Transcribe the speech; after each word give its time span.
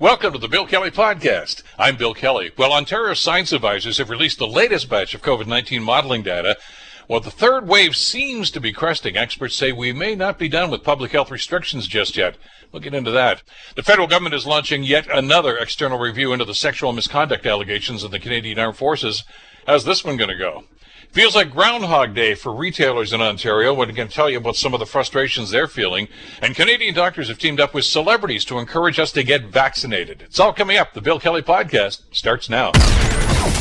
Welcome 0.00 0.32
to 0.32 0.40
the 0.40 0.48
Bill 0.48 0.66
Kelly 0.66 0.90
Podcast. 0.90 1.62
I'm 1.78 1.96
Bill 1.96 2.14
Kelly. 2.14 2.50
Well, 2.58 2.72
Ontario 2.72 3.14
science 3.14 3.52
advisors 3.52 3.98
have 3.98 4.10
released 4.10 4.40
the 4.40 4.46
latest 4.48 4.88
batch 4.88 5.14
of 5.14 5.22
COVID 5.22 5.46
19 5.46 5.84
modeling 5.84 6.24
data. 6.24 6.58
While 7.06 7.20
the 7.20 7.30
third 7.30 7.68
wave 7.68 7.94
seems 7.94 8.50
to 8.50 8.60
be 8.60 8.72
cresting, 8.72 9.16
experts 9.16 9.54
say 9.54 9.70
we 9.70 9.92
may 9.92 10.16
not 10.16 10.36
be 10.36 10.48
done 10.48 10.72
with 10.72 10.82
public 10.82 11.12
health 11.12 11.30
restrictions 11.30 11.86
just 11.86 12.16
yet. 12.16 12.36
We'll 12.72 12.82
get 12.82 12.92
into 12.92 13.12
that. 13.12 13.44
The 13.76 13.84
federal 13.84 14.08
government 14.08 14.34
is 14.34 14.46
launching 14.46 14.82
yet 14.82 15.06
another 15.08 15.56
external 15.56 16.00
review 16.00 16.32
into 16.32 16.44
the 16.44 16.56
sexual 16.56 16.92
misconduct 16.92 17.46
allegations 17.46 18.02
of 18.02 18.10
the 18.10 18.18
Canadian 18.18 18.58
Armed 18.58 18.76
Forces. 18.76 19.22
How's 19.64 19.84
this 19.84 20.04
one 20.04 20.16
going 20.16 20.30
to 20.30 20.36
go? 20.36 20.64
Feels 21.14 21.36
like 21.36 21.52
Groundhog 21.52 22.12
Day 22.12 22.34
for 22.34 22.52
retailers 22.52 23.12
in 23.12 23.20
Ontario 23.22 23.72
when 23.72 23.88
I 23.88 23.92
can 23.92 24.08
tell 24.08 24.28
you 24.28 24.38
about 24.38 24.56
some 24.56 24.74
of 24.74 24.80
the 24.80 24.84
frustrations 24.84 25.50
they're 25.50 25.68
feeling. 25.68 26.08
And 26.42 26.56
Canadian 26.56 26.92
doctors 26.92 27.28
have 27.28 27.38
teamed 27.38 27.60
up 27.60 27.72
with 27.72 27.84
celebrities 27.84 28.44
to 28.46 28.58
encourage 28.58 28.98
us 28.98 29.12
to 29.12 29.22
get 29.22 29.44
vaccinated. 29.44 30.22
It's 30.22 30.40
all 30.40 30.52
coming 30.52 30.76
up. 30.76 30.92
The 30.92 31.00
Bill 31.00 31.20
Kelly 31.20 31.40
Podcast 31.40 32.00
starts 32.10 32.50
now. 32.50 32.72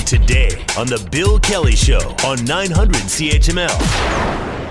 Today 0.04 0.66
on 0.80 0.88
The 0.88 1.08
Bill 1.12 1.38
Kelly 1.38 1.76
Show 1.76 2.16
on 2.26 2.44
900 2.44 2.96
CHML. 3.04 3.80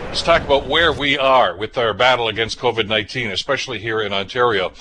Let's 0.06 0.22
talk 0.22 0.42
about 0.42 0.66
where 0.66 0.92
we 0.92 1.16
are 1.16 1.56
with 1.56 1.78
our 1.78 1.94
battle 1.94 2.26
against 2.26 2.58
COVID 2.58 2.88
19, 2.88 3.30
especially 3.30 3.78
here 3.78 4.02
in 4.02 4.12
Ontario. 4.12 4.72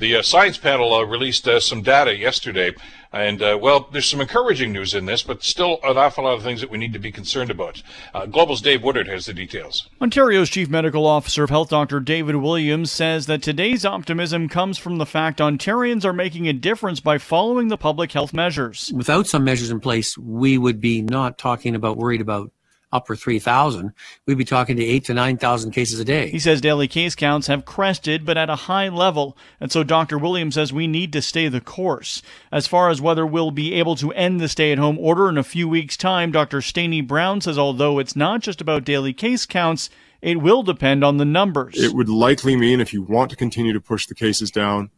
The 0.00 0.16
uh, 0.16 0.22
science 0.22 0.56
panel 0.56 0.94
uh, 0.94 1.02
released 1.02 1.46
uh, 1.46 1.60
some 1.60 1.82
data 1.82 2.16
yesterday, 2.16 2.72
and 3.12 3.42
uh, 3.42 3.58
well, 3.60 3.86
there's 3.92 4.06
some 4.06 4.22
encouraging 4.22 4.72
news 4.72 4.94
in 4.94 5.04
this, 5.04 5.22
but 5.22 5.42
still 5.42 5.78
an 5.84 5.98
awful 5.98 6.24
lot 6.24 6.38
of 6.38 6.42
things 6.42 6.62
that 6.62 6.70
we 6.70 6.78
need 6.78 6.94
to 6.94 6.98
be 6.98 7.12
concerned 7.12 7.50
about. 7.50 7.82
Uh, 8.14 8.24
Global's 8.24 8.62
Dave 8.62 8.82
Woodard 8.82 9.08
has 9.08 9.26
the 9.26 9.34
details. 9.34 9.90
Ontario's 10.00 10.48
Chief 10.48 10.70
Medical 10.70 11.06
Officer 11.06 11.44
of 11.44 11.50
Health 11.50 11.68
Dr. 11.68 12.00
David 12.00 12.36
Williams 12.36 12.90
says 12.90 13.26
that 13.26 13.42
today's 13.42 13.84
optimism 13.84 14.48
comes 14.48 14.78
from 14.78 14.96
the 14.96 15.04
fact 15.04 15.38
Ontarians 15.38 16.06
are 16.06 16.14
making 16.14 16.48
a 16.48 16.54
difference 16.54 17.00
by 17.00 17.18
following 17.18 17.68
the 17.68 17.76
public 17.76 18.12
health 18.12 18.32
measures. 18.32 18.90
Without 18.94 19.26
some 19.26 19.44
measures 19.44 19.70
in 19.70 19.80
place, 19.80 20.16
we 20.16 20.56
would 20.56 20.80
be 20.80 21.02
not 21.02 21.36
talking 21.36 21.74
about 21.74 21.98
worried 21.98 22.22
about 22.22 22.52
upper 22.92 23.14
3,000, 23.14 23.92
we'd 24.26 24.38
be 24.38 24.44
talking 24.44 24.76
to 24.76 24.84
8 24.84 25.04
to 25.04 25.14
9,000 25.14 25.70
cases 25.70 26.00
a 26.00 26.04
day. 26.04 26.30
He 26.30 26.38
says 26.38 26.60
daily 26.60 26.88
case 26.88 27.14
counts 27.14 27.46
have 27.46 27.64
crested, 27.64 28.24
but 28.24 28.36
at 28.36 28.50
a 28.50 28.56
high 28.56 28.88
level. 28.88 29.36
And 29.60 29.70
so 29.70 29.84
Dr. 29.84 30.18
Williams 30.18 30.54
says 30.54 30.72
we 30.72 30.86
need 30.86 31.12
to 31.12 31.22
stay 31.22 31.48
the 31.48 31.60
course. 31.60 32.22
As 32.50 32.66
far 32.66 32.90
as 32.90 33.00
whether 33.00 33.26
we'll 33.26 33.50
be 33.50 33.74
able 33.74 33.96
to 33.96 34.12
end 34.12 34.40
the 34.40 34.48
stay 34.48 34.72
at 34.72 34.78
home 34.78 34.98
order 34.98 35.28
in 35.28 35.38
a 35.38 35.44
few 35.44 35.68
weeks' 35.68 35.96
time, 35.96 36.32
Dr. 36.32 36.58
Steini 36.58 37.06
Brown 37.06 37.40
says 37.40 37.58
although 37.58 37.98
it's 37.98 38.16
not 38.16 38.40
just 38.40 38.60
about 38.60 38.84
daily 38.84 39.12
case 39.12 39.46
counts, 39.46 39.90
it 40.20 40.40
will 40.40 40.62
depend 40.62 41.02
on 41.02 41.16
the 41.16 41.24
numbers. 41.24 41.74
It 41.76 41.94
would 41.94 42.08
likely 42.08 42.56
mean 42.56 42.80
if 42.80 42.92
you 42.92 43.02
want 43.02 43.30
to 43.30 43.36
continue 43.36 43.72
to 43.72 43.80
push 43.80 44.06
the 44.06 44.14
cases 44.14 44.50
down, 44.50 44.90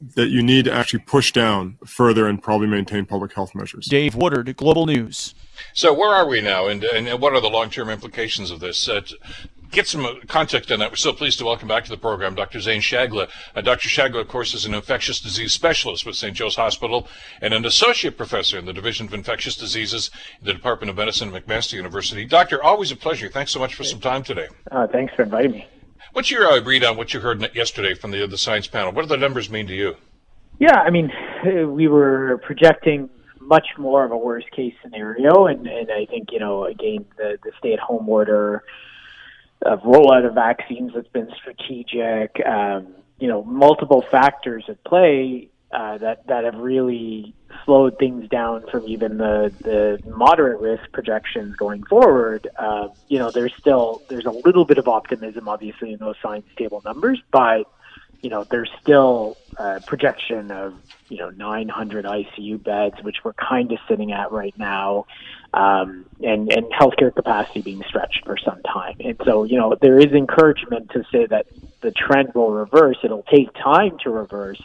that 0.00 0.28
you 0.28 0.42
need 0.42 0.64
to 0.66 0.72
actually 0.72 1.00
push 1.00 1.32
down 1.32 1.76
further 1.84 2.26
and 2.28 2.42
probably 2.42 2.68
maintain 2.68 3.04
public 3.04 3.32
health 3.32 3.54
measures. 3.54 3.86
Dave 3.86 4.14
Woodard, 4.14 4.56
Global 4.56 4.86
News. 4.86 5.34
So 5.72 5.92
where 5.92 6.10
are 6.10 6.26
we 6.26 6.40
now, 6.40 6.68
and, 6.68 6.84
and 6.84 7.20
what 7.20 7.32
are 7.32 7.40
the 7.40 7.48
long-term 7.48 7.90
implications 7.90 8.52
of 8.52 8.60
this? 8.60 8.88
Uh, 8.88 9.00
get 9.70 9.88
some 9.88 10.20
context 10.28 10.70
on 10.70 10.78
that. 10.78 10.90
We're 10.90 10.96
so 10.96 11.12
pleased 11.12 11.38
to 11.40 11.44
welcome 11.44 11.66
back 11.66 11.84
to 11.84 11.90
the 11.90 11.96
program 11.96 12.36
Dr. 12.36 12.60
Zain 12.60 12.80
Chagla. 12.80 13.28
Uh, 13.56 13.60
Dr. 13.60 13.88
Chagla, 13.88 14.20
of 14.20 14.28
course, 14.28 14.54
is 14.54 14.64
an 14.64 14.74
infectious 14.74 15.20
disease 15.20 15.52
specialist 15.52 16.06
with 16.06 16.14
St. 16.14 16.34
Joe's 16.34 16.56
Hospital 16.56 17.08
and 17.40 17.52
an 17.52 17.64
associate 17.64 18.16
professor 18.16 18.56
in 18.56 18.66
the 18.66 18.72
Division 18.72 19.06
of 19.06 19.14
Infectious 19.14 19.56
Diseases 19.56 20.10
in 20.40 20.46
the 20.46 20.54
Department 20.54 20.90
of 20.90 20.96
Medicine 20.96 21.34
at 21.34 21.44
McMaster 21.44 21.74
University. 21.74 22.24
Doctor, 22.24 22.62
always 22.62 22.92
a 22.92 22.96
pleasure. 22.96 23.28
Thanks 23.28 23.50
so 23.50 23.58
much 23.58 23.74
for 23.74 23.84
some 23.84 24.00
time 24.00 24.22
today. 24.22 24.46
Uh, 24.70 24.86
thanks 24.86 25.12
for 25.14 25.22
inviting 25.22 25.50
me. 25.52 25.66
What's 26.12 26.30
your 26.30 26.46
uh, 26.46 26.60
read 26.62 26.84
on 26.84 26.96
what 26.96 27.12
you 27.12 27.20
heard 27.20 27.54
yesterday 27.54 27.94
from 27.94 28.10
the, 28.10 28.26
the 28.26 28.38
science 28.38 28.66
panel? 28.66 28.92
What 28.92 29.02
do 29.02 29.08
the 29.08 29.16
numbers 29.16 29.50
mean 29.50 29.66
to 29.66 29.74
you? 29.74 29.96
Yeah, 30.58 30.76
I 30.76 30.90
mean, 30.90 31.12
we 31.44 31.86
were 31.86 32.40
projecting 32.44 33.10
much 33.40 33.66
more 33.78 34.04
of 34.04 34.10
a 34.10 34.16
worst 34.16 34.50
case 34.50 34.74
scenario. 34.82 35.46
And, 35.46 35.66
and 35.66 35.90
I 35.90 36.06
think, 36.06 36.28
you 36.32 36.38
know, 36.38 36.64
again, 36.64 37.04
the, 37.16 37.38
the 37.42 37.52
stay 37.58 37.72
at 37.72 37.78
home 37.78 38.08
order 38.08 38.64
of 39.62 39.80
rollout 39.82 40.26
of 40.26 40.34
vaccines 40.34 40.92
that's 40.94 41.08
been 41.08 41.28
strategic, 41.36 42.44
um, 42.46 42.94
you 43.18 43.28
know, 43.28 43.42
multiple 43.44 44.04
factors 44.10 44.64
at 44.68 44.82
play 44.84 45.48
uh, 45.70 45.98
that, 45.98 46.26
that 46.26 46.44
have 46.44 46.56
really 46.56 47.34
slowed 47.64 47.98
things 47.98 48.28
down 48.28 48.64
from 48.70 48.86
even 48.88 49.18
the, 49.18 49.52
the 49.60 50.00
moderate 50.08 50.60
risk 50.60 50.90
projections 50.92 51.54
going 51.56 51.82
forward. 51.84 52.48
Uh, 52.56 52.88
you 53.08 53.18
know, 53.18 53.30
there's 53.30 53.52
still, 53.58 54.02
there's 54.08 54.24
a 54.24 54.30
little 54.30 54.64
bit 54.64 54.78
of 54.78 54.88
optimism, 54.88 55.48
obviously, 55.48 55.92
in 55.92 55.98
those 55.98 56.16
science 56.22 56.46
table 56.56 56.80
numbers, 56.84 57.20
but 57.30 57.64
you 58.22 58.30
know, 58.30 58.44
there's 58.44 58.70
still 58.80 59.36
a 59.56 59.80
projection 59.80 60.50
of, 60.50 60.74
you 61.08 61.18
know, 61.18 61.30
900 61.30 62.04
ICU 62.04 62.62
beds, 62.62 62.96
which 63.02 63.16
we're 63.22 63.32
kind 63.34 63.70
of 63.70 63.78
sitting 63.88 64.12
at 64.12 64.32
right 64.32 64.56
now, 64.58 65.06
um, 65.54 66.04
and, 66.22 66.52
and 66.52 66.66
healthcare 66.72 67.14
capacity 67.14 67.62
being 67.62 67.82
stretched 67.88 68.24
for 68.24 68.36
some 68.36 68.60
time. 68.62 68.96
And 69.00 69.20
so, 69.24 69.44
you 69.44 69.56
know, 69.56 69.76
there 69.80 69.98
is 69.98 70.12
encouragement 70.12 70.90
to 70.90 71.04
say 71.12 71.26
that 71.26 71.46
the 71.80 71.92
trend 71.92 72.34
will 72.34 72.50
reverse. 72.50 72.96
It'll 73.04 73.22
take 73.22 73.52
time 73.54 73.98
to 74.02 74.10
reverse. 74.10 74.60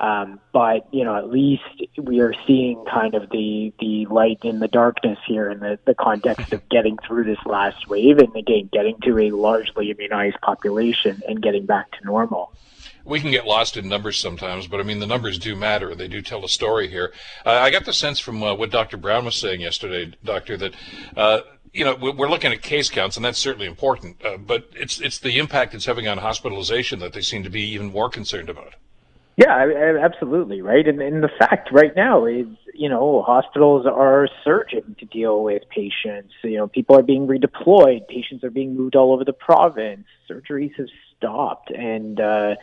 Um, 0.00 0.40
but 0.52 0.88
you 0.92 1.04
know, 1.04 1.16
at 1.16 1.30
least 1.30 1.62
we 1.96 2.20
are 2.20 2.34
seeing 2.46 2.84
kind 2.92 3.14
of 3.14 3.30
the 3.30 3.72
the 3.78 4.06
light 4.06 4.40
in 4.42 4.58
the 4.58 4.68
darkness 4.68 5.18
here 5.26 5.48
in 5.48 5.60
the, 5.60 5.78
the 5.86 5.94
context 5.94 6.52
of 6.52 6.68
getting 6.68 6.98
through 7.06 7.24
this 7.24 7.38
last 7.46 7.88
wave, 7.88 8.18
and 8.18 8.34
again, 8.34 8.68
getting 8.72 8.98
to 9.02 9.18
a 9.18 9.30
largely 9.30 9.90
immunized 9.90 10.40
population 10.40 11.22
and 11.28 11.40
getting 11.40 11.64
back 11.64 11.90
to 11.92 12.04
normal 12.04 12.52
we 13.04 13.20
can 13.20 13.30
get 13.30 13.46
lost 13.46 13.76
in 13.76 13.88
numbers 13.88 14.18
sometimes, 14.18 14.66
but 14.66 14.80
I 14.80 14.82
mean, 14.82 14.98
the 14.98 15.06
numbers 15.06 15.38
do 15.38 15.54
matter. 15.54 15.94
They 15.94 16.08
do 16.08 16.22
tell 16.22 16.44
a 16.44 16.48
story 16.48 16.88
here. 16.88 17.12
Uh, 17.44 17.50
I 17.50 17.70
got 17.70 17.84
the 17.84 17.92
sense 17.92 18.18
from 18.18 18.42
uh, 18.42 18.54
what 18.54 18.70
Dr. 18.70 18.96
Brown 18.96 19.24
was 19.24 19.36
saying 19.36 19.60
yesterday, 19.60 20.12
Doctor, 20.24 20.56
that, 20.56 20.74
uh, 21.16 21.40
you 21.72 21.84
know, 21.84 21.94
we're 21.96 22.30
looking 22.30 22.52
at 22.52 22.62
case 22.62 22.88
counts, 22.88 23.16
and 23.16 23.24
that's 23.24 23.38
certainly 23.38 23.66
important, 23.66 24.24
uh, 24.24 24.38
but 24.38 24.68
it's, 24.74 25.00
it's 25.00 25.18
the 25.18 25.38
impact 25.38 25.74
it's 25.74 25.86
having 25.86 26.08
on 26.08 26.18
hospitalization 26.18 26.98
that 27.00 27.12
they 27.12 27.20
seem 27.20 27.42
to 27.42 27.50
be 27.50 27.62
even 27.62 27.92
more 27.92 28.08
concerned 28.08 28.48
about. 28.48 28.74
Yeah, 29.36 29.98
absolutely, 30.00 30.62
right. 30.62 30.86
And, 30.86 31.00
and 31.00 31.22
the 31.22 31.30
fact 31.38 31.70
right 31.72 31.94
now 31.96 32.24
is, 32.26 32.46
you 32.72 32.88
know, 32.88 33.22
hospitals 33.22 33.84
are 33.84 34.28
surging 34.44 34.94
to 35.00 35.06
deal 35.06 35.42
with 35.42 35.62
patients. 35.70 36.32
You 36.44 36.58
know, 36.58 36.68
people 36.68 36.96
are 36.96 37.02
being 37.02 37.26
redeployed, 37.26 38.06
patients 38.06 38.44
are 38.44 38.50
being 38.50 38.76
moved 38.76 38.94
all 38.94 39.12
over 39.12 39.24
the 39.24 39.32
province, 39.32 40.06
surgeries 40.30 40.76
have 40.76 40.86
stopped, 41.16 41.70
and 41.70 42.20
uh, 42.20 42.54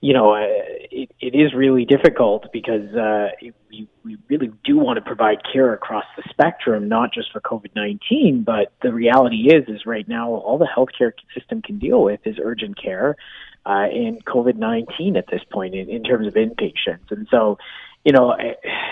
you 0.00 0.12
know, 0.12 0.34
uh, 0.34 0.44
it, 0.90 1.10
it 1.20 1.34
is 1.34 1.54
really 1.54 1.86
difficult 1.86 2.52
because 2.52 2.94
uh, 2.94 3.28
we, 3.70 3.88
we 4.04 4.18
really 4.28 4.50
do 4.62 4.76
want 4.76 4.98
to 4.98 5.00
provide 5.02 5.38
care 5.50 5.72
across 5.72 6.04
the 6.16 6.22
spectrum, 6.28 6.88
not 6.88 7.12
just 7.12 7.32
for 7.32 7.40
COVID 7.40 7.74
nineteen. 7.74 8.42
But 8.42 8.72
the 8.82 8.92
reality 8.92 9.48
is, 9.48 9.68
is 9.68 9.86
right 9.86 10.06
now 10.06 10.30
all 10.30 10.58
the 10.58 10.68
healthcare 10.68 11.12
system 11.36 11.62
can 11.62 11.78
deal 11.78 12.02
with 12.02 12.20
is 12.26 12.36
urgent 12.42 12.80
care 12.80 13.16
uh, 13.64 13.86
and 13.90 14.22
COVID 14.24 14.56
nineteen 14.56 15.16
at 15.16 15.26
this 15.28 15.42
point 15.50 15.74
in, 15.74 15.88
in 15.88 16.02
terms 16.02 16.26
of 16.26 16.34
inpatients, 16.34 17.10
and 17.10 17.26
so. 17.30 17.58
You 18.06 18.12
know, 18.12 18.36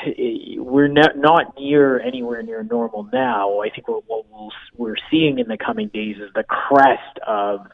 we're 0.56 0.88
not 0.88 1.18
not 1.18 1.58
near 1.60 2.00
anywhere 2.00 2.42
near 2.42 2.62
normal 2.62 3.06
now. 3.12 3.60
I 3.60 3.68
think 3.68 3.86
what, 3.86 4.24
we're 4.74 4.96
seeing 5.10 5.38
in 5.38 5.48
the 5.48 5.58
coming 5.58 5.88
days 5.88 6.16
is 6.16 6.30
the 6.34 6.44
crest 6.44 7.18
of 7.26 7.66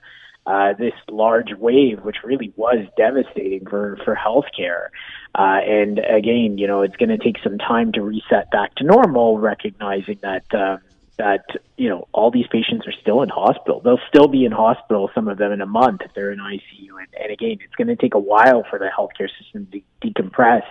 uh, 0.47 0.73
this 0.79 0.95
large 1.11 1.53
wave, 1.59 2.01
which 2.03 2.17
really 2.25 2.53
was 2.57 2.87
devastating 2.97 3.67
for 3.67 3.99
for 4.05 4.17
healthcare. 4.17 4.89
Uh, 5.35 5.61
and 5.67 5.99
again, 5.99 6.57
you 6.59 6.67
know, 6.67 6.83
it's 6.83 6.97
going 6.97 7.11
to 7.11 7.19
take 7.19 7.37
some 7.43 7.59
time 7.59 7.93
to 7.93 8.03
reset 8.03 8.51
back 8.51 8.75
to 8.77 8.85
normal, 8.85 9.39
recognizing 9.39 10.19
that. 10.23 10.45
Uh, 10.53 10.79
that 11.19 11.45
you 11.77 11.89
know 11.89 12.07
all 12.13 12.31
these 12.31 12.47
patients 12.47 12.87
are 12.87 12.93
still 13.03 13.23
in 13.23 13.29
hospital. 13.29 13.81
They'll 13.81 13.99
still 14.09 14.29
be 14.29 14.45
in 14.45 14.53
hospital, 14.53 15.11
some 15.15 15.27
of 15.27 15.37
them 15.37 15.51
in 15.51 15.61
a 15.61 15.67
month 15.67 16.03
if 16.05 16.15
they're 16.15 16.31
in 16.31 16.39
ICU. 16.39 16.91
And, 16.91 17.09
and 17.21 17.33
again, 17.33 17.59
it's 17.61 17.75
going 17.75 17.89
to 17.89 17.97
take 17.97 18.15
a 18.15 18.21
while 18.21 18.65
for 18.71 18.79
the 18.79 18.89
healthcare 18.97 19.29
system 19.43 19.67
to 19.73 19.83
decompress 20.01 20.63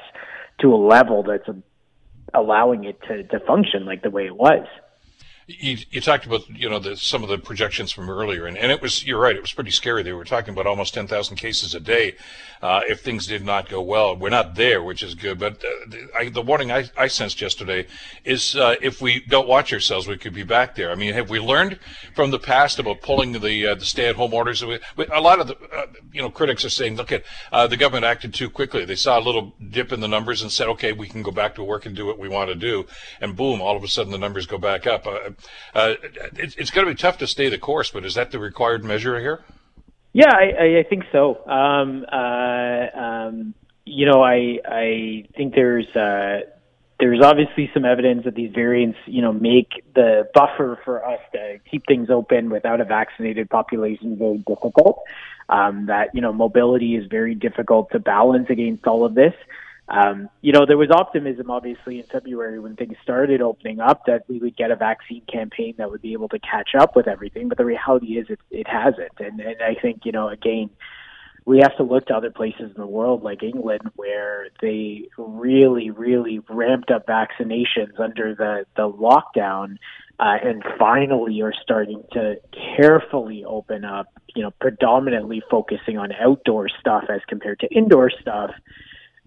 to 0.62 0.74
a 0.74 0.78
level 0.78 1.24
that's 1.24 1.50
allowing 2.34 2.86
it 2.86 3.02
to, 3.04 3.24
to 3.24 3.40
function 3.42 3.86
like 3.86 4.02
the 4.02 4.10
way 4.10 4.26
it 4.26 4.36
was. 4.36 4.66
You, 5.50 5.78
you, 5.92 6.02
talked 6.02 6.26
about 6.26 6.50
you 6.50 6.70
know 6.70 6.78
the, 6.78 6.98
some 6.98 7.24
of 7.24 7.30
the 7.30 7.38
projections 7.38 7.94
from 7.94 8.10
earlier, 8.10 8.48
and, 8.48 8.58
and 8.58 8.70
it 8.70 8.82
was 8.82 9.06
you're 9.06 9.20
right. 9.20 9.34
It 9.34 9.42
was 9.42 9.54
pretty 9.54 9.72
scary. 9.72 10.04
They 10.04 10.12
were 10.12 10.26
talking 10.26 10.54
about 10.54 10.68
almost 10.68 10.94
10,000 10.94 11.38
cases 11.38 11.74
a 11.74 11.80
day 11.80 12.16
uh, 12.62 12.82
if 12.90 13.02
things 13.02 13.28
did 13.28 13.46
not 13.46 13.70
go 13.70 13.82
well. 13.82 14.14
We're 14.14 14.30
not 14.30 14.56
there, 14.56 14.84
which 14.84 15.02
is 15.04 15.16
good. 15.16 15.40
But 15.40 15.64
uh, 15.64 15.70
the, 15.88 16.10
I, 16.20 16.30
the, 16.30 16.42
warning 16.42 16.72
I, 16.72 16.90
I, 16.98 17.08
sensed 17.08 17.40
yesterday 17.40 17.88
is 18.26 18.58
uh, 18.58 18.76
if 18.82 19.02
we 19.02 19.22
don't 19.22 19.48
watch 19.48 19.72
ourselves, 19.72 20.06
we 20.06 20.18
could 20.18 20.34
be 20.34 20.44
back 20.44 20.76
there. 20.76 20.92
I 20.92 20.96
mean, 20.96 21.14
have 21.14 21.30
we 21.30 21.40
learned 21.40 21.80
from 22.14 22.32
the 22.32 22.40
past 22.40 22.78
about 22.80 23.02
pulling 23.02 23.32
the 23.32 23.68
uh, 23.68 23.76
the 23.76 23.86
stay-at-home 23.86 24.34
orders? 24.34 24.62
A 24.62 25.22
lot 25.22 25.40
of 25.40 25.48
the 25.48 25.56
uh, 25.74 25.86
you 26.12 26.22
know 26.22 26.30
critics 26.30 26.66
are 26.66 26.70
saying, 26.70 26.98
look 26.98 27.14
at 27.14 27.24
uh, 27.54 27.68
the 27.68 27.78
government 27.78 28.04
acted 28.04 28.34
too 28.34 28.50
quickly. 28.50 28.84
They 28.84 28.96
saw 28.96 29.18
a 29.18 29.22
little 29.22 29.54
dip 29.70 29.94
in 29.94 30.02
the 30.02 30.08
numbers 30.10 30.42
and 30.42 30.52
said, 30.52 30.68
okay, 30.68 30.92
we 30.92 31.08
can 31.08 31.24
go 31.24 31.32
back 31.32 31.56
to 31.56 31.64
work 31.64 31.86
and 31.86 31.96
do 31.96 32.06
what 32.06 32.20
we 32.20 32.28
want 32.28 32.50
to 32.50 32.56
do, 32.56 32.86
and 33.22 33.36
boom, 33.36 33.62
all 33.62 33.78
of 33.78 33.84
a 33.84 33.88
sudden 33.88 34.12
the 34.12 34.18
numbers 34.18 34.46
go 34.46 34.58
back 34.58 34.86
up 34.86 35.08
uh, 35.08 35.30
it, 35.76 36.56
it's 36.58 36.72
going 36.72 36.88
to 36.88 36.94
be 36.94 36.98
tough 36.98 37.18
to 37.20 37.28
stay 37.28 37.50
the 37.50 37.58
course, 37.58 37.92
but 37.92 38.06
is 38.06 38.16
that 38.16 38.32
the 38.32 38.40
required 38.40 38.84
measure 38.84 39.20
here? 39.20 39.44
Yeah, 40.14 40.34
I, 40.34 40.80
I 40.80 40.84
think 40.90 41.04
so. 41.12 41.48
Um, 41.48 42.06
uh, 42.12 43.00
um, 43.00 43.54
you 43.86 44.06
know, 44.06 44.24
I 44.24 44.60
I 44.66 45.26
think 45.36 45.54
there's 45.54 45.88
uh, 45.96 46.40
there's 47.00 47.22
obviously 47.22 47.70
some 47.74 47.86
evidence 47.86 48.24
that 48.26 48.34
these 48.34 48.52
variants, 48.52 48.98
you 49.06 49.22
know, 49.22 49.32
make 49.32 49.70
the 49.94 50.28
buffer 50.34 50.80
for 50.84 51.06
us 51.06 51.20
to 51.34 51.60
keep 51.70 51.86
things 51.88 52.10
open 52.10 52.50
without 52.50 52.82
a 52.82 52.86
vaccinated 52.86 53.50
population 53.50 54.18
very 54.18 54.44
difficult. 54.48 55.04
Um, 55.50 55.86
that 55.86 56.10
you 56.14 56.22
know, 56.22 56.34
mobility 56.34 56.96
is 56.96 57.06
very 57.08 57.36
difficult 57.36 57.92
to 57.92 58.00
balance 58.00 58.48
against 58.50 58.88
all 58.88 59.06
of 59.06 59.14
this. 59.14 59.34
Um, 59.90 60.30
you 60.42 60.52
know, 60.52 60.66
there 60.66 60.78
was 60.78 60.92
optimism 60.92 61.50
obviously 61.50 62.00
in 62.00 62.06
February 62.06 62.60
when 62.60 62.76
things 62.76 62.96
started 63.02 63.42
opening 63.42 63.80
up 63.80 64.06
that 64.06 64.24
we 64.28 64.40
would 64.40 64.58
get 64.58 64.72
a 64.72 64.76
vaccine 64.76 65.22
campaign 65.32 65.76
that 65.78 65.90
would 65.90 66.02
be 66.02 66.14
able 66.14 66.28
to 66.30 66.40
catch 66.40 66.72
up 66.78 66.96
with 66.96 67.08
everything. 67.08 67.48
But 67.48 67.58
the 67.58 67.66
reality 67.66 68.18
is 68.18 68.28
it, 68.30 68.40
it 68.52 68.68
hasn't. 68.68 69.14
And, 69.20 69.40
and 69.40 69.62
I 69.62 69.80
think, 69.82 70.02
you 70.04 70.12
know, 70.12 70.28
again, 70.28 70.70
we 71.46 71.60
have 71.60 71.78
to 71.78 71.84
look 71.84 72.08
to 72.08 72.14
other 72.14 72.32
places 72.32 72.72
in 72.76 72.82
the 72.82 72.86
world 72.86 73.24
like 73.24 73.42
England 73.42 73.90
where 73.96 74.50
they 74.62 75.08
really, 75.18 75.90
really 75.92 76.40
ramped 76.50 76.92
up 76.92 77.08
vaccinations 77.08 77.98
under 77.98 78.36
the, 78.36 78.66
the 78.76 78.92
lockdown 78.92 79.78
uh, 80.20 80.36
and 80.44 80.62
finally 80.78 81.42
are 81.42 81.54
starting 81.64 82.04
to 82.12 82.36
carefully 82.76 83.46
open 83.46 83.86
up, 83.86 84.08
you 84.36 84.44
know, 84.44 84.52
predominantly 84.60 85.42
focusing 85.50 85.98
on 85.98 86.12
outdoor 86.12 86.68
stuff 86.68 87.06
as 87.08 87.22
compared 87.30 87.62
to 87.62 87.68
indoor 87.68 88.10
stuff 88.10 88.52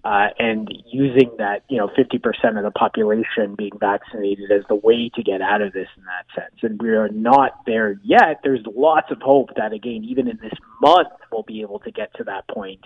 uh, 0.03 0.27
and 0.39 0.67
using 0.91 1.29
that, 1.37 1.63
you 1.69 1.77
know, 1.77 1.87
50% 1.87 2.57
of 2.57 2.63
the 2.63 2.71
population 2.71 3.55
being 3.55 3.77
vaccinated 3.79 4.51
as 4.51 4.63
the 4.67 4.75
way 4.75 5.11
to 5.13 5.23
get 5.23 5.41
out 5.41 5.61
of 5.61 5.73
this 5.73 5.87
in 5.95 6.03
that 6.05 6.25
sense. 6.35 6.55
And 6.63 6.81
we 6.81 6.89
are 6.89 7.09
not 7.09 7.65
there 7.65 7.99
yet. 8.03 8.39
There's 8.43 8.65
lots 8.75 9.11
of 9.11 9.21
hope 9.21 9.49
that, 9.57 9.73
again, 9.73 10.03
even 10.03 10.27
in 10.27 10.37
this 10.41 10.53
month, 10.81 11.09
we'll 11.31 11.43
be 11.43 11.61
able 11.61 11.79
to 11.79 11.91
get 11.91 12.13
to 12.15 12.23
that 12.25 12.47
point, 12.47 12.81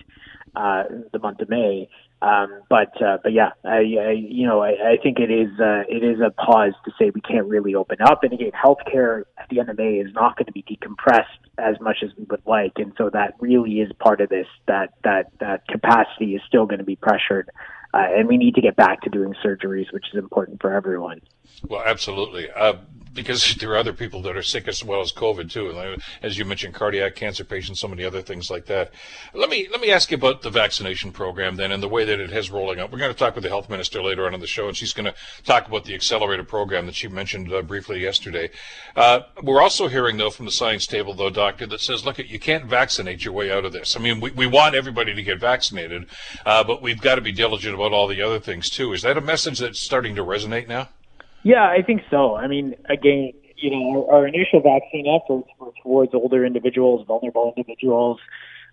uh, 0.54 0.84
the 1.12 1.18
month 1.18 1.40
of 1.40 1.48
May. 1.48 1.88
Um, 2.22 2.62
but 2.70 3.00
uh, 3.02 3.18
but 3.22 3.32
yeah, 3.32 3.50
I, 3.62 3.76
I 3.76 4.10
you 4.12 4.46
know 4.46 4.62
I, 4.62 4.70
I 4.92 4.96
think 5.02 5.18
it 5.18 5.30
is 5.30 5.50
uh, 5.60 5.82
it 5.86 6.02
is 6.02 6.18
a 6.20 6.30
pause 6.30 6.72
to 6.86 6.92
say 6.98 7.10
we 7.10 7.20
can't 7.20 7.46
really 7.46 7.74
open 7.74 7.98
up. 8.00 8.24
And 8.24 8.32
again, 8.32 8.52
healthcare 8.52 9.24
at 9.38 9.48
the 9.50 9.60
end 9.60 9.68
of 9.68 9.76
May 9.76 9.96
is 9.96 10.12
not 10.14 10.36
going 10.36 10.46
to 10.46 10.52
be 10.52 10.62
decompressed 10.62 11.24
as 11.58 11.78
much 11.80 11.98
as 12.02 12.10
we 12.16 12.24
would 12.24 12.42
like, 12.46 12.72
and 12.76 12.92
so 12.96 13.10
that 13.10 13.34
really 13.38 13.80
is 13.80 13.92
part 13.98 14.22
of 14.22 14.30
this. 14.30 14.46
That 14.66 14.94
that 15.04 15.30
that 15.40 15.68
capacity 15.68 16.34
is 16.34 16.42
still 16.48 16.64
going 16.64 16.78
to 16.78 16.86
be 16.86 16.96
pressured, 16.96 17.50
uh, 17.92 18.06
and 18.16 18.26
we 18.28 18.38
need 18.38 18.54
to 18.54 18.62
get 18.62 18.76
back 18.76 19.02
to 19.02 19.10
doing 19.10 19.34
surgeries, 19.44 19.92
which 19.92 20.06
is 20.10 20.18
important 20.18 20.62
for 20.62 20.72
everyone. 20.72 21.20
Well, 21.68 21.82
absolutely. 21.84 22.50
Uh, 22.50 22.76
because 23.16 23.54
there 23.56 23.72
are 23.72 23.76
other 23.76 23.92
people 23.92 24.22
that 24.22 24.36
are 24.36 24.42
sick 24.42 24.68
as 24.68 24.84
well 24.84 25.00
as 25.00 25.12
COVID 25.12 25.50
too. 25.50 25.98
As 26.22 26.38
you 26.38 26.44
mentioned, 26.44 26.74
cardiac 26.74 27.16
cancer 27.16 27.44
patients, 27.44 27.80
so 27.80 27.88
many 27.88 28.04
other 28.04 28.22
things 28.22 28.50
like 28.50 28.66
that. 28.66 28.92
Let 29.34 29.50
me 29.50 29.66
let 29.70 29.80
me 29.80 29.90
ask 29.90 30.10
you 30.10 30.16
about 30.16 30.42
the 30.42 30.50
vaccination 30.50 31.10
program 31.10 31.56
then 31.56 31.72
and 31.72 31.82
the 31.82 31.88
way 31.88 32.04
that 32.04 32.20
it 32.20 32.30
has 32.30 32.50
rolling 32.50 32.78
out. 32.78 32.92
We're 32.92 32.98
going 32.98 33.12
to 33.12 33.18
talk 33.18 33.34
with 33.34 33.42
the 33.42 33.50
health 33.50 33.68
minister 33.68 34.02
later 34.02 34.26
on 34.26 34.34
in 34.34 34.40
the 34.40 34.46
show, 34.46 34.68
and 34.68 34.76
she's 34.76 34.92
going 34.92 35.06
to 35.06 35.14
talk 35.44 35.66
about 35.66 35.84
the 35.84 35.94
accelerated 35.94 36.46
program 36.46 36.86
that 36.86 36.94
she 36.94 37.08
mentioned 37.08 37.52
uh, 37.52 37.62
briefly 37.62 38.00
yesterday. 38.00 38.50
Uh, 38.94 39.20
we're 39.42 39.62
also 39.62 39.88
hearing 39.88 40.16
though 40.16 40.30
from 40.30 40.44
the 40.44 40.52
science 40.52 40.86
table 40.86 41.14
though, 41.14 41.30
doctor, 41.30 41.66
that 41.66 41.80
says, 41.80 42.04
look, 42.04 42.18
you 42.18 42.38
can't 42.38 42.66
vaccinate 42.66 43.24
your 43.24 43.34
way 43.34 43.50
out 43.50 43.64
of 43.64 43.72
this. 43.72 43.96
I 43.96 44.00
mean, 44.00 44.20
we, 44.20 44.30
we 44.30 44.46
want 44.46 44.74
everybody 44.74 45.14
to 45.14 45.22
get 45.22 45.40
vaccinated, 45.40 46.06
uh, 46.44 46.62
but 46.62 46.82
we've 46.82 47.00
got 47.00 47.16
to 47.16 47.20
be 47.20 47.32
diligent 47.32 47.74
about 47.74 47.92
all 47.92 48.06
the 48.06 48.22
other 48.22 48.38
things 48.38 48.70
too. 48.70 48.92
Is 48.92 49.02
that 49.02 49.16
a 49.16 49.20
message 49.20 49.58
that's 49.58 49.80
starting 49.80 50.14
to 50.16 50.22
resonate 50.22 50.68
now? 50.68 50.88
Yeah, 51.46 51.62
I 51.62 51.80
think 51.80 52.02
so. 52.10 52.34
I 52.34 52.48
mean, 52.48 52.74
again, 52.90 53.30
you 53.56 53.70
know, 53.70 54.08
our, 54.10 54.16
our 54.16 54.26
initial 54.26 54.60
vaccine 54.60 55.06
efforts 55.06 55.48
were 55.60 55.70
towards 55.80 56.12
older 56.12 56.44
individuals, 56.44 57.06
vulnerable 57.06 57.54
individuals, 57.56 58.18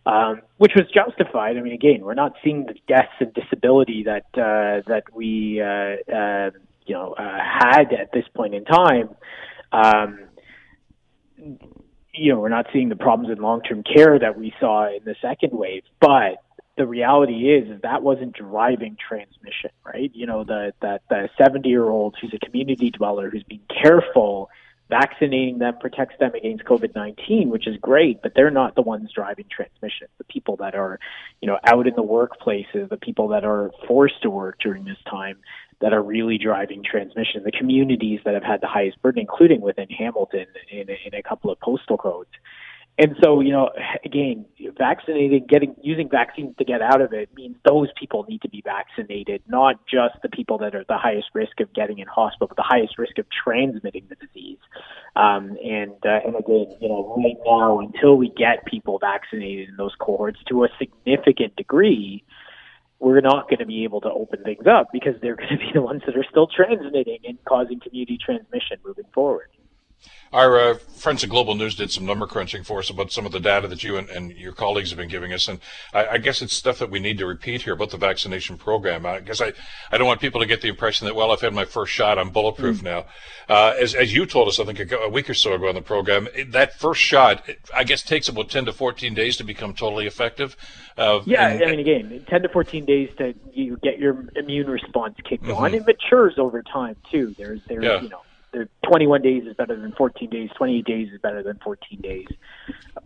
um, 0.07 0.41
which 0.57 0.71
was 0.75 0.85
justified. 0.91 1.55
I 1.55 1.61
mean, 1.61 1.73
again, 1.73 2.01
we're 2.01 2.15
not 2.15 2.33
seeing 2.43 2.65
the 2.65 2.73
deaths 2.87 3.13
and 3.19 3.31
disability 3.31 4.05
that 4.05 4.25
uh, 4.33 4.81
that 4.87 5.03
we 5.13 5.61
uh, 5.61 5.65
uh, 6.11 6.49
you 6.87 6.95
know 6.95 7.13
uh, 7.13 7.37
had 7.37 7.93
at 7.93 8.11
this 8.11 8.25
point 8.35 8.55
in 8.55 8.65
time. 8.65 9.09
Um, 9.71 10.19
you 12.15 12.33
know, 12.33 12.39
we're 12.39 12.49
not 12.49 12.65
seeing 12.73 12.89
the 12.89 12.95
problems 12.95 13.31
in 13.31 13.39
long-term 13.39 13.83
care 13.83 14.17
that 14.17 14.35
we 14.35 14.51
saw 14.59 14.87
in 14.87 15.03
the 15.05 15.15
second 15.21 15.51
wave, 15.51 15.83
but 16.01 16.42
the 16.77 16.87
reality 16.87 17.51
is, 17.51 17.69
is 17.69 17.81
that 17.81 18.01
wasn't 18.01 18.33
driving 18.33 18.97
transmission, 18.97 19.69
right? 19.85 20.11
You 20.13 20.25
know, 20.25 20.43
the 20.43 20.73
that 20.81 21.03
the 21.09 21.29
70 21.37 21.67
year 21.69 21.87
old 21.87 22.15
who's 22.19 22.33
a 22.33 22.43
community 22.43 22.89
dweller 22.89 23.29
who's 23.29 23.43
being 23.43 23.61
careful, 23.69 24.49
vaccinating 24.89 25.59
them 25.59 25.75
protects 25.79 26.15
them 26.19 26.33
against 26.33 26.63
COVID 26.65 26.95
19, 26.95 27.49
which 27.49 27.67
is 27.67 27.77
great, 27.77 28.21
but 28.23 28.33
they're 28.35 28.51
not 28.51 28.75
the 28.75 28.81
ones 28.81 29.11
driving 29.13 29.45
transmission. 29.55 30.07
The 30.17 30.23
people 30.23 30.55
that 30.57 30.73
are, 30.73 30.99
you 31.41 31.47
know, 31.47 31.59
out 31.63 31.85
in 31.85 31.93
the 31.95 32.03
workplaces, 32.03 32.89
the 32.89 32.97
people 32.97 33.27
that 33.29 33.45
are 33.45 33.71
forced 33.87 34.21
to 34.23 34.31
work 34.31 34.57
during 34.59 34.83
this 34.85 34.97
time 35.07 35.37
that 35.79 35.93
are 35.93 36.01
really 36.01 36.37
driving 36.37 36.83
transmission, 36.83 37.43
the 37.43 37.51
communities 37.51 38.21
that 38.25 38.33
have 38.33 38.43
had 38.43 38.61
the 38.61 38.67
highest 38.67 39.01
burden, 39.01 39.19
including 39.19 39.61
within 39.61 39.89
Hamilton 39.89 40.45
in, 40.71 40.87
in 40.89 41.13
a 41.13 41.21
couple 41.21 41.51
of 41.51 41.59
postal 41.59 41.97
codes. 41.97 42.31
And 42.97 43.15
so, 43.23 43.41
you 43.41 43.51
know, 43.51 43.71
again, 44.05 44.45
vaccinating, 44.77 45.47
getting 45.49 45.75
using 45.81 46.09
vaccines 46.09 46.55
to 46.57 46.63
get 46.63 46.81
out 46.81 47.01
of 47.01 47.11
it 47.11 47.29
means 47.33 47.55
those 47.67 47.87
people 47.99 48.23
need 48.29 48.43
to 48.43 48.49
be 48.49 48.61
vaccinated, 48.63 49.41
not 49.47 49.79
just 49.87 50.21
the 50.21 50.29
people 50.29 50.59
that 50.59 50.75
are 50.75 50.85
the 50.87 50.97
highest 50.97 51.29
risk 51.33 51.59
of 51.59 51.73
getting 51.73 51.97
in 51.97 52.07
hospital, 52.07 52.47
but 52.47 52.57
the 52.57 52.63
highest 52.63 52.99
risk 52.99 53.17
of 53.17 53.25
transmitting 53.43 54.05
the 54.09 54.15
disease. 54.15 54.59
Um, 55.15 55.57
and 55.63 55.95
uh, 56.05 56.19
and 56.23 56.35
again, 56.35 56.77
you 56.81 56.89
know, 56.89 57.15
right 57.17 57.37
now, 57.43 57.79
until 57.79 58.15
we 58.15 58.29
get 58.29 58.63
people 58.65 58.99
vaccinated 58.99 59.69
in 59.69 59.75
those 59.75 59.95
cohorts 59.99 60.39
to 60.49 60.63
a 60.63 60.67
significant 60.77 61.55
degree, 61.55 62.23
we're 62.99 63.21
not 63.21 63.49
going 63.49 63.59
to 63.59 63.65
be 63.65 63.85
able 63.85 64.01
to 64.01 64.09
open 64.11 64.43
things 64.43 64.67
up 64.67 64.89
because 64.93 65.15
they're 65.19 65.35
going 65.35 65.49
to 65.49 65.57
be 65.57 65.71
the 65.73 65.81
ones 65.81 66.03
that 66.05 66.15
are 66.15 66.25
still 66.29 66.45
transmitting 66.45 67.19
and 67.25 67.43
causing 67.45 67.79
community 67.79 68.19
transmission 68.23 68.77
moving 68.85 69.05
forward. 69.15 69.47
Our 70.33 70.59
uh, 70.59 70.77
friends 70.95 71.23
at 71.23 71.29
Global 71.29 71.53
News 71.53 71.75
did 71.75 71.91
some 71.91 72.07
number 72.07 72.25
crunching 72.25 72.63
for 72.63 72.79
us 72.79 72.89
about 72.89 73.11
some 73.11 73.25
of 73.27 73.31
the 73.31 73.39
data 73.39 73.67
that 73.67 73.83
you 73.83 73.97
and, 73.97 74.09
and 74.09 74.31
your 74.31 74.51
colleagues 74.51 74.89
have 74.89 74.97
been 74.97 75.09
giving 75.09 75.31
us, 75.31 75.47
and 75.47 75.59
I, 75.93 76.07
I, 76.07 76.17
guess 76.17 76.41
it's 76.41 76.53
stuff 76.53 76.79
that 76.79 76.89
we 76.89 76.99
need 76.99 77.19
to 77.19 77.27
repeat 77.27 77.61
here 77.61 77.73
about 77.73 77.91
the 77.91 77.97
vaccination 77.97 78.57
program. 78.57 79.05
I 79.05 79.19
guess 79.19 79.41
I, 79.41 79.53
I 79.91 79.97
don't 79.99 80.07
want 80.07 80.21
people 80.21 80.41
to 80.41 80.47
get 80.47 80.61
the 80.61 80.69
impression 80.69 81.05
that 81.05 81.15
well, 81.15 81.31
I've 81.31 81.41
had 81.41 81.53
my 81.53 81.65
first 81.65 81.93
shot, 81.93 82.17
I'm 82.17 82.31
bulletproof 82.31 82.79
mm. 82.79 82.83
now. 82.83 83.05
Uh, 83.47 83.75
as 83.79 83.93
as 83.93 84.13
you 84.13 84.25
told 84.25 84.47
us, 84.47 84.59
I 84.59 84.65
think 84.65 84.91
a, 84.91 84.95
a 84.97 85.09
week 85.09 85.29
or 85.29 85.35
so 85.35 85.53
ago 85.53 85.69
on 85.69 85.75
the 85.75 85.81
program, 85.81 86.27
that 86.47 86.79
first 86.79 87.01
shot, 87.01 87.47
I 87.75 87.83
guess, 87.83 88.01
takes 88.01 88.27
about 88.27 88.49
ten 88.49 88.65
to 88.65 88.73
fourteen 88.73 89.13
days 89.13 89.37
to 89.37 89.43
become 89.43 89.73
totally 89.73 90.07
effective. 90.07 90.55
Uh, 90.97 91.21
yeah, 91.25 91.47
and, 91.49 91.63
I 91.63 91.67
mean, 91.67 91.79
again, 91.79 92.25
ten 92.27 92.41
to 92.41 92.49
fourteen 92.49 92.85
days 92.85 93.09
to 93.19 93.35
you 93.51 93.77
get 93.83 93.99
your 93.99 94.25
immune 94.35 94.67
response 94.67 95.15
kicked 95.29 95.43
mm-hmm. 95.43 95.63
on. 95.63 95.75
It 95.75 95.85
matures 95.85 96.39
over 96.39 96.63
time 96.63 96.95
too. 97.11 97.35
There's 97.37 97.59
there's 97.67 97.83
yeah. 97.83 98.01
you 98.01 98.09
know 98.09 98.21
21 98.85 99.21
days 99.21 99.43
is 99.45 99.55
better 99.55 99.79
than 99.79 99.91
14 99.93 100.29
days, 100.29 100.49
28 100.55 100.85
days 100.85 101.09
is 101.13 101.19
better 101.21 101.43
than 101.43 101.59
14 101.63 102.01
days. 102.01 102.27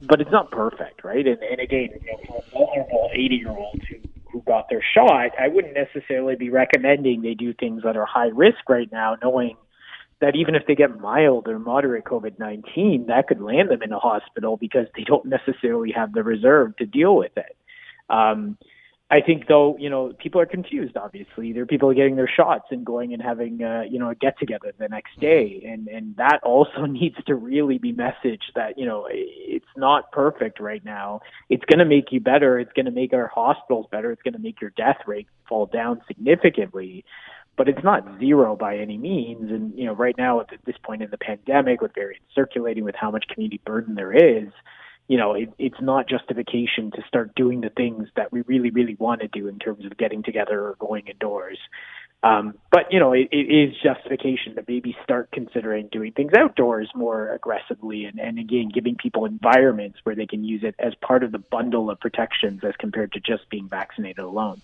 But 0.01 0.21
it's 0.21 0.31
not 0.31 0.51
perfect, 0.51 1.03
right? 1.03 1.25
And, 1.25 1.41
and 1.41 1.59
again, 1.59 1.89
you 2.01 2.11
know, 2.11 2.19
for 2.27 2.43
a 2.45 2.51
vulnerable 2.51 3.09
80 3.13 3.35
year 3.35 3.49
old 3.49 3.81
who, 3.89 3.95
who 4.31 4.41
got 4.41 4.69
their 4.69 4.83
shot, 4.93 5.31
I 5.39 5.47
wouldn't 5.47 5.73
necessarily 5.73 6.35
be 6.35 6.49
recommending 6.49 7.21
they 7.21 7.33
do 7.33 7.53
things 7.53 7.83
that 7.83 7.97
are 7.97 8.05
high 8.05 8.29
risk 8.33 8.69
right 8.69 8.91
now, 8.91 9.17
knowing 9.23 9.57
that 10.19 10.35
even 10.35 10.55
if 10.55 10.65
they 10.67 10.75
get 10.75 10.99
mild 10.99 11.47
or 11.47 11.59
moderate 11.59 12.05
COVID 12.05 12.39
19, 12.39 13.05
that 13.07 13.27
could 13.27 13.41
land 13.41 13.69
them 13.69 13.83
in 13.83 13.91
a 13.91 13.99
hospital 13.99 14.57
because 14.57 14.87
they 14.95 15.03
don't 15.03 15.25
necessarily 15.25 15.91
have 15.91 16.13
the 16.13 16.23
reserve 16.23 16.75
to 16.77 16.85
deal 16.85 17.15
with 17.15 17.31
it. 17.37 17.55
Um, 18.09 18.57
I 19.09 19.21
think 19.21 19.47
though, 19.47 19.77
you 19.79 19.89
know, 19.89 20.11
people 20.19 20.41
are 20.41 20.45
confused. 20.45 20.97
Obviously, 20.97 21.53
there 21.53 21.63
are 21.63 21.67
people 21.67 21.93
getting 21.93 22.17
their 22.17 22.27
shots 22.27 22.65
and 22.71 22.85
going 22.85 23.13
and 23.13 23.21
having, 23.21 23.63
uh, 23.63 23.83
you 23.89 23.99
know, 23.99 24.09
a 24.09 24.15
get 24.15 24.37
together 24.37 24.73
the 24.77 24.89
next 24.89 25.17
day, 25.21 25.63
and 25.65 25.87
and 25.87 26.17
that 26.17 26.41
also 26.43 26.85
needs 26.89 27.15
to 27.25 27.35
really 27.35 27.77
be 27.77 27.93
messaged 27.93 28.51
that 28.55 28.77
you 28.77 28.85
know 28.85 29.07
it's 29.09 29.65
not 29.77 30.11
perfect 30.11 30.59
right 30.59 30.83
now. 30.83 31.21
It's 31.49 31.63
going 31.65 31.79
to 31.79 31.85
make 31.85 32.11
you 32.11 32.19
better. 32.19 32.59
It's 32.59 32.73
going 32.73 32.85
to 32.85 32.91
make 32.91 33.13
our 33.13 33.27
hospitals 33.27 33.85
better. 33.89 34.11
It's 34.11 34.21
going 34.23 34.33
to 34.33 34.39
make 34.39 34.59
your 34.59 34.71
death 34.71 34.99
rate 35.07 35.27
fall 35.47 35.67
down 35.67 36.01
significantly, 36.05 37.05
but 37.55 37.69
it's 37.69 37.83
not 37.85 38.19
zero 38.19 38.57
by 38.57 38.77
any 38.77 38.97
means. 38.97 39.49
And 39.51 39.77
you 39.79 39.85
know, 39.85 39.93
right 39.93 40.17
now 40.17 40.41
at 40.41 40.49
this 40.65 40.75
point 40.83 41.01
in 41.01 41.09
the 41.11 41.17
pandemic, 41.17 41.79
with 41.79 41.93
variants 41.95 42.25
circulating, 42.35 42.83
with 42.83 42.95
how 42.95 43.11
much 43.11 43.29
community 43.29 43.61
burden 43.65 43.95
there 43.95 44.11
is 44.11 44.49
you 45.07 45.17
know, 45.17 45.33
it, 45.33 45.49
it's 45.57 45.81
not 45.81 46.07
justification 46.07 46.91
to 46.91 47.01
start 47.07 47.33
doing 47.35 47.61
the 47.61 47.69
things 47.69 48.09
that 48.15 48.31
we 48.31 48.41
really, 48.41 48.69
really 48.71 48.95
want 48.95 49.21
to 49.21 49.27
do 49.27 49.47
in 49.47 49.59
terms 49.59 49.85
of 49.85 49.97
getting 49.97 50.23
together 50.23 50.59
or 50.59 50.75
going 50.79 51.07
indoors. 51.07 51.57
Um, 52.23 52.55
but 52.71 52.91
you 52.91 52.99
know, 52.99 53.13
it, 53.13 53.29
it 53.31 53.45
is 53.45 53.75
justification 53.81 54.55
to 54.55 54.63
maybe 54.67 54.97
start 55.03 55.29
considering 55.31 55.87
doing 55.91 56.13
things 56.13 56.31
outdoors 56.35 56.89
more 56.95 57.31
aggressively, 57.31 58.05
and, 58.05 58.19
and 58.19 58.39
again, 58.39 58.69
giving 58.73 58.95
people 58.95 59.25
environments 59.25 59.99
where 60.03 60.15
they 60.15 60.25
can 60.25 60.43
use 60.43 60.63
it 60.63 60.75
as 60.79 60.93
part 60.95 61.23
of 61.23 61.31
the 61.31 61.37
bundle 61.37 61.89
of 61.91 61.99
protections 61.99 62.61
as 62.63 62.73
compared 62.79 63.13
to 63.13 63.19
just 63.19 63.47
being 63.49 63.69
vaccinated 63.69 64.25
alone. 64.25 64.61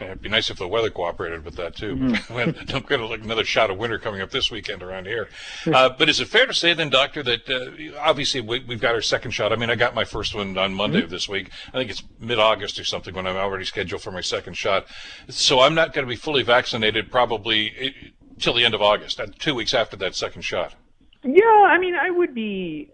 It'd 0.00 0.22
be 0.22 0.28
nice 0.28 0.50
if 0.50 0.58
the 0.58 0.68
weather 0.68 0.90
cooperated 0.90 1.44
with 1.44 1.56
that 1.56 1.76
too. 1.76 1.96
Mm-hmm. 1.96 2.64
Don't 2.66 2.88
get 2.88 3.00
another 3.00 3.44
shot 3.44 3.70
of 3.70 3.78
winter 3.78 3.98
coming 3.98 4.20
up 4.20 4.30
this 4.30 4.50
weekend 4.50 4.82
around 4.82 5.06
here. 5.06 5.28
Uh, 5.66 5.88
but 5.88 6.08
is 6.08 6.20
it 6.20 6.28
fair 6.28 6.46
to 6.46 6.54
say 6.54 6.74
then, 6.74 6.90
Doctor, 6.90 7.22
that 7.22 7.48
uh, 7.48 7.98
obviously 8.00 8.40
we, 8.40 8.60
have 8.60 8.80
got 8.80 8.94
our 8.94 9.00
second 9.00 9.32
shot? 9.32 9.52
I 9.52 9.56
mean, 9.56 9.70
I 9.70 9.74
got 9.74 9.94
my 9.94 10.04
first 10.04 10.34
one 10.34 10.56
on 10.58 10.74
Monday 10.74 10.98
mm-hmm. 10.98 11.04
of 11.04 11.10
this 11.10 11.28
week. 11.28 11.50
I 11.68 11.78
think 11.78 11.90
it's 11.90 12.02
mid-August 12.20 12.78
or 12.78 12.84
something 12.84 13.14
when 13.14 13.26
I'm 13.26 13.36
already 13.36 13.64
scheduled 13.64 14.02
for 14.02 14.10
my 14.10 14.20
second 14.20 14.54
shot. 14.54 14.86
So 15.28 15.60
I'm 15.60 15.74
not 15.74 15.92
going 15.92 16.06
to 16.06 16.10
be 16.10 16.16
fully 16.16 16.42
vaccinated 16.42 17.10
probably 17.10 17.72
eh, 17.78 17.90
till 18.38 18.54
the 18.54 18.64
end 18.64 18.74
of 18.74 18.82
August, 18.82 19.20
uh, 19.20 19.26
two 19.38 19.54
weeks 19.54 19.74
after 19.74 19.96
that 19.96 20.14
second 20.14 20.42
shot. 20.42 20.74
Yeah, 21.22 21.64
I 21.66 21.78
mean, 21.78 21.94
I 21.94 22.10
would 22.10 22.34
be 22.34 22.90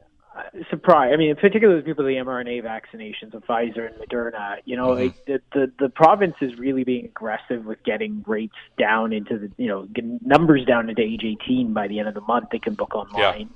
surprised. 0.71 1.13
I 1.13 1.17
mean, 1.17 1.35
particularly 1.37 1.77
with 1.77 1.85
people 1.85 2.05
with 2.05 2.15
the 2.15 2.21
mRNA 2.21 2.63
vaccinations 2.63 3.35
of 3.35 3.45
Pfizer 3.45 3.87
and 3.87 3.97
Moderna. 3.97 4.57
You 4.65 4.77
know, 4.77 4.89
mm-hmm. 4.89 5.03
like 5.05 5.27
the, 5.27 5.41
the 5.53 5.73
the 5.79 5.89
province 5.89 6.35
is 6.41 6.59
really 6.59 6.85
being 6.85 7.05
aggressive 7.05 7.65
with 7.65 7.83
getting 7.85 8.25
rates 8.27 8.55
down 8.79 9.13
into 9.13 9.39
the 9.39 9.51
you 9.57 9.69
know 9.69 9.87
numbers 10.23 10.65
down 10.65 10.89
into 10.89 11.03
age 11.03 11.23
18 11.25 11.73
by 11.73 11.89
the 11.89 11.99
end 11.99 12.09
of 12.09 12.15
the 12.15 12.21
month. 12.23 12.49
They 12.51 12.59
can 12.59 12.75
book 12.75 12.95
online. 12.95 13.51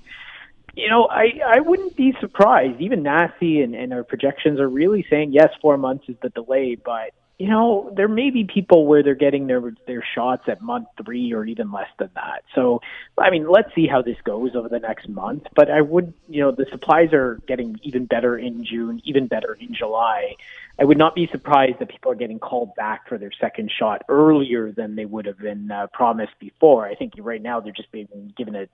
Yeah. 0.75 0.83
You 0.85 0.91
know, 0.91 1.09
I 1.11 1.41
I 1.47 1.61
wouldn't 1.61 1.97
be 1.97 2.15
surprised. 2.21 2.81
Even 2.81 3.03
NACI 3.03 3.65
and, 3.65 3.75
and 3.75 3.93
our 3.93 4.05
projections 4.05 4.61
are 4.61 4.69
really 4.69 5.07
saying 5.09 5.33
yes, 5.33 5.49
four 5.63 5.79
months 5.79 6.05
is 6.09 6.17
the 6.23 6.29
delay, 6.29 6.75
but 6.75 7.13
you 7.39 7.49
know, 7.49 7.93
there 7.95 8.09
may 8.09 8.31
be 8.31 8.45
people 8.45 8.87
where 8.87 9.03
they're 9.03 9.15
getting 9.15 9.47
their 9.47 9.63
their 9.87 10.03
shots 10.15 10.45
at 10.47 10.63
month 10.63 10.89
three 11.05 11.35
or 11.35 11.45
even 11.45 11.71
less 11.71 11.89
than 11.99 12.09
that. 12.15 12.45
So, 12.55 12.81
I 13.19 13.29
mean, 13.29 13.47
let's 13.47 13.75
see 13.75 13.87
how 13.87 14.01
this 14.01 14.17
goes 14.25 14.57
over 14.57 14.71
the 14.71 14.79
next 14.79 15.07
month. 15.07 15.43
But 15.55 15.71
I 15.71 15.83
would, 15.83 16.15
you 16.29 16.41
know, 16.41 16.51
the 16.51 16.65
supplies 16.71 17.13
are 17.13 17.39
getting 17.47 17.79
even 17.83 18.07
better 18.07 18.39
in 18.39 18.65
June, 18.65 19.03
even 19.05 19.27
better 19.27 19.53
in 19.53 19.75
July. 19.75 20.37
I 20.79 20.85
would 20.85 20.97
not 20.97 21.15
be 21.15 21.27
surprised 21.31 21.79
that 21.81 21.91
people 21.91 22.11
are 22.11 22.17
getting 22.17 22.39
called 22.39 22.75
back 22.75 23.07
for 23.07 23.19
their 23.19 23.33
second 23.39 23.71
shot 23.71 24.03
earlier 24.09 24.73
than 24.73 24.97
they 24.97 25.05
would 25.05 25.27
have 25.27 25.39
been 25.39 25.71
uh, 25.71 25.89
promised 25.93 26.39
before. 26.39 26.87
I 26.87 26.95
think 26.95 27.15
right 27.19 27.41
now 27.41 27.61
they're 27.61 27.73
just 27.73 27.93
being 27.93 28.33
given 28.37 28.57
a, 28.57 28.67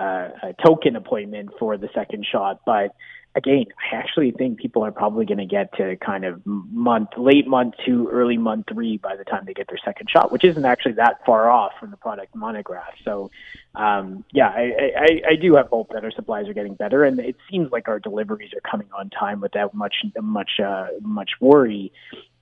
a, 0.00 0.02
a 0.42 0.54
token 0.64 0.96
appointment 0.96 1.50
for 1.58 1.76
the 1.76 1.90
second 1.94 2.26
shot, 2.30 2.60
but 2.64 2.94
again, 3.36 3.66
I 3.92 3.96
actually 3.96 4.30
think 4.30 4.58
people 4.58 4.82
are 4.82 4.90
probably 4.90 5.26
going 5.26 5.38
to 5.38 5.46
get 5.46 5.72
to 5.74 5.96
kind 5.96 6.24
of 6.24 6.40
month, 6.44 7.10
late 7.18 7.46
month 7.46 7.74
two, 7.84 8.08
early 8.10 8.38
month 8.38 8.66
three 8.72 8.96
by 8.96 9.14
the 9.14 9.24
time 9.24 9.44
they 9.44 9.52
get 9.52 9.68
their 9.68 9.78
second 9.84 10.08
shot, 10.10 10.32
which 10.32 10.42
isn't 10.42 10.64
actually 10.64 10.92
that 10.92 11.24
far 11.26 11.50
off 11.50 11.72
from 11.78 11.90
the 11.90 11.98
product 11.98 12.34
monograph. 12.34 12.94
So, 13.04 13.30
um, 13.74 14.24
yeah, 14.32 14.48
I, 14.48 14.92
I, 14.96 15.22
I 15.32 15.36
do 15.36 15.54
have 15.56 15.68
hope 15.68 15.90
that 15.92 16.02
our 16.02 16.10
supplies 16.10 16.48
are 16.48 16.54
getting 16.54 16.74
better, 16.74 17.04
and 17.04 17.20
it 17.20 17.36
seems 17.50 17.70
like 17.70 17.88
our 17.88 18.00
deliveries 18.00 18.54
are 18.54 18.68
coming 18.68 18.88
on 18.98 19.10
time 19.10 19.40
without 19.40 19.74
much, 19.74 19.96
much, 20.20 20.58
uh, 20.58 20.88
much 21.02 21.32
worry. 21.38 21.92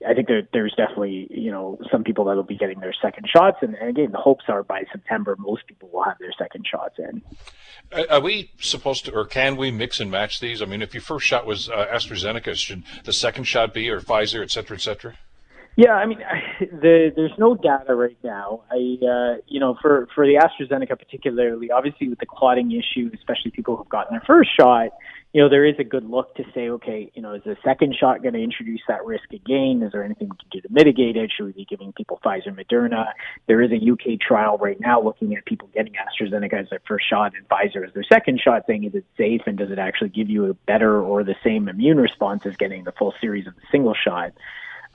I 0.07 0.13
think 0.13 0.29
that 0.29 0.47
there's 0.53 0.73
definitely, 0.77 1.27
you 1.29 1.51
know, 1.51 1.77
some 1.91 2.05
people 2.05 2.25
that 2.25 2.37
will 2.37 2.43
be 2.43 2.57
getting 2.57 2.79
their 2.79 2.93
second 2.93 3.27
shots, 3.27 3.57
and, 3.61 3.75
and 3.75 3.89
again, 3.89 4.11
the 4.13 4.17
hopes 4.17 4.45
are 4.47 4.63
by 4.63 4.85
September 4.91 5.35
most 5.37 5.67
people 5.67 5.89
will 5.91 6.03
have 6.03 6.17
their 6.19 6.33
second 6.37 6.65
shots 6.65 6.95
in. 6.99 7.21
Are 8.09 8.19
we 8.19 8.51
supposed 8.59 9.05
to, 9.05 9.13
or 9.13 9.25
can 9.25 9.55
we 9.55 9.71
mix 9.71 9.99
and 9.99 10.11
match 10.11 10.39
these? 10.39 10.61
I 10.61 10.65
mean, 10.65 10.81
if 10.81 10.93
your 10.93 11.01
first 11.01 11.25
shot 11.25 11.45
was 11.45 11.69
uh, 11.69 11.87
AstraZeneca, 11.93 12.55
should 12.55 12.83
the 13.03 13.13
second 13.13 13.45
shot 13.45 13.73
be 13.73 13.89
or 13.89 14.01
Pfizer, 14.01 14.41
et 14.41 14.51
cetera, 14.51 14.77
et 14.77 14.81
cetera? 14.81 15.17
Yeah, 15.75 15.93
I 15.93 16.05
mean, 16.05 16.19
the, 16.59 17.11
there's 17.15 17.37
no 17.37 17.55
data 17.55 17.95
right 17.95 18.17
now. 18.23 18.61
I, 18.71 18.97
uh, 19.05 19.41
you 19.47 19.59
know, 19.59 19.77
for 19.81 20.07
for 20.15 20.25
the 20.25 20.35
AstraZeneca 20.35 20.97
particularly, 20.97 21.71
obviously 21.71 22.09
with 22.09 22.19
the 22.19 22.25
clotting 22.25 22.71
issue, 22.71 23.11
especially 23.13 23.51
people 23.51 23.75
who've 23.75 23.89
gotten 23.89 24.13
their 24.13 24.23
first 24.25 24.49
shot, 24.57 24.91
you 25.33 25.41
know, 25.41 25.49
there 25.49 25.65
is 25.65 25.75
a 25.79 25.83
good 25.83 26.09
look 26.09 26.33
to 26.35 26.45
say, 26.53 26.69
okay, 26.69 27.11
you 27.13 27.21
know, 27.21 27.33
is 27.33 27.43
the 27.43 27.57
second 27.61 27.93
shot 27.99 28.21
going 28.21 28.35
to 28.35 28.41
introduce 28.41 28.79
that 28.87 29.03
risk 29.05 29.33
again? 29.33 29.83
Is 29.83 29.91
there 29.91 30.01
anything 30.01 30.29
we 30.29 30.37
can 30.37 30.49
do 30.49 30.61
to 30.61 30.73
mitigate 30.73 31.17
it? 31.17 31.29
Should 31.35 31.47
we 31.47 31.51
be 31.51 31.65
giving 31.65 31.91
people 31.91 32.21
Pfizer, 32.23 32.57
Moderna? 32.57 33.07
There 33.45 33.61
is 33.61 33.69
a 33.71 33.75
UK 33.75 34.17
trial 34.17 34.57
right 34.57 34.79
now 34.79 35.01
looking 35.01 35.35
at 35.35 35.43
people 35.43 35.69
getting 35.73 35.91
AstraZeneca 35.93 36.53
as 36.53 36.69
their 36.69 36.79
first 36.87 37.09
shot 37.09 37.33
and 37.35 37.45
Pfizer 37.49 37.85
as 37.85 37.93
their 37.93 38.05
second 38.05 38.39
shot, 38.39 38.63
saying 38.65 38.85
is 38.85 38.95
it 38.95 39.03
safe 39.17 39.41
and 39.45 39.57
does 39.57 39.71
it 39.71 39.77
actually 39.77 40.09
give 40.09 40.29
you 40.29 40.45
a 40.45 40.53
better 40.53 41.01
or 41.01 41.25
the 41.25 41.35
same 41.43 41.67
immune 41.67 41.97
response 41.97 42.45
as 42.45 42.55
getting 42.55 42.85
the 42.85 42.93
full 42.93 43.13
series 43.19 43.45
of 43.45 43.55
the 43.55 43.61
single 43.69 43.93
shot? 43.93 44.31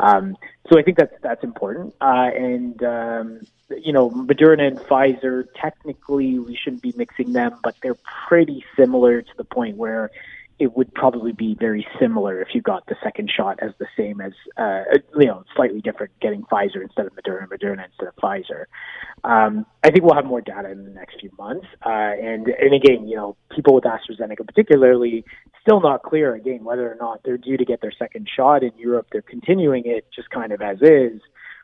Um, 0.00 0.36
so 0.70 0.78
I 0.78 0.82
think 0.82 0.96
that's 0.96 1.14
that's 1.22 1.44
important. 1.44 1.94
Uh, 2.00 2.30
and 2.34 2.82
um, 2.82 3.40
you 3.70 3.92
know, 3.92 4.10
Moderna 4.10 4.66
and 4.66 4.78
Pfizer, 4.78 5.44
technically 5.54 6.38
we 6.38 6.56
shouldn't 6.56 6.82
be 6.82 6.92
mixing 6.96 7.32
them, 7.32 7.58
but 7.62 7.76
they're 7.82 7.98
pretty 8.26 8.64
similar 8.76 9.22
to 9.22 9.36
the 9.36 9.44
point 9.44 9.76
where 9.76 10.10
it 10.60 10.76
would 10.76 10.92
probably 10.94 11.32
be 11.32 11.56
very 11.58 11.86
similar 11.98 12.42
if 12.42 12.48
you 12.54 12.60
got 12.60 12.84
the 12.86 12.94
second 13.02 13.30
shot 13.34 13.58
as 13.62 13.70
the 13.78 13.86
same 13.96 14.20
as, 14.20 14.32
uh, 14.58 14.82
you 15.18 15.26
know, 15.26 15.42
slightly 15.56 15.80
different 15.80 16.12
getting 16.20 16.42
Pfizer 16.42 16.82
instead 16.82 17.06
of 17.06 17.12
Moderna, 17.14 17.48
Moderna 17.48 17.86
instead 17.86 18.08
of 18.08 18.14
Pfizer. 18.16 18.66
Um, 19.24 19.64
I 19.82 19.90
think 19.90 20.04
we'll 20.04 20.14
have 20.14 20.26
more 20.26 20.42
data 20.42 20.70
in 20.70 20.84
the 20.84 20.90
next 20.90 21.18
few 21.18 21.30
months. 21.38 21.66
Uh, 21.84 21.88
and, 21.88 22.46
and 22.46 22.74
again, 22.74 23.08
you 23.08 23.16
know, 23.16 23.36
people 23.50 23.74
with 23.74 23.84
AstraZeneca 23.84 24.46
particularly, 24.46 25.24
still 25.62 25.80
not 25.80 26.02
clear 26.02 26.34
again 26.34 26.62
whether 26.62 26.90
or 26.90 26.96
not 26.96 27.20
they're 27.24 27.38
due 27.38 27.56
to 27.56 27.64
get 27.64 27.80
their 27.80 27.92
second 27.98 28.28
shot 28.36 28.62
in 28.62 28.72
Europe. 28.76 29.06
They're 29.10 29.22
continuing 29.22 29.84
it 29.86 30.06
just 30.14 30.28
kind 30.28 30.52
of 30.52 30.60
as 30.60 30.76
is 30.82 31.22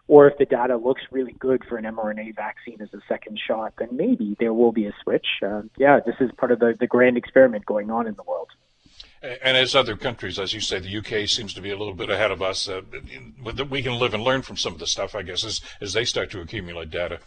or 0.08 0.28
if 0.28 0.38
the 0.38 0.44
data 0.44 0.76
looks 0.76 1.02
really 1.10 1.34
good 1.38 1.64
for 1.68 1.76
an 1.76 1.84
mRNA 1.84 2.36
vaccine 2.36 2.80
as 2.80 2.88
a 2.94 3.00
second 3.08 3.38
shot, 3.44 3.74
then 3.78 3.88
maybe 3.92 4.36
there 4.38 4.54
will 4.54 4.72
be 4.72 4.86
a 4.86 4.92
switch. 5.02 5.26
Uh, 5.44 5.62
yeah, 5.76 5.98
this 6.04 6.14
is 6.20 6.30
part 6.36 6.52
of 6.52 6.60
the, 6.60 6.74
the 6.78 6.86
grand 6.86 7.16
experiment 7.16 7.66
going 7.66 7.90
on 7.90 8.06
in 8.06 8.14
the 8.14 8.22
world. 8.22 8.48
And 9.42 9.56
as 9.56 9.74
other 9.74 9.96
countries, 9.96 10.38
as 10.38 10.52
you 10.52 10.60
say, 10.60 10.78
the 10.78 10.98
UK 10.98 11.28
seems 11.28 11.52
to 11.54 11.60
be 11.60 11.70
a 11.70 11.76
little 11.76 11.94
bit 11.94 12.10
ahead 12.10 12.30
of 12.30 12.42
us. 12.42 12.68
Uh, 12.68 12.82
we 13.68 13.82
can 13.82 13.98
live 13.98 14.14
and 14.14 14.22
learn 14.22 14.42
from 14.42 14.56
some 14.56 14.72
of 14.72 14.78
the 14.78 14.86
stuff, 14.86 15.14
I 15.14 15.22
guess, 15.22 15.44
as, 15.44 15.60
as 15.80 15.92
they 15.92 16.04
start 16.04 16.30
to 16.30 16.40
accumulate 16.40 16.90
data. 16.90 17.20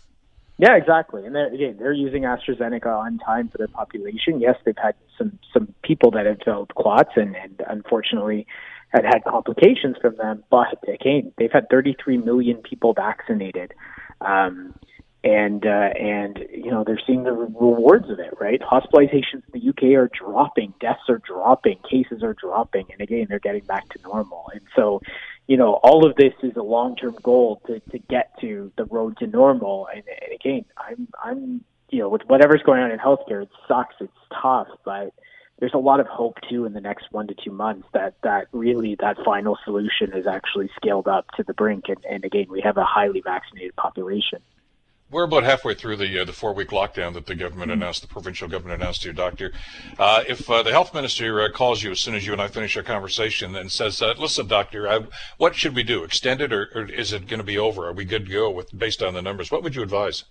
Yeah, 0.58 0.76
exactly. 0.76 1.26
And 1.26 1.34
they're, 1.34 1.54
again, 1.54 1.78
they're 1.80 1.94
using 1.94 2.24
AstraZeneca 2.24 2.86
on 2.86 3.18
time 3.20 3.48
for 3.48 3.58
their 3.58 3.70
population. 3.70 4.42
Yes, 4.42 4.58
they've 4.66 4.76
had 4.78 4.96
some 5.18 5.40
some 5.54 5.74
people 5.84 6.12
that 6.12 6.26
have 6.26 6.40
developed 6.40 6.76
clots, 6.76 7.12
and, 7.16 7.36
and 7.36 7.62
unfortunately, 7.68 8.46
had 8.90 9.06
had 9.06 9.24
complications 9.24 9.96
from 10.02 10.18
them. 10.18 10.44
But 10.50 10.78
again, 10.88 11.32
they've 11.38 11.52
had 11.52 11.70
33 11.70 12.18
million 12.18 12.58
people 12.58 12.94
vaccinated. 12.94 13.74
Um, 14.20 14.74
and 15.24 15.66
uh, 15.66 15.90
and 16.00 16.46
you 16.50 16.72
know 16.72 16.84
they're 16.86 17.02
seeing 17.06 17.24
the 17.24 17.34
rewards 17.34 18.10
of 18.10 18.20
it, 18.20 18.34
right? 18.40 18.62
Hospitalizations 18.62 19.44
in 19.54 19.60
the 19.62 19.70
UK 19.70 19.98
are 19.98 20.10
dropping, 20.18 20.74
deaths 20.80 21.10
are 21.10 21.18
dropping, 21.20 21.80
cases 21.90 22.24
are 22.24 22.34
dropping, 22.34 22.86
and 22.92 23.02
again 23.02 23.28
they're 23.30 23.40
getting 23.40 23.66
back 23.66 23.90
to 23.90 24.00
normal. 24.04 24.50
And 24.54 24.62
so, 24.76 25.02
you 25.48 25.58
know, 25.58 25.74
all 25.84 26.08
of 26.08 26.16
this 26.16 26.34
is 26.42 26.56
a 26.56 26.62
long-term 26.62 27.18
goal 27.22 27.62
to 27.68 27.82
to 27.92 28.00
get 28.00 28.40
to 28.40 28.72
the 28.78 28.86
road 28.86 29.18
to 29.18 29.28
normal. 29.28 29.88
And, 29.94 30.04
and 30.08 30.34
again, 30.34 30.66
I'm 30.78 31.08
I'm 31.22 31.66
you 31.90 32.00
know 32.00 32.10
with 32.10 32.22
whatever's 32.28 32.62
going 32.64 32.82
on 32.82 32.92
in 32.92 33.00
healthcare, 33.00 33.44
it 33.44 33.50
sucks, 33.68 33.96
it's 34.00 34.14
tough, 34.42 34.68
but 34.86 35.14
there's 35.60 35.74
a 35.74 35.78
lot 35.78 36.00
of 36.00 36.08
hope 36.08 36.38
too 36.50 36.64
in 36.64 36.72
the 36.72 36.80
next 36.80 37.08
one 37.12 37.28
to 37.28 37.36
two 37.44 37.52
months 37.52 37.86
that 37.94 38.16
that 38.24 38.48
really 38.54 38.96
that 39.02 39.18
final 39.26 39.58
solution 39.66 40.14
is 40.14 40.26
actually 40.26 40.70
scaled 40.78 41.10
up 41.10 41.26
to 41.36 41.44
the 41.44 41.54
brink. 41.54 41.90
And, 41.90 41.98
and 42.10 42.24
again, 42.24 42.46
we 42.50 42.62
have 42.62 42.78
a 42.78 42.86
highly 42.86 43.20
vaccinated 43.20 43.76
population. 43.76 44.40
We're 45.12 45.24
about 45.24 45.44
halfway 45.44 45.74
through 45.74 45.96
the 45.96 46.22
uh, 46.22 46.26
the 46.26 46.34
four 46.34 46.54
week 46.54 46.70
lockdown 46.70 47.14
that 47.14 47.26
the 47.26 47.34
government 47.34 47.72
mm-hmm. 47.72 47.82
announced, 47.82 48.02
the 48.02 48.08
provincial 48.08 48.48
government 48.48 48.80
announced 48.80 49.02
to 49.02 49.08
your 49.08 49.16
doctor. 49.16 49.52
Uh, 49.98 50.24
if 50.28 50.48
uh, 50.50 50.62
the 50.62 50.70
health 50.72 50.94
minister 50.94 51.42
uh, 51.42 51.50
calls 51.52 51.82
you 51.82 51.92
as 51.92 52.00
soon 52.00 52.14
as 52.14 52.28
you 52.28 52.34
and 52.34 52.42
I 52.42 52.48
finish 52.48 52.78
our 52.78 52.84
conversation 52.84 53.56
and 53.56 53.72
says, 53.72 54.02
uh, 54.04 54.14
"Listen, 54.20 54.46
doctor, 54.46 54.88
I, 54.88 55.06
what 55.38 55.56
should 55.56 55.76
we 55.76 55.82
do? 55.82 56.04
Extend 56.04 56.42
it, 56.42 56.54
or, 56.54 56.70
or 56.76 56.86
is 56.86 57.12
it 57.12 57.28
going 57.28 57.40
to 57.40 57.44
be 57.44 57.58
over? 57.58 57.88
Are 57.88 57.94
we 57.94 58.06
good 58.06 58.28
to 58.28 58.32
go 58.32 58.52
with 58.52 58.78
based 58.78 59.02
on 59.02 59.16
the 59.16 59.22
numbers?" 59.22 59.50
What 59.50 59.64
would 59.64 59.76
you 59.76 59.82
advise? 59.82 60.26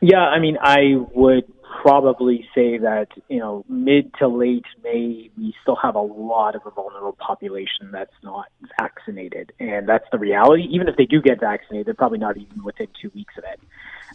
Yeah, 0.00 0.20
I 0.20 0.40
mean, 0.40 0.56
I 0.60 0.96
would 1.14 1.44
probably 1.82 2.48
say 2.54 2.78
that 2.78 3.08
you 3.28 3.38
know 3.38 3.64
mid 3.68 4.14
to 4.14 4.28
late 4.28 4.64
May 4.82 5.30
we 5.36 5.54
still 5.62 5.76
have 5.76 5.94
a 5.94 6.00
lot 6.00 6.54
of 6.54 6.62
a 6.64 6.70
vulnerable 6.70 7.16
population 7.18 7.90
that's 7.92 8.14
not 8.22 8.46
vaccinated, 8.80 9.52
and 9.60 9.88
that's 9.88 10.06
the 10.10 10.18
reality. 10.18 10.64
Even 10.70 10.88
if 10.88 10.96
they 10.96 11.06
do 11.06 11.20
get 11.20 11.40
vaccinated, 11.40 11.86
they're 11.86 11.94
probably 11.94 12.18
not 12.18 12.36
even 12.36 12.64
within 12.64 12.88
two 13.00 13.10
weeks 13.14 13.34
of 13.36 13.44
it. 13.44 13.60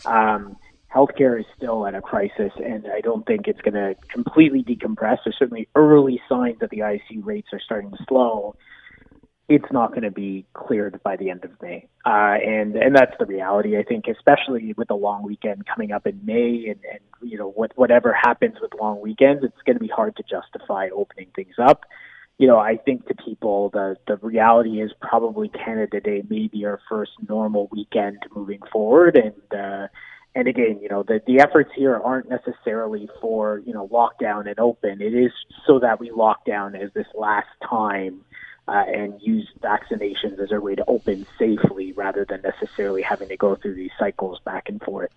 Um, 0.05 0.57
healthcare 0.93 1.39
is 1.39 1.45
still 1.55 1.85
at 1.85 1.95
a 1.95 2.01
crisis, 2.01 2.51
and 2.63 2.87
I 2.87 3.01
don't 3.01 3.25
think 3.25 3.47
it's 3.47 3.61
going 3.61 3.73
to 3.73 3.95
completely 4.09 4.63
decompress. 4.63 5.19
There's 5.23 5.37
certainly 5.37 5.67
early 5.75 6.21
signs 6.29 6.59
that 6.59 6.69
the 6.69 6.79
ICU 6.79 7.23
rates 7.23 7.49
are 7.53 7.59
starting 7.59 7.91
to 7.91 7.97
slow. 8.07 8.55
It's 9.49 9.71
not 9.71 9.91
going 9.91 10.03
to 10.03 10.11
be 10.11 10.45
cleared 10.53 11.01
by 11.03 11.15
the 11.15 11.29
end 11.29 11.45
of 11.45 11.51
May, 11.61 11.87
uh, 12.05 12.35
and 12.43 12.75
and 12.75 12.93
that's 12.93 13.13
the 13.17 13.25
reality. 13.25 13.77
I 13.77 13.83
think, 13.83 14.05
especially 14.07 14.73
with 14.73 14.89
the 14.89 14.95
long 14.95 15.23
weekend 15.23 15.65
coming 15.65 15.93
up 15.93 16.05
in 16.05 16.19
May, 16.25 16.65
and, 16.67 16.79
and 16.91 16.99
you 17.21 17.37
know 17.37 17.49
what, 17.51 17.71
whatever 17.77 18.11
happens 18.11 18.57
with 18.61 18.73
long 18.73 18.99
weekends, 18.99 19.45
it's 19.45 19.61
going 19.65 19.77
to 19.77 19.79
be 19.79 19.87
hard 19.87 20.17
to 20.17 20.23
justify 20.23 20.89
opening 20.93 21.27
things 21.33 21.55
up 21.57 21.85
you 22.37 22.47
know, 22.47 22.59
I 22.59 22.77
think 22.77 23.07
to 23.07 23.15
people 23.15 23.69
the 23.69 23.97
the 24.07 24.17
reality 24.17 24.81
is 24.81 24.91
probably 25.01 25.49
Canada 25.49 25.99
Day 25.99 26.23
may 26.29 26.47
be 26.47 26.65
our 26.65 26.79
first 26.89 27.11
normal 27.27 27.67
weekend 27.71 28.19
moving 28.35 28.59
forward, 28.71 29.17
and 29.17 29.59
uh, 29.59 29.87
and 30.35 30.47
again, 30.47 30.79
you 30.81 30.89
know, 30.89 31.01
the 31.01 31.19
the 31.25 31.39
efforts 31.39 31.71
here 31.75 31.95
aren't 31.95 32.29
necessarily 32.29 33.09
for 33.21 33.59
you 33.65 33.73
know 33.73 33.87
lockdown 33.87 34.47
and 34.47 34.59
open. 34.59 35.01
It 35.01 35.15
is 35.15 35.31
so 35.65 35.79
that 35.79 35.99
we 35.99 36.11
lock 36.11 36.45
down 36.45 36.75
as 36.75 36.93
this 36.93 37.07
last 37.15 37.47
time 37.67 38.21
uh, 38.67 38.83
and 38.87 39.19
use 39.19 39.49
vaccinations 39.61 40.39
as 40.39 40.51
a 40.51 40.59
way 40.59 40.75
to 40.75 40.85
open 40.87 41.25
safely 41.39 41.93
rather 41.93 42.23
than 42.23 42.41
necessarily 42.43 43.01
having 43.01 43.29
to 43.29 43.37
go 43.37 43.55
through 43.55 43.75
these 43.75 43.91
cycles 43.97 44.39
back 44.45 44.69
and 44.69 44.79
forth. 44.81 45.11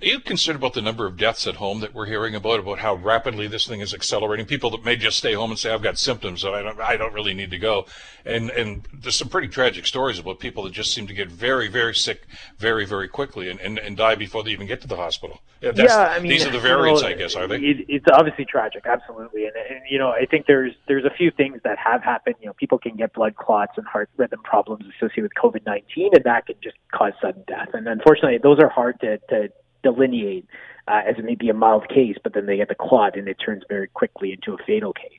Are 0.00 0.06
you 0.06 0.20
concerned 0.20 0.54
about 0.54 0.74
the 0.74 0.82
number 0.82 1.06
of 1.06 1.16
deaths 1.16 1.48
at 1.48 1.56
home 1.56 1.80
that 1.80 1.92
we're 1.92 2.06
hearing 2.06 2.36
about, 2.36 2.60
about 2.60 2.78
how 2.78 2.94
rapidly 2.94 3.48
this 3.48 3.66
thing 3.66 3.80
is 3.80 3.92
accelerating? 3.92 4.46
People 4.46 4.70
that 4.70 4.84
may 4.84 4.94
just 4.94 5.16
stay 5.16 5.32
home 5.32 5.50
and 5.50 5.58
say, 5.58 5.72
I've 5.72 5.82
got 5.82 5.98
symptoms, 5.98 6.42
so 6.42 6.54
I 6.54 6.62
don't, 6.62 6.80
I 6.80 6.96
don't 6.96 7.12
really 7.12 7.34
need 7.34 7.50
to 7.50 7.58
go. 7.58 7.84
And, 8.24 8.48
and 8.50 8.86
there's 8.92 9.16
some 9.16 9.28
pretty 9.28 9.48
tragic 9.48 9.86
stories 9.86 10.20
about 10.20 10.38
people 10.38 10.62
that 10.64 10.72
just 10.72 10.94
seem 10.94 11.08
to 11.08 11.14
get 11.14 11.32
very, 11.32 11.66
very 11.66 11.96
sick 11.96 12.26
very, 12.58 12.86
very 12.86 13.08
quickly 13.08 13.50
and, 13.50 13.58
and, 13.58 13.80
and 13.80 13.96
die 13.96 14.14
before 14.14 14.44
they 14.44 14.52
even 14.52 14.68
get 14.68 14.80
to 14.82 14.86
the 14.86 14.94
hospital. 14.94 15.40
Yeah, 15.60 15.72
yeah 15.74 16.14
I 16.14 16.20
mean, 16.20 16.30
these 16.30 16.46
are 16.46 16.52
the 16.52 16.60
variants, 16.60 17.02
you 17.02 17.08
know, 17.08 17.14
I 17.14 17.18
guess, 17.18 17.34
are 17.34 17.48
they? 17.48 17.56
It, 17.56 17.86
it's 17.88 18.06
obviously 18.12 18.44
tragic, 18.44 18.86
absolutely. 18.86 19.46
And, 19.46 19.56
and, 19.56 19.80
you 19.90 19.98
know, 19.98 20.10
I 20.10 20.26
think 20.26 20.46
there's, 20.46 20.74
there's 20.86 21.06
a 21.06 21.10
few 21.18 21.32
things 21.32 21.58
that 21.64 21.76
have 21.76 22.04
happened. 22.04 22.36
You 22.40 22.46
know, 22.46 22.52
people 22.52 22.78
can 22.78 22.94
get 22.94 23.14
blood 23.14 23.34
clots 23.34 23.72
and 23.76 23.84
heart 23.84 24.10
rhythm 24.16 24.42
problems 24.44 24.84
associated 24.96 25.24
with 25.24 25.34
COVID-19, 25.34 26.14
and 26.14 26.22
that 26.22 26.46
can 26.46 26.54
just 26.62 26.76
cause 26.92 27.14
sudden 27.20 27.42
death. 27.48 27.70
And 27.72 27.88
unfortunately, 27.88 28.38
those 28.40 28.60
are 28.60 28.68
hard 28.68 29.00
to, 29.00 29.18
to 29.30 29.48
delineate 29.82 30.46
uh, 30.86 31.02
as 31.06 31.16
it 31.18 31.24
may 31.24 31.34
be 31.34 31.48
a 31.48 31.54
mild 31.54 31.88
case, 31.88 32.16
but 32.22 32.34
then 32.34 32.46
they 32.46 32.56
get 32.56 32.68
the 32.68 32.74
clot 32.74 33.16
and 33.16 33.28
it 33.28 33.36
turns 33.44 33.62
very 33.68 33.88
quickly 33.88 34.32
into 34.32 34.54
a 34.54 34.64
fatal 34.66 34.92
case. 34.92 35.12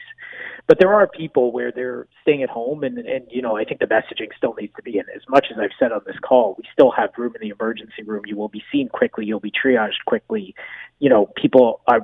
But 0.68 0.80
there 0.80 0.94
are 0.94 1.08
people 1.08 1.51
where 1.51 1.72
they're 1.72 2.08
staying 2.22 2.44
at 2.44 2.50
home, 2.50 2.84
and, 2.84 3.00
and 3.00 3.25
you 3.30 3.42
know 3.42 3.58
I 3.58 3.66
think 3.66 3.80
the 3.80 3.88
messaging 3.88 4.30
still 4.38 4.54
needs 4.54 4.74
to 4.75 4.84
be. 4.84 5.00
And 5.00 5.08
as 5.16 5.24
much 5.28 5.48
as 5.51 5.58
I've 5.60 5.72
said 5.80 5.92
on 5.92 6.01
this 6.06 6.18
call, 6.22 6.56
we 6.58 6.63
still 6.72 6.92
have 6.92 7.10
room 7.18 7.34
in 7.36 7.42
the 7.42 7.54
emergency 7.60 8.04
room. 8.06 8.24
You 8.25 8.38
will 8.38 8.50
be 8.50 8.63
seen 8.72 8.88
quickly. 8.89 9.25
You'll 9.25 9.39
be 9.39 9.51
triaged 9.51 10.06
quickly. 10.06 10.54
You 11.00 11.10
know, 11.10 11.32
people 11.36 11.82
are 11.88 12.01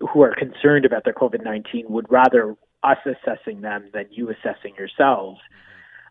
who 0.00 0.22
are 0.22 0.34
concerned 0.34 0.86
about 0.86 1.04
their 1.04 1.12
COVID 1.12 1.44
nineteen 1.44 1.84
would 1.88 2.10
rather 2.10 2.56
us 2.82 2.98
assessing 3.04 3.60
them 3.60 3.90
than 3.92 4.06
you 4.10 4.30
assessing 4.30 4.74
yourselves. 4.78 5.38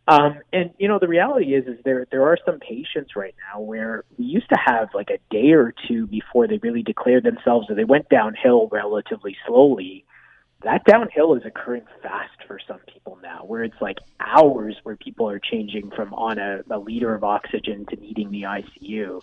Um, 0.08 0.40
and 0.54 0.72
you 0.78 0.88
know, 0.88 1.00
the 1.00 1.08
reality 1.08 1.56
is, 1.56 1.66
is 1.66 1.84
there 1.84 2.06
there 2.12 2.24
are 2.24 2.38
some 2.46 2.60
patients 2.60 3.16
right 3.16 3.34
now 3.52 3.62
where 3.62 4.04
we 4.18 4.26
used 4.26 4.50
to 4.50 4.58
have 4.64 4.90
like 4.94 5.10
a 5.10 5.18
day 5.32 5.52
or 5.54 5.74
two 5.88 6.06
before 6.06 6.48
they 6.48 6.58
really 6.58 6.84
declared 6.84 7.24
themselves, 7.24 7.68
or 7.70 7.76
they 7.76 7.86
went 7.86 8.10
downhill 8.10 8.68
relatively 8.72 9.36
slowly. 9.48 10.06
That 10.64 10.84
downhill 10.86 11.36
is 11.36 11.44
occurring 11.46 11.86
fast 12.04 12.38
for 12.48 12.60
some 12.68 12.80
people 12.92 13.18
now, 13.22 13.46
where 13.46 13.64
it's 13.64 13.82
like 13.82 13.98
hours 14.20 14.76
where 14.84 14.96
people 14.96 15.30
are 15.30 15.40
changing 15.40 15.92
from 15.92 16.14
on 16.14 16.38
a, 16.38 16.62
a 16.70 16.78
liter 16.78 17.14
of 17.14 17.24
oxygen 17.24 17.86
to 17.90 17.96
needing 17.96 18.30
the 18.32 18.44
ICU. 18.44 19.22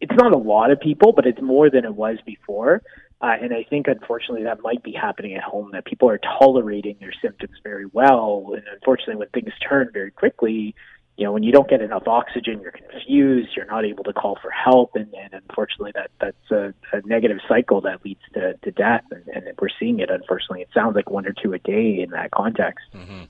It's 0.00 0.14
not 0.16 0.32
a 0.32 0.38
lot 0.38 0.70
of 0.70 0.80
people, 0.80 1.12
but 1.12 1.26
it's 1.26 1.40
more 1.40 1.68
than 1.70 1.84
it 1.84 1.94
was 1.94 2.18
before. 2.24 2.82
Uh, 3.22 3.36
and 3.40 3.54
I 3.54 3.62
think, 3.62 3.86
unfortunately, 3.86 4.42
that 4.44 4.62
might 4.62 4.82
be 4.82 4.92
happening 4.92 5.34
at 5.34 5.44
home, 5.44 5.70
that 5.72 5.84
people 5.84 6.10
are 6.10 6.18
tolerating 6.18 6.96
their 6.98 7.12
symptoms 7.22 7.56
very 7.62 7.86
well. 7.86 8.50
And 8.54 8.64
unfortunately, 8.74 9.16
when 9.16 9.28
things 9.28 9.52
turn 9.66 9.90
very 9.92 10.10
quickly, 10.10 10.74
you 11.16 11.24
know, 11.24 11.32
when 11.32 11.44
you 11.44 11.52
don't 11.52 11.68
get 11.68 11.82
enough 11.82 12.08
oxygen, 12.08 12.60
you're 12.60 12.72
confused, 12.72 13.50
you're 13.54 13.66
not 13.66 13.84
able 13.84 14.02
to 14.04 14.12
call 14.12 14.38
for 14.42 14.50
help. 14.50 14.96
And, 14.96 15.14
and 15.14 15.34
unfortunately, 15.34 15.92
that, 15.94 16.10
that's 16.20 16.50
a, 16.50 16.74
a 16.92 17.06
negative 17.06 17.38
cycle 17.48 17.80
that 17.82 18.04
leads 18.04 18.22
to, 18.34 18.54
to 18.54 18.70
death. 18.72 19.04
And, 19.12 19.28
and 19.28 19.56
we're 19.60 19.68
seeing 19.78 20.00
it, 20.00 20.10
unfortunately. 20.10 20.62
It 20.62 20.70
sounds 20.74 20.96
like 20.96 21.08
one 21.08 21.24
or 21.24 21.32
two 21.32 21.52
a 21.52 21.60
day 21.60 22.00
in 22.00 22.10
that 22.10 22.32
context. 22.32 22.86
Mm-hmm 22.94 23.24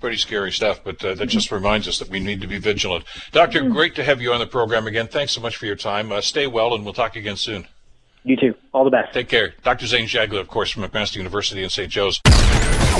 pretty 0.00 0.16
scary 0.16 0.52
stuff, 0.52 0.80
but 0.84 1.04
uh, 1.04 1.12
that 1.12 1.26
just 1.26 1.50
reminds 1.50 1.88
us 1.88 1.98
that 1.98 2.08
we 2.08 2.20
need 2.20 2.40
to 2.40 2.46
be 2.46 2.56
vigilant. 2.56 3.04
Doctor, 3.32 3.62
mm-hmm. 3.62 3.72
great 3.72 3.96
to 3.96 4.04
have 4.04 4.20
you 4.20 4.32
on 4.32 4.38
the 4.38 4.46
program 4.46 4.86
again. 4.86 5.08
Thanks 5.08 5.32
so 5.32 5.40
much 5.40 5.56
for 5.56 5.66
your 5.66 5.74
time. 5.74 6.12
Uh, 6.12 6.20
stay 6.20 6.46
well, 6.46 6.72
and 6.72 6.84
we'll 6.84 6.94
talk 6.94 7.16
again 7.16 7.34
soon. 7.34 7.66
You 8.22 8.36
too. 8.36 8.54
All 8.72 8.84
the 8.84 8.90
best. 8.90 9.14
Take 9.14 9.28
care. 9.28 9.54
Dr. 9.62 9.86
Zain 9.86 10.06
Chagla, 10.06 10.40
of 10.40 10.48
course, 10.48 10.70
from 10.70 10.82
McMaster 10.82 11.16
University 11.16 11.62
in 11.62 11.70
St. 11.70 11.90
Joe's. 11.90 12.20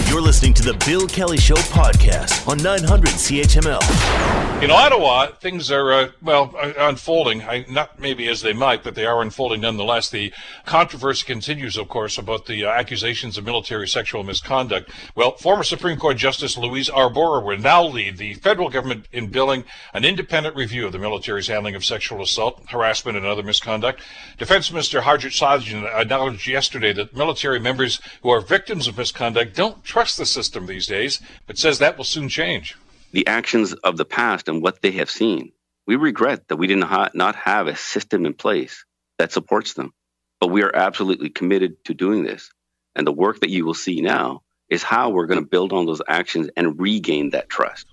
You're 0.06 0.22
listening 0.22 0.54
to 0.54 0.62
the 0.62 0.72
Bill 0.87 1.06
Kelly 1.06 1.37
Show 1.37 1.56
podcast 1.56 2.48
on 2.48 2.56
900 2.58 3.10
CHML. 3.10 4.62
In 4.62 4.70
Ottawa, 4.70 5.26
things 5.26 5.70
are, 5.70 5.92
uh, 5.92 6.08
well, 6.22 6.54
uh, 6.58 6.72
unfolding. 6.78 7.42
I, 7.42 7.66
not 7.68 8.00
maybe 8.00 8.26
as 8.28 8.40
they 8.40 8.52
might, 8.52 8.82
but 8.82 8.94
they 8.94 9.04
are 9.06 9.20
unfolding 9.20 9.60
nonetheless. 9.60 10.08
The 10.08 10.32
controversy 10.64 11.25
continues, 11.26 11.76
of 11.76 11.88
course, 11.88 12.16
about 12.16 12.46
the 12.46 12.64
uh, 12.64 12.70
accusations 12.70 13.37
of 13.37 13.44
military 13.44 13.87
sexual 13.87 14.25
misconduct. 14.25 14.90
Well, 15.14 15.37
former 15.37 15.62
Supreme 15.62 15.98
Court 15.98 16.16
Justice 16.16 16.56
Louise 16.56 16.88
Arbour 16.88 17.40
will 17.40 17.58
now 17.58 17.84
lead 17.84 18.16
the 18.16 18.34
federal 18.34 18.70
government 18.70 19.06
in 19.12 19.28
billing 19.28 19.64
an 19.92 20.04
independent 20.04 20.56
review 20.56 20.87
of 20.87 20.92
the 20.92 20.98
military's 20.98 21.48
handling 21.48 21.75
of 21.75 21.84
sexual 21.84 22.22
assault, 22.22 22.64
harassment, 22.70 23.16
and 23.16 23.26
other 23.26 23.42
misconduct. 23.42 24.00
Defense 24.38 24.72
Minister 24.72 25.02
Harjit 25.02 25.38
Sajjan 25.38 25.67
acknowledged 25.74 26.48
uh, 26.48 26.52
yesterday 26.52 26.92
that 26.92 27.16
military 27.16 27.59
members 27.59 28.00
who 28.22 28.31
are 28.31 28.40
victims 28.40 28.88
of 28.88 28.96
misconduct 28.96 29.54
don't 29.54 29.85
trust 29.85 30.16
the 30.16 30.26
system 30.26 30.66
these 30.66 30.87
days, 30.87 31.20
but 31.46 31.59
says 31.59 31.78
that 31.78 31.96
will 31.96 32.04
soon 32.04 32.28
change. 32.28 32.76
The 33.12 33.26
actions 33.26 33.72
of 33.72 33.96
the 33.96 34.04
past 34.04 34.48
and 34.48 34.62
what 34.62 34.83
they 34.83 34.92
have 34.92 35.11
seen, 35.11 35.52
we 35.87 35.96
regret 35.96 36.48
that 36.48 36.57
we 36.57 36.66
did 36.66 36.78
not 36.78 37.35
have 37.35 37.66
a 37.66 37.76
system 37.76 38.26
in 38.26 38.35
place 38.35 38.85
that 39.18 39.33
supports 39.33 39.74
them. 39.74 39.92
But 40.40 40.48
we 40.48 40.62
are 40.62 40.74
absolutely 40.74 41.31
committed 41.31 41.85
to 41.85 41.94
doing 41.94 42.22
this. 42.22 42.50
And 42.94 43.07
the 43.07 43.12
work 43.12 43.40
that 43.40 43.50
you 43.50 43.64
will 43.64 43.74
see 43.74 44.00
now 44.00 44.42
is 44.68 44.83
how 44.83 45.11
we're 45.11 45.26
going 45.26 45.42
to 45.42 45.48
build 45.48 45.72
on 45.72 45.87
those 45.87 46.02
actions 46.07 46.48
and 46.57 46.81
regain 46.81 47.31
that 47.31 47.48
trust. 47.48 47.87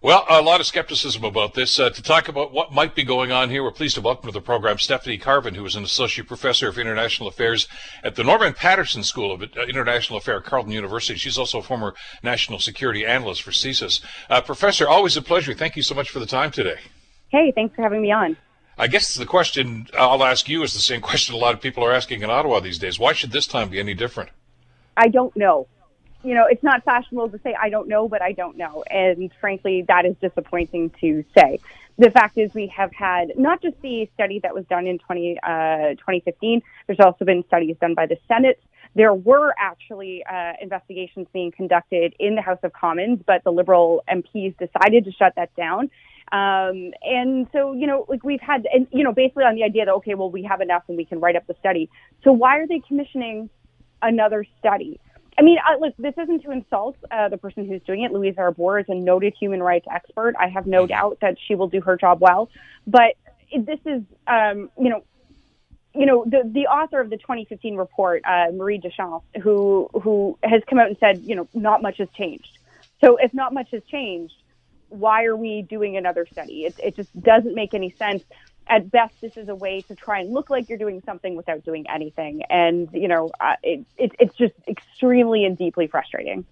Well, 0.00 0.24
a 0.30 0.40
lot 0.40 0.60
of 0.60 0.66
skepticism 0.66 1.24
about 1.24 1.54
this. 1.54 1.76
Uh, 1.80 1.90
to 1.90 2.00
talk 2.00 2.28
about 2.28 2.52
what 2.52 2.72
might 2.72 2.94
be 2.94 3.02
going 3.02 3.32
on 3.32 3.50
here, 3.50 3.64
we're 3.64 3.72
pleased 3.72 3.96
to 3.96 4.00
welcome 4.00 4.28
to 4.28 4.32
the 4.32 4.40
program 4.40 4.78
Stephanie 4.78 5.18
Carvin, 5.18 5.56
who 5.56 5.66
is 5.66 5.74
an 5.74 5.82
associate 5.82 6.28
professor 6.28 6.68
of 6.68 6.78
international 6.78 7.28
affairs 7.28 7.66
at 8.04 8.14
the 8.14 8.22
Norman 8.22 8.52
Paterson 8.52 9.02
School 9.02 9.32
of 9.32 9.42
uh, 9.42 9.62
International 9.68 10.16
Affairs, 10.16 10.44
Carleton 10.44 10.70
University. 10.70 11.18
She's 11.18 11.36
also 11.36 11.58
a 11.58 11.62
former 11.62 11.94
national 12.22 12.60
security 12.60 13.04
analyst 13.04 13.42
for 13.42 13.50
CSIS. 13.50 14.00
Uh, 14.30 14.40
professor, 14.40 14.86
always 14.86 15.16
a 15.16 15.22
pleasure. 15.22 15.52
Thank 15.52 15.74
you 15.74 15.82
so 15.82 15.96
much 15.96 16.10
for 16.10 16.20
the 16.20 16.26
time 16.26 16.52
today. 16.52 16.78
Hey, 17.30 17.50
thanks 17.52 17.74
for 17.74 17.82
having 17.82 18.00
me 18.00 18.12
on. 18.12 18.36
I 18.78 18.86
guess 18.86 19.16
the 19.16 19.26
question 19.26 19.88
I'll 19.98 20.22
ask 20.22 20.48
you 20.48 20.62
is 20.62 20.74
the 20.74 20.78
same 20.78 21.00
question 21.00 21.34
a 21.34 21.38
lot 21.38 21.54
of 21.54 21.60
people 21.60 21.84
are 21.84 21.92
asking 21.92 22.22
in 22.22 22.30
Ottawa 22.30 22.60
these 22.60 22.78
days. 22.78 23.00
Why 23.00 23.14
should 23.14 23.32
this 23.32 23.48
time 23.48 23.68
be 23.68 23.80
any 23.80 23.94
different? 23.94 24.30
I 24.96 25.08
don't 25.08 25.36
know 25.36 25.66
you 26.24 26.34
know, 26.34 26.46
it's 26.46 26.62
not 26.62 26.84
fashionable 26.84 27.30
to 27.30 27.40
say 27.42 27.54
I 27.60 27.70
don't 27.70 27.88
know, 27.88 28.08
but 28.08 28.22
I 28.22 28.32
don't 28.32 28.56
know. 28.56 28.84
And 28.90 29.30
frankly, 29.40 29.84
that 29.88 30.04
is 30.04 30.16
disappointing 30.20 30.90
to 31.00 31.24
say. 31.36 31.60
The 31.98 32.10
fact 32.10 32.38
is, 32.38 32.54
we 32.54 32.68
have 32.68 32.92
had 32.92 33.32
not 33.36 33.60
just 33.60 33.80
the 33.82 34.08
study 34.14 34.38
that 34.40 34.54
was 34.54 34.64
done 34.66 34.86
in 34.86 34.98
20, 34.98 35.38
uh, 35.42 35.94
2015, 35.94 36.62
there's 36.86 37.00
also 37.00 37.24
been 37.24 37.44
studies 37.48 37.76
done 37.80 37.94
by 37.94 38.06
the 38.06 38.16
Senate. 38.28 38.60
There 38.94 39.12
were 39.12 39.52
actually 39.58 40.24
uh, 40.24 40.52
investigations 40.60 41.26
being 41.32 41.50
conducted 41.50 42.14
in 42.20 42.36
the 42.36 42.42
House 42.42 42.60
of 42.62 42.72
Commons, 42.72 43.20
but 43.26 43.42
the 43.42 43.50
Liberal 43.50 44.04
MPs 44.08 44.56
decided 44.58 45.04
to 45.06 45.12
shut 45.12 45.34
that 45.36 45.54
down. 45.56 45.90
Um, 46.30 46.92
and 47.02 47.48
so, 47.52 47.72
you 47.72 47.86
know, 47.86 48.04
like 48.08 48.22
we've 48.22 48.40
had, 48.40 48.66
and, 48.72 48.86
you 48.92 49.02
know, 49.02 49.12
basically 49.12 49.44
on 49.44 49.54
the 49.54 49.64
idea 49.64 49.86
that, 49.86 49.92
okay, 49.94 50.14
well, 50.14 50.30
we 50.30 50.44
have 50.44 50.60
enough 50.60 50.84
and 50.88 50.96
we 50.96 51.04
can 51.04 51.20
write 51.20 51.36
up 51.36 51.46
the 51.46 51.56
study. 51.58 51.90
So 52.22 52.32
why 52.32 52.58
are 52.58 52.66
they 52.66 52.80
commissioning 52.86 53.50
another 54.02 54.46
study? 54.60 55.00
I 55.38 55.42
mean, 55.42 55.58
uh, 55.58 55.78
look, 55.78 55.94
this 55.98 56.14
isn't 56.20 56.42
to 56.42 56.50
insult 56.50 56.96
uh, 57.10 57.28
the 57.28 57.38
person 57.38 57.64
who's 57.64 57.80
doing 57.82 58.02
it. 58.02 58.12
Louise 58.12 58.34
Arbour 58.36 58.80
is 58.80 58.86
a 58.88 58.94
noted 58.94 59.34
human 59.38 59.62
rights 59.62 59.86
expert. 59.90 60.34
I 60.38 60.48
have 60.48 60.66
no 60.66 60.86
doubt 60.86 61.18
that 61.20 61.36
she 61.46 61.54
will 61.54 61.68
do 61.68 61.80
her 61.80 61.96
job 61.96 62.20
well. 62.20 62.50
But 62.86 63.14
this 63.56 63.78
is, 63.86 64.02
um, 64.26 64.70
you 64.76 64.90
know, 64.90 65.04
you 65.94 66.06
know, 66.06 66.24
the 66.24 66.42
the 66.44 66.66
author 66.66 67.00
of 67.00 67.08
the 67.08 67.16
2015 67.16 67.76
report, 67.76 68.22
uh, 68.24 68.46
Marie 68.52 68.78
Deschamps, 68.78 69.24
who 69.40 69.88
who 70.02 70.36
has 70.42 70.62
come 70.68 70.78
out 70.78 70.88
and 70.88 70.96
said, 70.98 71.18
you 71.20 71.36
know, 71.36 71.48
not 71.54 71.82
much 71.82 71.98
has 71.98 72.08
changed. 72.10 72.58
So 73.00 73.16
if 73.16 73.32
not 73.32 73.54
much 73.54 73.70
has 73.70 73.82
changed, 73.84 74.34
why 74.88 75.24
are 75.24 75.36
we 75.36 75.62
doing 75.62 75.96
another 75.96 76.26
study? 76.30 76.64
It, 76.64 76.78
it 76.82 76.96
just 76.96 77.18
doesn't 77.20 77.54
make 77.54 77.74
any 77.74 77.90
sense 77.90 78.24
at 78.68 78.90
best, 78.90 79.14
this 79.20 79.36
is 79.36 79.48
a 79.48 79.54
way 79.54 79.82
to 79.82 79.94
try 79.94 80.20
and 80.20 80.32
look 80.32 80.50
like 80.50 80.68
you're 80.68 80.78
doing 80.78 81.02
something 81.04 81.36
without 81.36 81.64
doing 81.64 81.86
anything. 81.88 82.42
And, 82.50 82.88
you 82.92 83.08
know, 83.08 83.30
uh, 83.40 83.54
it, 83.62 83.84
it, 83.96 84.12
it's 84.18 84.36
just 84.36 84.54
extremely 84.66 85.44
and 85.44 85.56
deeply 85.56 85.86
frustrating. 85.86 86.44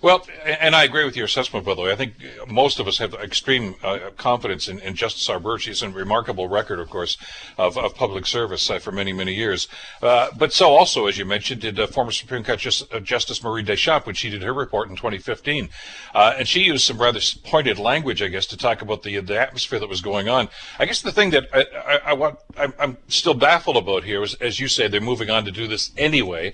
Well, 0.00 0.26
and 0.44 0.76
I 0.76 0.84
agree 0.84 1.04
with 1.04 1.16
your 1.16 1.26
assessment, 1.26 1.66
by 1.66 1.74
the 1.74 1.82
way. 1.82 1.92
I 1.92 1.96
think 1.96 2.14
most 2.46 2.78
of 2.78 2.86
us 2.86 2.98
have 2.98 3.14
extreme 3.14 3.74
uh, 3.82 4.10
confidence 4.16 4.68
in, 4.68 4.78
in, 4.78 4.94
Justice 4.94 5.28
Arbour. 5.28 5.58
She's 5.58 5.82
a 5.82 5.90
remarkable 5.90 6.48
record, 6.48 6.78
of 6.78 6.88
course, 6.88 7.16
of, 7.56 7.76
of 7.76 7.94
public 7.94 8.26
service 8.26 8.70
uh, 8.70 8.78
for 8.78 8.92
many, 8.92 9.12
many 9.12 9.34
years. 9.34 9.68
Uh, 10.00 10.28
but 10.36 10.52
so 10.52 10.70
also, 10.70 11.06
as 11.06 11.18
you 11.18 11.24
mentioned, 11.24 11.62
did 11.62 11.80
uh, 11.80 11.86
former 11.88 12.12
Supreme 12.12 12.44
Court 12.44 12.60
Just, 12.60 12.92
uh, 12.94 13.00
Justice 13.00 13.42
Marie 13.42 13.62
Deschamps 13.62 14.06
when 14.06 14.14
she 14.14 14.30
did 14.30 14.42
her 14.42 14.52
report 14.52 14.88
in 14.88 14.96
2015. 14.96 15.68
and 16.14 16.48
she 16.48 16.60
used 16.60 16.84
some 16.84 16.98
rather 16.98 17.20
pointed 17.44 17.78
language, 17.78 18.22
I 18.22 18.28
guess, 18.28 18.46
to 18.46 18.56
talk 18.56 18.82
about 18.82 19.02
the, 19.02 19.18
the 19.20 19.38
atmosphere 19.38 19.80
that 19.80 19.88
was 19.88 20.00
going 20.00 20.28
on. 20.28 20.48
I 20.78 20.86
guess 20.86 21.02
the 21.02 21.12
thing 21.12 21.30
that 21.30 21.48
I, 21.58 22.00
I, 22.06 22.12
want, 22.12 22.38
I'm, 22.56 22.74
I'm, 22.78 22.96
still 23.08 23.34
baffled 23.34 23.76
about 23.76 24.04
here 24.04 24.22
is, 24.22 24.34
as 24.34 24.60
you 24.60 24.68
say, 24.68 24.88
they're 24.88 25.00
moving 25.00 25.30
on 25.30 25.44
to 25.44 25.50
do 25.50 25.66
this 25.66 25.92
anyway. 25.96 26.52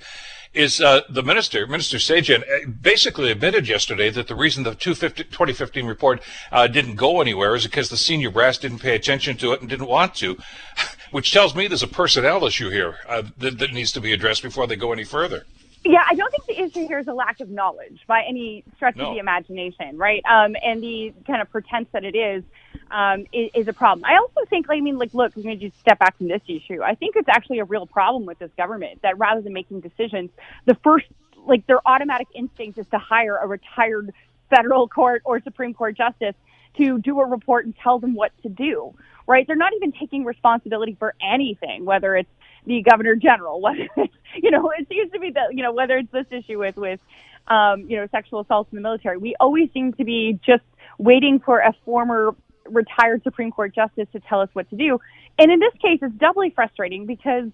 Is 0.52 0.80
uh, 0.80 1.00
the 1.08 1.24
minister, 1.24 1.66
Minister 1.66 1.96
Sajjan, 1.96 2.42
uh, 2.42 2.70
basically 2.80 3.32
admitted 3.32 3.66
yesterday 3.66 4.08
that 4.10 4.28
the 4.28 4.36
reason 4.36 4.62
the 4.62 4.76
2015 4.76 5.84
report 5.84 6.22
uh, 6.52 6.68
didn't 6.68 6.94
go 6.94 7.20
anywhere 7.20 7.56
is 7.56 7.64
because 7.64 7.88
the 7.88 7.96
senior 7.96 8.30
brass 8.30 8.56
didn't 8.58 8.78
pay 8.78 8.94
attention 8.94 9.36
to 9.38 9.52
it 9.52 9.60
and 9.60 9.68
didn't 9.68 9.88
want 9.88 10.14
to, 10.16 10.38
which 11.10 11.32
tells 11.32 11.56
me 11.56 11.66
there's 11.66 11.82
a 11.82 11.88
personnel 11.88 12.44
issue 12.44 12.70
here 12.70 12.98
uh, 13.08 13.22
that, 13.38 13.58
that 13.58 13.72
needs 13.72 13.90
to 13.92 14.00
be 14.00 14.12
addressed 14.12 14.44
before 14.44 14.68
they 14.68 14.76
go 14.76 14.92
any 14.92 15.02
further. 15.02 15.44
Yeah, 15.84 16.02
I 16.08 16.14
don't 16.14 16.30
think 16.30 16.46
the 16.46 16.58
issue 16.62 16.88
here 16.88 16.98
is 16.98 17.08
a 17.08 17.12
lack 17.12 17.40
of 17.40 17.50
knowledge 17.50 18.00
by 18.06 18.22
any 18.26 18.64
stretch 18.76 18.96
No. 18.96 19.08
of 19.08 19.14
the 19.14 19.18
imagination, 19.20 19.98
right? 19.98 20.22
Um, 20.24 20.56
and 20.64 20.82
the 20.82 21.12
kind 21.26 21.42
of 21.42 21.50
pretense 21.50 21.88
that 21.92 22.04
it 22.04 22.16
is, 22.16 22.42
um, 22.90 23.26
is, 23.32 23.50
is 23.54 23.68
a 23.68 23.74
problem. 23.74 24.04
I 24.06 24.16
also 24.16 24.48
think, 24.48 24.66
I 24.70 24.80
mean, 24.80 24.96
like, 24.96 25.12
look, 25.12 25.36
I'm 25.36 25.42
going 25.42 25.58
to 25.58 25.68
just 25.68 25.78
step 25.80 25.98
back 25.98 26.16
from 26.16 26.28
this 26.28 26.40
issue. 26.48 26.82
I 26.82 26.94
think 26.94 27.16
it's 27.16 27.28
actually 27.28 27.58
a 27.58 27.64
real 27.64 27.86
problem 27.86 28.24
with 28.24 28.38
this 28.38 28.50
government 28.56 29.02
that 29.02 29.18
rather 29.18 29.42
than 29.42 29.52
making 29.52 29.80
decisions, 29.80 30.30
the 30.64 30.74
first, 30.82 31.06
like, 31.46 31.66
their 31.66 31.86
automatic 31.86 32.28
instinct 32.34 32.78
is 32.78 32.86
to 32.88 32.98
hire 32.98 33.36
a 33.36 33.46
retired 33.46 34.12
federal 34.48 34.88
court 34.88 35.20
or 35.26 35.40
Supreme 35.40 35.74
Court 35.74 35.96
justice 35.96 36.34
to 36.78 36.98
do 36.98 37.20
a 37.20 37.26
report 37.26 37.66
and 37.66 37.76
tell 37.76 37.98
them 37.98 38.14
what 38.14 38.32
to 38.42 38.48
do, 38.48 38.94
right? 39.26 39.46
They're 39.46 39.54
not 39.54 39.74
even 39.74 39.92
taking 39.92 40.24
responsibility 40.24 40.96
for 40.98 41.14
anything, 41.22 41.84
whether 41.84 42.16
it's 42.16 42.30
the 42.66 42.82
governor 42.82 43.16
general, 43.16 43.60
whether 43.62 43.88
you 44.36 44.50
know, 44.50 44.70
it 44.78 44.88
seems 44.88 45.12
to 45.12 45.18
be 45.18 45.30
that, 45.32 45.52
you 45.54 45.62
know, 45.62 45.72
whether 45.72 45.96
it's 45.98 46.10
this 46.12 46.26
issue 46.30 46.58
with, 46.58 46.76
with, 46.76 47.00
um, 47.48 47.88
you 47.88 47.96
know, 47.96 48.06
sexual 48.10 48.40
assaults 48.40 48.72
in 48.72 48.76
the 48.76 48.82
military, 48.82 49.18
we 49.18 49.34
always 49.38 49.70
seem 49.72 49.92
to 49.94 50.04
be 50.04 50.38
just 50.44 50.64
waiting 50.98 51.40
for 51.40 51.58
a 51.58 51.72
former 51.84 52.34
retired 52.66 53.22
Supreme 53.22 53.50
Court 53.50 53.74
justice 53.74 54.08
to 54.12 54.20
tell 54.20 54.40
us 54.40 54.48
what 54.52 54.68
to 54.70 54.76
do. 54.76 54.98
And 55.38 55.50
in 55.50 55.60
this 55.60 55.74
case, 55.82 55.98
it's 56.02 56.14
doubly 56.14 56.50
frustrating 56.50 57.06
because 57.06 57.50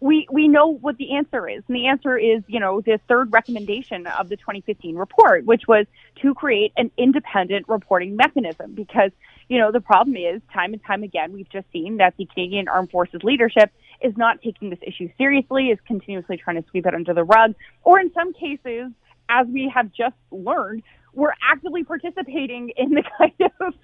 we 0.00 0.28
we 0.30 0.46
know 0.46 0.68
what 0.68 0.96
the 0.96 1.16
answer 1.16 1.48
is, 1.48 1.62
and 1.66 1.76
the 1.76 1.88
answer 1.88 2.16
is 2.16 2.42
you 2.46 2.60
know 2.60 2.80
the 2.80 3.00
third 3.08 3.32
recommendation 3.32 4.06
of 4.06 4.28
the 4.28 4.36
2015 4.36 4.94
report, 4.94 5.44
which 5.44 5.66
was 5.66 5.86
to 6.22 6.34
create 6.34 6.72
an 6.76 6.90
independent 6.96 7.68
reporting 7.68 8.14
mechanism. 8.14 8.74
Because 8.74 9.10
you 9.48 9.58
know 9.58 9.72
the 9.72 9.80
problem 9.80 10.16
is 10.16 10.40
time 10.52 10.72
and 10.72 10.84
time 10.84 11.02
again 11.02 11.32
we've 11.32 11.50
just 11.50 11.66
seen 11.72 11.96
that 11.96 12.14
the 12.16 12.26
Canadian 12.26 12.68
Armed 12.68 12.90
Forces 12.90 13.22
leadership 13.24 13.72
is 14.00 14.16
not 14.16 14.40
taking 14.42 14.70
this 14.70 14.78
issue 14.86 15.08
seriously, 15.18 15.66
is 15.66 15.78
continuously 15.86 16.36
trying 16.36 16.62
to 16.62 16.68
sweep 16.70 16.86
it 16.86 16.94
under 16.94 17.14
the 17.14 17.24
rug, 17.24 17.54
or 17.82 18.00
in 18.00 18.12
some 18.12 18.32
cases, 18.32 18.92
as 19.28 19.46
we 19.48 19.70
have 19.74 19.92
just 19.92 20.16
learned, 20.30 20.82
we're 21.14 21.34
actively 21.50 21.84
participating 21.84 22.70
in 22.76 22.90
the 22.90 23.02
kind 23.18 23.50
of 23.60 23.74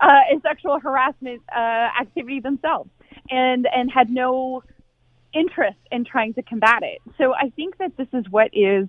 uh, 0.00 0.38
sexual 0.42 0.78
harassment 0.80 1.42
uh, 1.54 1.88
activity 2.00 2.40
themselves, 2.40 2.90
and 3.30 3.66
and 3.74 3.90
had 3.90 4.10
no 4.10 4.62
interest 5.34 5.78
in 5.90 6.04
trying 6.04 6.34
to 6.34 6.42
combat 6.42 6.82
it. 6.82 7.00
So 7.18 7.34
I 7.34 7.50
think 7.56 7.78
that 7.78 7.96
this 7.96 8.06
is 8.12 8.24
what 8.30 8.50
is 8.52 8.88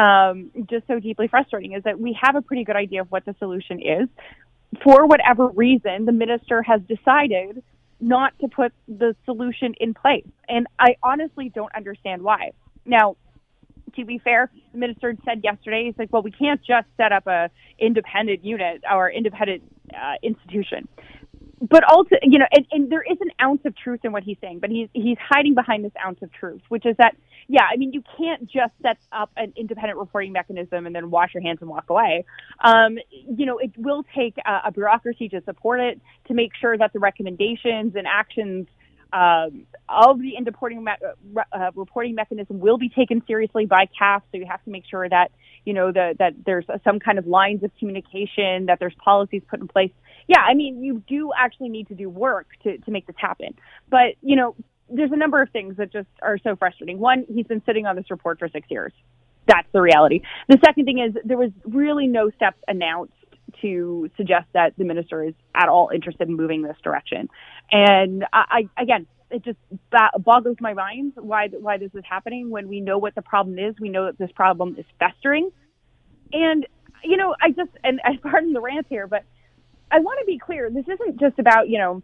um, 0.00 0.50
just 0.70 0.86
so 0.86 0.98
deeply 0.98 1.28
frustrating 1.28 1.74
is 1.74 1.82
that 1.84 2.00
we 2.00 2.16
have 2.20 2.34
a 2.34 2.42
pretty 2.42 2.64
good 2.64 2.76
idea 2.76 3.02
of 3.02 3.10
what 3.10 3.24
the 3.24 3.34
solution 3.38 3.80
is. 3.80 4.08
For 4.82 5.06
whatever 5.06 5.48
reason, 5.48 6.06
the 6.06 6.12
minister 6.12 6.62
has 6.62 6.80
decided 6.88 7.62
not 8.02 8.36
to 8.40 8.48
put 8.48 8.72
the 8.88 9.14
solution 9.24 9.74
in 9.80 9.94
place. 9.94 10.26
And 10.48 10.66
I 10.78 10.96
honestly 11.02 11.50
don't 11.54 11.74
understand 11.74 12.22
why. 12.22 12.50
Now, 12.84 13.16
to 13.94 14.04
be 14.04 14.18
fair, 14.18 14.50
the 14.72 14.78
minister 14.78 15.14
said 15.24 15.42
yesterday, 15.44 15.84
he's 15.86 15.94
like, 15.98 16.12
well, 16.12 16.22
we 16.22 16.32
can't 16.32 16.60
just 16.62 16.88
set 16.96 17.12
up 17.12 17.26
a 17.26 17.48
independent 17.78 18.44
unit 18.44 18.82
or 18.90 19.10
independent 19.10 19.62
uh, 19.94 20.14
institution. 20.22 20.88
But 21.70 21.84
also, 21.84 22.16
you 22.22 22.40
know, 22.40 22.46
and, 22.50 22.66
and 22.72 22.90
there 22.90 23.02
is 23.02 23.18
an 23.20 23.30
ounce 23.40 23.60
of 23.64 23.76
truth 23.76 24.00
in 24.02 24.10
what 24.10 24.24
he's 24.24 24.36
saying, 24.40 24.58
but 24.58 24.70
he's 24.70 24.88
he's 24.94 25.16
hiding 25.20 25.54
behind 25.54 25.84
this 25.84 25.92
ounce 26.04 26.20
of 26.20 26.32
truth, 26.32 26.60
which 26.70 26.84
is 26.84 26.96
that, 26.98 27.16
yeah, 27.46 27.62
I 27.72 27.76
mean, 27.76 27.92
you 27.92 28.02
can't 28.18 28.50
just 28.50 28.72
set 28.82 28.98
up 29.12 29.30
an 29.36 29.52
independent 29.56 29.96
reporting 29.98 30.32
mechanism 30.32 30.86
and 30.86 30.94
then 30.94 31.10
wash 31.10 31.34
your 31.34 31.42
hands 31.42 31.58
and 31.60 31.70
walk 31.70 31.88
away. 31.88 32.24
Um, 32.64 32.98
you 33.10 33.46
know, 33.46 33.58
it 33.58 33.70
will 33.78 34.04
take 34.14 34.36
a, 34.44 34.62
a 34.66 34.72
bureaucracy 34.72 35.28
to 35.28 35.40
support 35.44 35.78
it 35.78 36.00
to 36.26 36.34
make 36.34 36.50
sure 36.60 36.76
that 36.76 36.92
the 36.92 36.98
recommendations 36.98 37.94
and 37.94 38.08
actions 38.08 38.66
um, 39.12 39.66
of 39.88 40.18
the 40.20 40.36
reporting, 40.44 40.84
me- 40.84 41.42
uh, 41.52 41.70
reporting 41.74 42.14
mechanism 42.14 42.60
will 42.60 42.78
be 42.78 42.88
taken 42.88 43.22
seriously 43.26 43.66
by 43.66 43.86
CAF. 44.00 44.22
So 44.30 44.38
you 44.38 44.46
have 44.46 44.62
to 44.64 44.70
make 44.70 44.84
sure 44.90 45.08
that 45.08 45.32
you 45.64 45.74
know 45.74 45.92
the, 45.92 46.14
that 46.18 46.34
there's 46.44 46.64
some 46.84 46.98
kind 46.98 47.18
of 47.18 47.26
lines 47.26 47.62
of 47.62 47.70
communication, 47.78 48.66
that 48.66 48.78
there's 48.80 48.94
policies 49.04 49.42
put 49.48 49.60
in 49.60 49.68
place. 49.68 49.92
Yeah, 50.28 50.40
I 50.40 50.54
mean 50.54 50.82
you 50.82 51.02
do 51.06 51.30
actually 51.36 51.68
need 51.68 51.88
to 51.88 51.94
do 51.94 52.08
work 52.08 52.48
to 52.64 52.78
to 52.78 52.90
make 52.90 53.06
this 53.06 53.16
happen. 53.18 53.54
But 53.90 54.16
you 54.22 54.36
know 54.36 54.56
there's 54.88 55.12
a 55.12 55.16
number 55.16 55.40
of 55.40 55.50
things 55.50 55.76
that 55.76 55.92
just 55.92 56.08
are 56.20 56.38
so 56.38 56.56
frustrating. 56.56 56.98
One, 56.98 57.24
he's 57.32 57.46
been 57.46 57.62
sitting 57.64 57.86
on 57.86 57.96
this 57.96 58.10
report 58.10 58.38
for 58.38 58.48
six 58.48 58.70
years. 58.70 58.92
That's 59.46 59.66
the 59.72 59.80
reality. 59.80 60.20
The 60.48 60.58
second 60.64 60.84
thing 60.84 60.98
is 60.98 61.14
there 61.24 61.38
was 61.38 61.50
really 61.64 62.06
no 62.06 62.30
steps 62.30 62.58
announced 62.68 63.14
to 63.60 64.10
suggest 64.16 64.46
that 64.54 64.74
the 64.76 64.84
minister 64.84 65.22
is 65.22 65.34
at 65.54 65.68
all 65.68 65.90
interested 65.94 66.28
in 66.28 66.36
moving 66.36 66.62
this 66.62 66.76
direction. 66.82 67.28
And 67.70 68.24
I, 68.32 68.68
I 68.76 68.82
again, 68.82 69.06
it 69.30 69.44
just 69.44 69.58
boggles 70.18 70.56
my 70.60 70.74
mind 70.74 71.12
why 71.16 71.48
why 71.48 71.78
this 71.78 71.90
is 71.94 72.04
happening 72.08 72.50
when 72.50 72.68
we 72.68 72.80
know 72.80 72.98
what 72.98 73.14
the 73.14 73.22
problem 73.22 73.58
is. 73.58 73.74
We 73.80 73.88
know 73.88 74.06
that 74.06 74.18
this 74.18 74.30
problem 74.34 74.76
is 74.78 74.84
festering, 74.98 75.50
and 76.32 76.66
you 77.02 77.16
know, 77.16 77.34
I 77.40 77.50
just 77.50 77.70
and 77.82 78.00
I 78.04 78.16
pardon 78.22 78.52
the 78.52 78.60
rant 78.60 78.86
here, 78.88 79.06
but 79.06 79.24
I 79.90 80.00
want 80.00 80.20
to 80.20 80.26
be 80.26 80.38
clear. 80.38 80.70
This 80.70 80.86
isn't 80.88 81.20
just 81.20 81.38
about 81.38 81.68
you 81.68 81.78
know. 81.78 82.02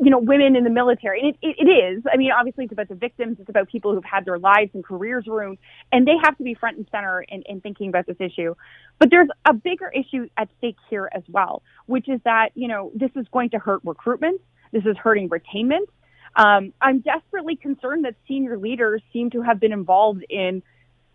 You 0.00 0.10
know, 0.10 0.18
women 0.18 0.56
in 0.56 0.64
the 0.64 0.70
military. 0.70 1.20
And 1.20 1.28
it, 1.30 1.36
it, 1.42 1.66
it 1.66 1.70
is. 1.70 2.02
I 2.12 2.16
mean, 2.16 2.30
obviously, 2.30 2.64
it's 2.64 2.72
about 2.72 2.88
the 2.88 2.94
victims. 2.94 3.38
It's 3.40 3.48
about 3.48 3.68
people 3.68 3.94
who've 3.94 4.04
had 4.04 4.24
their 4.24 4.38
lives 4.38 4.70
and 4.74 4.84
careers 4.84 5.26
ruined, 5.26 5.58
and 5.90 6.06
they 6.06 6.16
have 6.22 6.36
to 6.38 6.44
be 6.44 6.54
front 6.54 6.78
and 6.78 6.86
center 6.90 7.22
in, 7.22 7.42
in 7.42 7.60
thinking 7.60 7.88
about 7.88 8.06
this 8.06 8.16
issue. 8.18 8.54
But 8.98 9.10
there's 9.10 9.28
a 9.44 9.52
bigger 9.52 9.90
issue 9.90 10.28
at 10.36 10.48
stake 10.58 10.76
here 10.88 11.08
as 11.12 11.22
well, 11.28 11.62
which 11.86 12.08
is 12.08 12.20
that, 12.24 12.50
you 12.54 12.68
know, 12.68 12.90
this 12.94 13.10
is 13.16 13.26
going 13.32 13.50
to 13.50 13.58
hurt 13.58 13.82
recruitment. 13.84 14.40
This 14.72 14.84
is 14.86 14.96
hurting 14.96 15.28
retainment. 15.28 15.86
Um, 16.34 16.72
I'm 16.80 17.00
desperately 17.00 17.56
concerned 17.56 18.04
that 18.04 18.14
senior 18.26 18.56
leaders 18.58 19.02
seem 19.12 19.30
to 19.30 19.42
have 19.42 19.60
been 19.60 19.72
involved 19.72 20.24
in, 20.30 20.62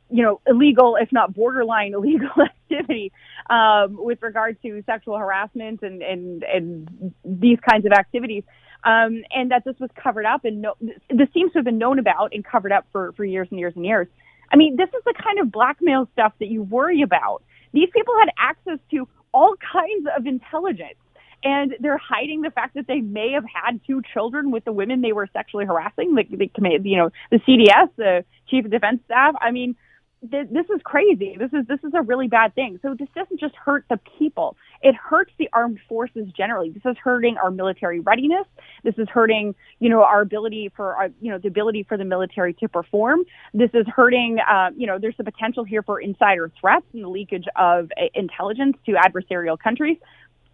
you 0.09 0.23
know, 0.23 0.41
illegal, 0.45 0.95
if 0.95 1.11
not 1.11 1.33
borderline 1.33 1.93
illegal 1.95 2.29
activity 2.39 3.11
um, 3.49 3.97
with 3.97 4.21
regard 4.21 4.61
to 4.61 4.83
sexual 4.85 5.17
harassment 5.17 5.81
and, 5.81 6.01
and, 6.01 6.43
and 6.43 7.13
these 7.25 7.57
kinds 7.67 7.85
of 7.85 7.91
activities. 7.91 8.43
Um, 8.83 9.23
and 9.31 9.51
that 9.51 9.63
this 9.65 9.75
was 9.79 9.89
covered 10.01 10.25
up 10.25 10.45
and 10.45 10.61
no, 10.61 10.75
this 10.79 11.27
seems 11.33 11.51
to 11.53 11.59
have 11.59 11.65
been 11.65 11.77
known 11.77 11.99
about 11.99 12.33
and 12.33 12.45
covered 12.45 12.71
up 12.71 12.85
for, 12.91 13.11
for 13.13 13.25
years 13.25 13.47
and 13.51 13.59
years 13.59 13.73
and 13.75 13.85
years. 13.85 14.07
I 14.51 14.55
mean, 14.55 14.77
this 14.77 14.87
is 14.89 15.03
the 15.05 15.13
kind 15.21 15.39
of 15.39 15.51
blackmail 15.51 16.07
stuff 16.13 16.33
that 16.39 16.47
you 16.47 16.63
worry 16.63 17.01
about. 17.01 17.43
These 17.73 17.89
people 17.93 18.13
had 18.17 18.29
access 18.37 18.79
to 18.91 19.07
all 19.33 19.55
kinds 19.73 20.07
of 20.17 20.25
intelligence 20.25 20.95
and 21.43 21.75
they're 21.79 21.99
hiding 21.99 22.41
the 22.41 22.49
fact 22.49 22.75
that 22.75 22.87
they 22.87 23.01
may 23.01 23.31
have 23.31 23.45
had 23.45 23.79
two 23.85 24.01
children 24.13 24.51
with 24.51 24.65
the 24.65 24.71
women 24.71 25.01
they 25.01 25.13
were 25.13 25.29
sexually 25.33 25.65
harassing, 25.65 26.15
like 26.15 26.29
the, 26.29 26.37
the 26.37 26.79
you 26.83 26.97
know 26.97 27.11
the 27.31 27.37
CDS, 27.37 27.89
the 27.95 28.25
Chief 28.49 28.65
of 28.65 28.71
Defense 28.71 29.01
Staff. 29.05 29.35
I 29.39 29.51
mean, 29.51 29.75
th- 30.21 30.47
this 30.51 30.65
is 30.73 30.81
crazy. 30.83 31.35
This 31.37 31.51
is 31.53 31.67
this 31.67 31.79
is 31.83 31.93
a 31.93 32.01
really 32.01 32.27
bad 32.27 32.55
thing. 32.55 32.79
So 32.81 32.95
this 32.97 33.07
doesn't 33.15 33.39
just 33.39 33.55
hurt 33.55 33.85
the 33.89 33.99
people; 34.17 34.55
it 34.81 34.95
hurts 34.95 35.31
the 35.37 35.49
armed 35.53 35.79
forces 35.87 36.27
generally. 36.35 36.69
This 36.69 36.83
is 36.85 36.97
hurting 37.03 37.37
our 37.37 37.51
military 37.51 37.99
readiness. 37.99 38.45
This 38.83 38.95
is 38.97 39.07
hurting 39.09 39.55
you 39.79 39.89
know 39.89 40.03
our 40.03 40.21
ability 40.21 40.71
for 40.75 40.95
our 40.95 41.09
you 41.21 41.31
know 41.31 41.37
the 41.37 41.47
ability 41.47 41.83
for 41.83 41.97
the 41.97 42.05
military 42.05 42.53
to 42.55 42.67
perform. 42.67 43.21
This 43.53 43.69
is 43.73 43.85
hurting 43.87 44.37
uh, 44.39 44.71
you 44.75 44.87
know 44.87 44.97
there's 44.99 45.17
the 45.17 45.23
potential 45.23 45.63
here 45.63 45.83
for 45.83 45.99
insider 45.99 46.51
threats 46.59 46.85
and 46.93 47.03
the 47.03 47.09
leakage 47.09 47.45
of 47.55 47.91
uh, 47.97 48.05
intelligence 48.13 48.77
to 48.85 48.93
adversarial 48.93 49.57
countries 49.59 49.97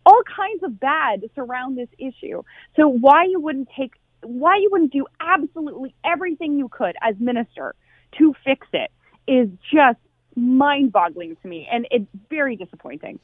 all 0.06 0.22
kinds 0.36 0.62
of 0.64 0.80
bad 0.82 1.24
surround 1.34 1.78
this 1.78 1.88
issue. 1.98 2.44
So 2.76 2.90
why 2.90 3.24
you 3.24 3.40
wouldn't 3.40 3.70
take, 3.78 3.94
why 4.22 4.58
you 4.58 4.68
wouldn't 4.70 4.92
do 4.92 5.06
absolutely 5.22 5.96
everything 6.04 6.58
you 6.58 6.68
could 6.68 6.96
as 7.02 7.16
minister 7.20 7.74
to 8.18 8.34
fix 8.44 8.68
it 8.74 8.92
is 9.28 9.50
just 9.72 10.00
mind-boggling 10.36 11.38
to 11.42 11.48
me, 11.48 11.68
and 11.72 11.88
it's 11.92 12.08
very 12.30 12.56
disappointing. 12.56 13.20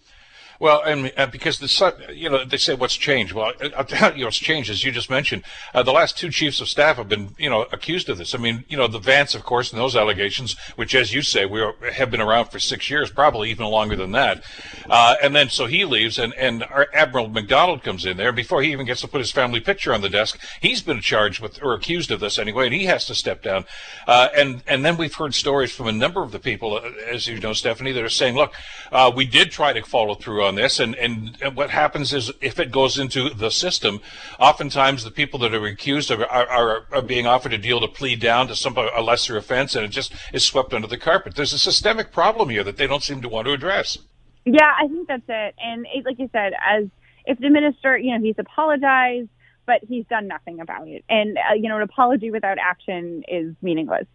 Well, 0.60 0.82
and 0.84 1.12
uh, 1.15 1.28
because 1.28 1.58
the 1.60 2.13
you 2.13 2.30
know 2.30 2.43
they 2.43 2.58
say 2.58 2.76
what's 2.76 2.98
changed. 2.98 3.32
Well, 3.32 3.54
I'll 3.78 3.86
tell 3.86 4.17
you 4.17 4.26
what's 4.26 4.38
changed 4.38 4.69
as 4.69 4.84
you 4.84 4.91
just 4.91 5.10
mentioned. 5.10 5.43
Uh, 5.74 5.84
the 5.84 5.93
last 5.93 6.17
two 6.17 6.30
chiefs 6.30 6.60
of 6.60 6.67
staff 6.67 6.98
have 6.98 7.08
been 7.08 7.30
you 7.38 7.50
know 7.50 7.65
accused 7.72 8.10
of 8.10 8.17
this. 8.17 8.36
I 8.36 8.39
mean, 8.39 8.65
you 8.67 8.76
know 8.76 8.88
the 8.88 9.00
Vance, 9.00 9.34
of 9.36 9.43
course, 9.43 9.72
and 9.72 9.80
those 9.80 9.95
allegations, 9.95 10.58
which 10.76 10.93
as 10.93 11.13
you 11.13 11.22
say, 11.22 11.45
we 11.45 11.62
are, 11.62 11.76
have 11.93 12.12
been 12.12 12.19
around 12.19 12.48
for 12.50 12.60
six 12.60 12.89
years, 12.89 13.10
probably 13.10 13.50
even 13.50 13.67
longer 13.67 13.95
than 13.95 14.12
that. 14.12 14.43
Uh, 14.89 15.15
and 15.24 15.34
then 15.34 15.50
so 15.50 15.65
he 15.65 15.86
leaves, 15.86 16.19
and 16.19 16.34
and 16.34 16.65
Admiral 16.93 17.30
McDonald 17.30 17.82
comes 17.82 18.06
in 18.06 18.17
there. 18.17 18.34
Before 18.34 18.62
he 18.62 18.74
even 18.74 18.86
gets 18.86 19.00
to 19.02 19.08
put 19.08 19.22
his 19.22 19.32
family 19.32 19.62
picture 19.62 19.93
on 19.93 20.02
the 20.02 20.10
desk, 20.10 20.38
he's 20.60 20.82
been 20.82 21.00
charged 21.00 21.39
with 21.39 21.63
or 21.63 21.74
accused 21.74 22.12
of 22.12 22.19
this 22.19 22.38
anyway, 22.38 22.65
and 22.65 22.74
he 22.74 22.84
has 22.84 23.06
to 23.06 23.15
step 23.15 23.41
down. 23.41 23.63
Uh, 24.06 24.28
and 24.36 24.62
and 24.67 24.84
then 24.84 24.98
we've 24.98 25.15
heard 25.15 25.34
stories 25.34 25.72
from 25.72 25.88
a 25.88 25.93
number 25.93 26.22
of 26.22 26.34
the 26.34 26.39
people, 26.39 26.76
uh, 26.76 26.89
as 27.08 27.28
you 27.28 27.40
know, 27.40 27.54
Stephanie, 27.54 27.92
that 27.92 28.04
are 28.04 28.10
saying, 28.10 28.36
look, 28.36 28.54
uh, 28.92 29.12
we 29.16 29.26
did 29.26 29.52
try 29.52 29.74
to 29.74 29.82
follow 29.84 30.16
through 30.16 30.44
on 30.44 30.56
this, 30.56 30.80
and, 30.80 30.96
and 30.96 31.38
what 31.54 31.70
happens 31.70 32.14
is 32.14 32.32
if 32.42 32.60
it 32.60 32.72
goes 32.72 32.98
into 32.98 33.30
the 33.30 33.50
system, 33.50 34.00
oftentimes 34.40 35.04
the 35.04 35.12
people 35.12 35.40
that 35.40 35.54
are 35.54 35.66
accused 35.66 36.12
are, 36.12 36.26
are, 36.26 36.86
are 36.92 37.02
being 37.02 37.28
offered 37.28 37.54
a 37.54 37.58
deal 37.58 37.80
to 37.80 37.88
plead 37.88 38.20
down 38.20 38.48
to 38.48 38.56
some 38.56 38.78
a 38.78 39.02
lesser 39.02 39.38
offense, 39.38 39.76
and 39.76 39.86
it 39.86 39.90
just 39.90 40.14
is 40.34 40.44
swept 40.44 40.74
under 40.74 40.88
the 40.88 40.98
carpet. 40.98 41.36
There's 41.36 41.54
a 41.54 41.60
systemic 41.60 42.12
problem 42.12 42.50
here 42.50 42.64
that 42.64 42.78
they 42.78 42.88
don't 42.88 43.04
seem 43.04 43.22
to 43.22 43.30
want 43.30 43.48
to 43.48 43.54
address. 43.54 43.98
Yeah, 44.46 44.74
I 44.78 44.88
think 44.88 45.08
that's 45.08 45.24
it. 45.28 45.56
And 45.64 45.86
it, 45.94 46.06
like 46.06 46.18
you 46.18 46.30
said, 46.32 46.54
as 46.66 46.86
if 47.26 47.38
the 47.40 47.50
minister, 47.50 47.98
you 47.98 48.18
know, 48.18 48.24
he's 48.24 48.36
apologized, 48.38 49.30
but 49.66 49.82
he's 49.88 50.06
done 50.08 50.28
nothing 50.28 50.60
about 50.60 50.88
it. 50.88 51.04
And 51.10 51.38
uh, 51.38 51.54
you 51.54 51.70
know, 51.70 51.78
an 51.78 51.84
apology 51.84 52.32
without 52.32 52.58
action 52.58 53.24
is 53.28 53.54
meaningless. 53.62 54.08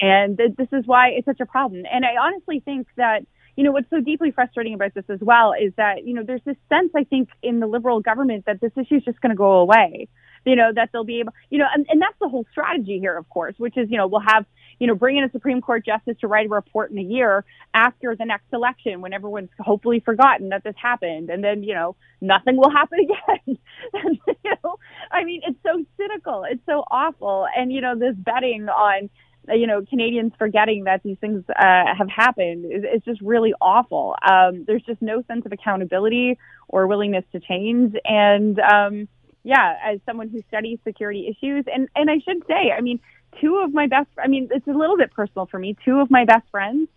And 0.00 0.36
th- 0.38 0.56
this 0.56 0.68
is 0.72 0.86
why 0.86 1.10
it's 1.10 1.26
such 1.26 1.40
a 1.40 1.46
problem. 1.46 1.82
And 1.90 2.04
I 2.04 2.16
honestly 2.20 2.60
think 2.64 2.88
that, 2.96 3.20
you 3.56 3.64
know, 3.64 3.72
what's 3.72 3.90
so 3.90 4.00
deeply 4.00 4.30
frustrating 4.30 4.74
about 4.74 4.94
this 4.94 5.04
as 5.08 5.20
well 5.20 5.52
is 5.52 5.72
that, 5.76 6.04
you 6.06 6.14
know, 6.14 6.22
there's 6.24 6.44
this 6.44 6.56
sense, 6.68 6.92
I 6.96 7.04
think, 7.04 7.28
in 7.42 7.60
the 7.60 7.66
liberal 7.66 8.00
government 8.00 8.44
that 8.46 8.60
this 8.60 8.72
issue 8.76 8.96
is 8.96 9.04
just 9.04 9.20
going 9.20 9.30
to 9.30 9.36
go 9.36 9.52
away. 9.58 10.08
You 10.44 10.56
know, 10.56 10.70
that 10.74 10.90
they'll 10.92 11.04
be 11.04 11.20
able, 11.20 11.34
you 11.50 11.58
know, 11.58 11.66
and, 11.74 11.84
and 11.90 12.00
that's 12.00 12.14
the 12.20 12.28
whole 12.28 12.46
strategy 12.52 12.98
here, 13.00 13.18
of 13.18 13.28
course, 13.28 13.54
which 13.58 13.76
is, 13.76 13.90
you 13.90 13.98
know, 13.98 14.06
we'll 14.06 14.22
have, 14.26 14.46
you 14.78 14.86
know, 14.86 14.94
bring 14.94 15.18
in 15.18 15.24
a 15.24 15.30
Supreme 15.30 15.60
Court 15.60 15.84
justice 15.84 16.16
to 16.20 16.28
write 16.28 16.46
a 16.46 16.48
report 16.48 16.90
in 16.92 16.98
a 16.98 17.02
year 17.02 17.44
after 17.74 18.16
the 18.16 18.24
next 18.24 18.46
election 18.52 19.00
when 19.02 19.12
everyone's 19.12 19.50
hopefully 19.58 20.00
forgotten 20.00 20.50
that 20.50 20.64
this 20.64 20.76
happened. 20.80 21.28
And 21.28 21.44
then, 21.44 21.64
you 21.64 21.74
know, 21.74 21.96
nothing 22.20 22.56
will 22.56 22.70
happen 22.70 23.00
again. 23.02 23.58
and, 23.92 24.18
you 24.44 24.52
know, 24.64 24.76
I 25.10 25.24
mean, 25.24 25.42
it's 25.46 25.58
so 25.66 25.84
cynical. 25.98 26.44
It's 26.48 26.64
so 26.66 26.84
awful. 26.90 27.46
And, 27.54 27.72
you 27.72 27.80
know, 27.80 27.98
this 27.98 28.14
betting 28.16 28.68
on, 28.68 29.10
you 29.54 29.66
know, 29.66 29.84
Canadians 29.88 30.32
forgetting 30.38 30.84
that 30.84 31.02
these 31.02 31.18
things 31.18 31.44
uh, 31.48 31.84
have 31.96 32.08
happened 32.08 32.64
is, 32.66 32.84
is 32.84 33.02
just 33.04 33.20
really 33.20 33.54
awful. 33.60 34.14
Um, 34.28 34.64
there's 34.66 34.82
just 34.82 35.02
no 35.02 35.22
sense 35.22 35.46
of 35.46 35.52
accountability 35.52 36.38
or 36.68 36.86
willingness 36.86 37.24
to 37.32 37.40
change. 37.40 37.94
And, 38.04 38.58
um, 38.60 39.08
yeah, 39.44 39.76
as 39.84 40.00
someone 40.04 40.28
who 40.28 40.42
studies 40.48 40.78
security 40.84 41.28
issues, 41.28 41.64
and, 41.72 41.88
and 41.96 42.10
I 42.10 42.18
should 42.24 42.42
say, 42.46 42.72
I 42.76 42.80
mean, 42.80 43.00
two 43.40 43.56
of 43.58 43.72
my 43.72 43.86
best, 43.86 44.08
I 44.22 44.28
mean, 44.28 44.48
it's 44.52 44.66
a 44.66 44.72
little 44.72 44.96
bit 44.96 45.12
personal 45.12 45.46
for 45.46 45.58
me. 45.58 45.76
Two 45.84 46.00
of 46.00 46.10
my 46.10 46.24
best 46.24 46.44
friends 46.50 46.88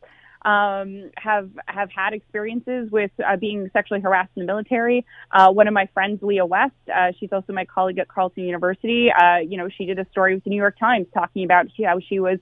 um, 0.43 1.12
have 1.17 1.49
have 1.67 1.89
had 1.91 2.13
experiences 2.13 2.89
with 2.91 3.12
uh, 3.25 3.36
being 3.38 3.69
sexually 3.73 4.01
harassed 4.01 4.32
in 4.36 4.41
the 4.41 4.47
military. 4.47 5.06
Uh, 5.32 5.51
one 5.51 5.67
of 5.67 5.73
my 5.73 5.88
friends, 5.93 6.21
Leah 6.23 6.45
West, 6.45 6.73
uh, 6.93 7.12
she's 7.19 7.32
also 7.32 7.54
my 7.54 7.65
colleague 7.65 7.99
at 7.99 8.08
Carleton 8.08 8.45
University. 8.45 9.12
Uh, 9.12 9.38
you 9.38 9.58
know, 9.58 9.69
she 9.69 9.86
did 9.86 9.99
a 9.99 10.08
story 10.12 10.34
with 10.36 10.43
the 10.43 10.49
New 10.49 10.58
York 10.58 10.77
Times 10.80 11.08
talking 11.13 11.43
about 11.43 11.67
how 11.86 11.99
she 11.99 12.19
was 12.19 12.39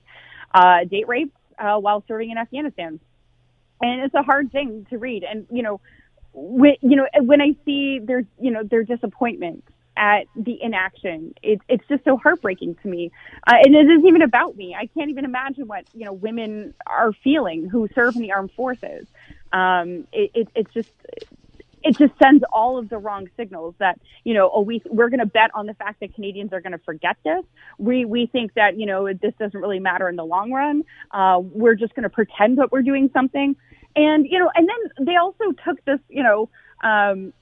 uh, 0.54 0.84
date 0.84 1.08
raped 1.08 1.36
uh, 1.58 1.76
while 1.76 2.02
serving 2.08 2.30
in 2.30 2.38
Afghanistan, 2.38 3.00
and 3.82 4.02
it's 4.02 4.14
a 4.14 4.22
hard 4.22 4.50
thing 4.50 4.86
to 4.90 4.98
read. 4.98 5.24
And 5.24 5.46
you 5.50 5.62
know, 5.62 5.80
when 6.32 6.76
you 6.80 6.96
know 6.96 7.06
when 7.20 7.40
I 7.40 7.54
see 7.64 7.98
their 7.98 8.22
you 8.38 8.50
know 8.50 8.62
their 8.62 8.84
disappointment 8.84 9.64
at 9.96 10.26
the 10.36 10.58
inaction. 10.62 11.34
It, 11.42 11.60
it's 11.68 11.84
just 11.88 12.04
so 12.04 12.16
heartbreaking 12.16 12.76
to 12.82 12.88
me. 12.88 13.10
Uh, 13.46 13.56
and 13.64 13.74
it 13.74 13.86
isn't 13.86 14.06
even 14.06 14.22
about 14.22 14.56
me. 14.56 14.74
I 14.74 14.86
can't 14.86 15.10
even 15.10 15.24
imagine 15.24 15.66
what, 15.66 15.84
you 15.94 16.04
know, 16.04 16.12
women 16.12 16.74
are 16.86 17.12
feeling 17.12 17.68
who 17.68 17.88
serve 17.94 18.16
in 18.16 18.22
the 18.22 18.32
armed 18.32 18.52
forces. 18.52 19.06
Um, 19.52 20.06
it, 20.12 20.30
it, 20.34 20.48
it's 20.54 20.72
just, 20.72 20.90
it 21.82 21.96
just 21.96 22.12
sends 22.22 22.44
all 22.52 22.78
of 22.78 22.88
the 22.88 22.98
wrong 22.98 23.28
signals 23.36 23.74
that, 23.78 23.98
you 24.22 24.34
know, 24.34 24.50
oh, 24.52 24.60
we, 24.60 24.82
we're 24.86 25.08
going 25.08 25.20
to 25.20 25.26
bet 25.26 25.50
on 25.54 25.66
the 25.66 25.74
fact 25.74 26.00
that 26.00 26.14
Canadians 26.14 26.52
are 26.52 26.60
going 26.60 26.72
to 26.72 26.78
forget 26.78 27.16
this. 27.24 27.44
We, 27.78 28.04
we 28.04 28.26
think 28.26 28.54
that, 28.54 28.78
you 28.78 28.86
know, 28.86 29.12
this 29.12 29.34
doesn't 29.38 29.58
really 29.58 29.80
matter 29.80 30.08
in 30.08 30.16
the 30.16 30.24
long 30.24 30.52
run. 30.52 30.84
Uh, 31.10 31.40
we're 31.40 31.74
just 31.74 31.94
going 31.94 32.04
to 32.04 32.10
pretend 32.10 32.58
that 32.58 32.70
we're 32.70 32.82
doing 32.82 33.10
something. 33.12 33.56
And, 33.96 34.26
you 34.26 34.38
know, 34.38 34.50
and 34.54 34.68
then 34.68 35.06
they 35.06 35.16
also 35.16 35.52
took 35.64 35.84
this, 35.84 35.98
you 36.08 36.22
know, 36.22 36.48
um, 36.84 37.32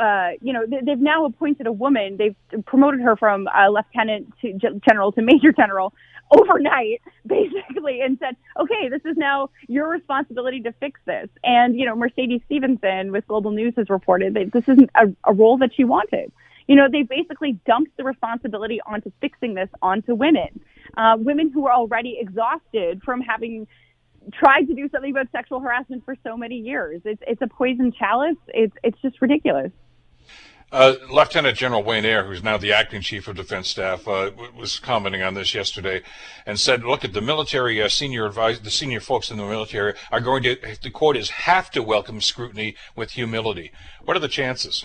uh, 0.00 0.30
you 0.40 0.52
know, 0.52 0.64
they've 0.66 0.98
now 0.98 1.26
appointed 1.26 1.66
a 1.66 1.72
woman. 1.72 2.16
They've 2.16 2.64
promoted 2.64 3.00
her 3.00 3.16
from 3.16 3.46
uh, 3.48 3.68
lieutenant 3.68 4.32
to 4.40 4.52
general 4.88 5.12
to 5.12 5.20
major 5.20 5.52
general 5.52 5.92
overnight, 6.30 7.02
basically, 7.26 8.00
and 8.00 8.18
said, 8.18 8.36
okay, 8.58 8.88
this 8.88 9.02
is 9.04 9.16
now 9.18 9.50
your 9.68 9.88
responsibility 9.90 10.60
to 10.62 10.72
fix 10.80 10.98
this. 11.04 11.28
And, 11.44 11.78
you 11.78 11.84
know, 11.84 11.94
Mercedes 11.94 12.40
Stephenson 12.46 13.12
with 13.12 13.26
Global 13.28 13.50
News 13.50 13.74
has 13.76 13.90
reported 13.90 14.34
that 14.34 14.52
this 14.52 14.64
isn't 14.68 14.90
a, 14.94 15.14
a 15.24 15.34
role 15.34 15.58
that 15.58 15.70
she 15.76 15.84
wanted. 15.84 16.32
You 16.66 16.76
know, 16.76 16.88
they 16.90 17.02
basically 17.02 17.58
dumped 17.66 17.96
the 17.98 18.04
responsibility 18.04 18.80
onto 18.86 19.12
fixing 19.20 19.54
this 19.54 19.68
onto 19.82 20.14
women, 20.14 20.60
uh, 20.96 21.16
women 21.18 21.50
who 21.50 21.66
are 21.66 21.74
already 21.74 22.16
exhausted 22.18 23.02
from 23.04 23.20
having 23.20 23.66
tried 24.32 24.66
to 24.68 24.74
do 24.74 24.88
something 24.90 25.10
about 25.10 25.26
sexual 25.32 25.60
harassment 25.60 26.04
for 26.04 26.14
so 26.24 26.36
many 26.36 26.56
years. 26.56 27.02
It's 27.04 27.20
it's 27.26 27.42
a 27.42 27.46
poison 27.46 27.92
chalice. 27.92 28.36
It's 28.48 28.76
it's 28.84 29.00
just 29.02 29.20
ridiculous. 29.20 29.72
Uh, 30.72 30.94
Lieutenant 31.10 31.58
General 31.58 31.82
Wayne 31.82 32.04
Eyre, 32.04 32.24
who's 32.24 32.44
now 32.44 32.56
the 32.56 32.72
acting 32.72 33.00
chief 33.00 33.26
of 33.26 33.34
defense 33.34 33.68
staff, 33.68 34.06
uh, 34.06 34.30
was 34.56 34.78
commenting 34.78 35.20
on 35.20 35.34
this 35.34 35.52
yesterday 35.52 36.00
and 36.46 36.60
said, 36.60 36.84
"Look 36.84 37.04
at 37.04 37.12
the 37.12 37.20
military 37.20 37.82
uh, 37.82 37.88
senior 37.88 38.24
advisor, 38.24 38.62
the 38.62 38.70
senior 38.70 39.00
folks 39.00 39.32
in 39.32 39.36
the 39.36 39.44
military 39.44 39.94
are 40.12 40.20
going 40.20 40.44
to 40.44 40.56
the 40.80 40.90
quote 40.90 41.16
is 41.16 41.30
have 41.30 41.72
to 41.72 41.82
welcome 41.82 42.20
scrutiny 42.20 42.76
with 42.94 43.12
humility. 43.12 43.72
What 44.04 44.16
are 44.16 44.20
the 44.20 44.28
chances?" 44.28 44.84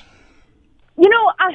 You 0.97 1.07
know, 1.07 1.31
I, 1.37 1.51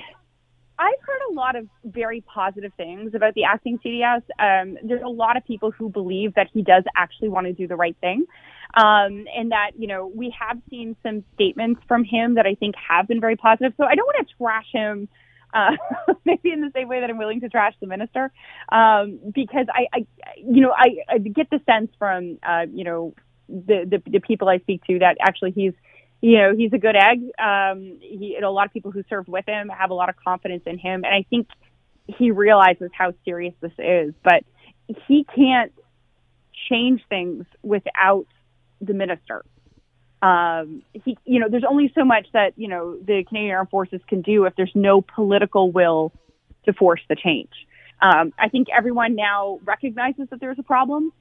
I've 0.79 1.01
heard 1.03 1.21
a 1.31 1.35
lot 1.35 1.57
of 1.57 1.67
very 1.85 2.21
positive 2.21 2.73
things 2.77 3.15
about 3.15 3.35
the 3.35 3.45
acting 3.45 3.81
CDS. 3.85 4.23
Um, 4.39 4.79
there's 4.85 5.03
a 5.03 5.09
lot 5.09 5.37
of 5.37 5.45
people 5.45 5.73
who 5.73 5.91
believe 5.91 6.35
that 6.35 6.49
he 6.53 6.63
does 6.63 6.85
actually 6.97 7.31
want 7.31 7.49
to 7.49 7.53
do 7.53 7.67
the 7.67 7.77
right 7.77 7.97
thing. 8.01 8.27
Um, 8.75 9.27
and 9.37 9.51
that, 9.53 9.73
you 9.77 9.87
know, 9.87 10.07
we 10.07 10.35
have 10.39 10.59
seen 10.71 10.97
some 11.03 11.25
statements 11.35 11.81
from 11.89 12.05
him 12.05 12.35
that 12.35 12.47
I 12.47 12.55
think 12.55 12.75
have 12.77 13.09
been 13.09 13.21
very 13.21 13.37
positive. 13.37 13.73
So 13.77 13.85
I 13.85 13.95
don't 13.95 14.07
want 14.07 14.29
to 14.29 14.35
trash 14.37 14.67
him. 14.73 15.09
Uh, 15.53 15.73
maybe 16.25 16.53
in 16.53 16.61
the 16.61 16.71
same 16.73 16.87
way 16.87 17.01
that 17.01 17.11
I'm 17.11 17.19
willing 17.19 17.41
to 17.41 17.49
trash 17.49 17.75
the 17.81 17.89
minister, 17.89 18.31
um, 18.71 19.19
because 19.35 19.67
I, 19.69 19.87
I, 19.93 20.07
you 20.37 20.61
know, 20.61 20.73
I, 20.77 20.99
I 21.09 21.19
get 21.19 21.51
the 21.51 21.61
sense 21.67 21.91
from, 21.99 22.39
uh, 22.47 22.67
you 22.73 22.85
know, 22.85 23.15
the, 23.49 23.85
the 23.85 24.11
the 24.11 24.21
people 24.21 24.49
I 24.49 24.59
speak 24.59 24.85
to 24.85 25.01
that 25.01 25.17
actually 25.21 25.51
he's, 25.51 25.73
you 26.21 26.39
know, 26.39 26.55
he's 26.57 26.73
a 26.73 26.79
good 26.79 26.95
egg. 26.95 27.21
Um, 27.39 27.99
he, 28.01 28.39
a 28.41 28.49
lot 28.49 28.67
of 28.67 28.73
people 28.73 28.93
who 28.93 29.03
served 29.09 29.29
with 29.29 29.45
him 29.47 29.69
have 29.71 29.91
a 29.91 29.95
lot 29.95 30.09
of 30.09 30.15
confidence 30.25 30.63
in 30.67 30.79
him, 30.79 31.03
and 31.05 31.13
I 31.13 31.25
think 31.29 31.49
he 32.07 32.31
realizes 32.31 32.91
how 32.97 33.13
serious 33.25 33.55
this 33.61 33.73
is. 33.79 34.15
But 34.23 34.45
he 35.09 35.25
can't 35.25 35.73
change 36.69 37.03
things 37.09 37.45
without 37.63 38.27
the 38.81 38.95
minister. 38.95 39.45
Um, 40.23 40.83
he, 40.93 41.17
you 41.25 41.41
know, 41.41 41.49
there's 41.49 41.65
only 41.69 41.91
so 41.95 42.05
much 42.05 42.27
that 42.33 42.53
you 42.57 42.69
know 42.69 42.99
the 42.99 43.25
Canadian 43.27 43.55
Armed 43.55 43.71
Forces 43.71 44.01
can 44.07 44.21
do 44.21 44.45
if 44.45 44.55
there's 44.57 44.73
no 44.75 45.01
political 45.01 45.73
will 45.73 46.13
to 46.67 46.73
force 46.73 47.01
the 47.09 47.17
change. 47.17 47.53
Um, 48.03 48.33
I 48.39 48.49
think 48.49 48.69
everyone 48.77 49.15
now 49.15 49.61
recognizes 49.65 50.29
that 50.31 50.41
there's 50.41 50.59
a 50.59 50.63
problem. 50.63 51.13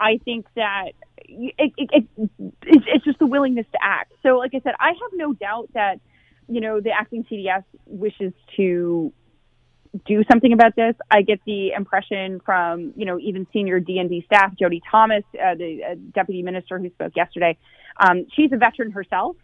I 0.00 0.18
think 0.24 0.46
that 0.56 0.92
it, 1.18 1.54
it, 1.58 1.90
it, 1.92 2.08
it's, 2.16 2.84
it's 2.88 3.04
just 3.04 3.18
the 3.18 3.26
willingness 3.26 3.66
to 3.72 3.78
act. 3.82 4.12
So, 4.22 4.38
like 4.38 4.54
I 4.54 4.60
said, 4.60 4.74
I 4.80 4.88
have 4.88 5.10
no 5.14 5.32
doubt 5.32 5.70
that 5.74 6.00
you 6.48 6.60
know 6.60 6.80
the 6.80 6.90
acting 6.90 7.24
CDS 7.24 7.64
wishes 7.86 8.32
to 8.56 9.12
do 10.06 10.24
something 10.30 10.52
about 10.52 10.74
this. 10.74 10.94
I 11.10 11.22
get 11.22 11.40
the 11.44 11.72
impression 11.72 12.40
from, 12.44 12.92
you 12.96 13.04
know, 13.04 13.18
even 13.18 13.46
senior 13.52 13.80
DND 13.80 14.24
staff, 14.24 14.54
Jody 14.58 14.82
Thomas, 14.90 15.24
uh, 15.34 15.54
the 15.54 15.80
uh, 15.84 15.94
deputy 16.14 16.42
minister 16.42 16.78
who 16.78 16.88
spoke 16.90 17.12
yesterday. 17.14 17.58
Um, 17.98 18.26
she's 18.34 18.52
a 18.52 18.56
veteran 18.56 18.90
herself. 18.92 19.36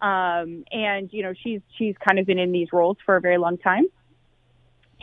Um, 0.00 0.64
and, 0.72 1.12
you 1.12 1.22
know, 1.22 1.34
she's, 1.42 1.60
she's 1.76 1.94
kind 1.98 2.18
of 2.18 2.26
been 2.26 2.38
in 2.38 2.52
these 2.52 2.68
roles 2.72 2.96
for 3.04 3.16
a 3.16 3.20
very 3.20 3.36
long 3.36 3.58
time. 3.58 3.84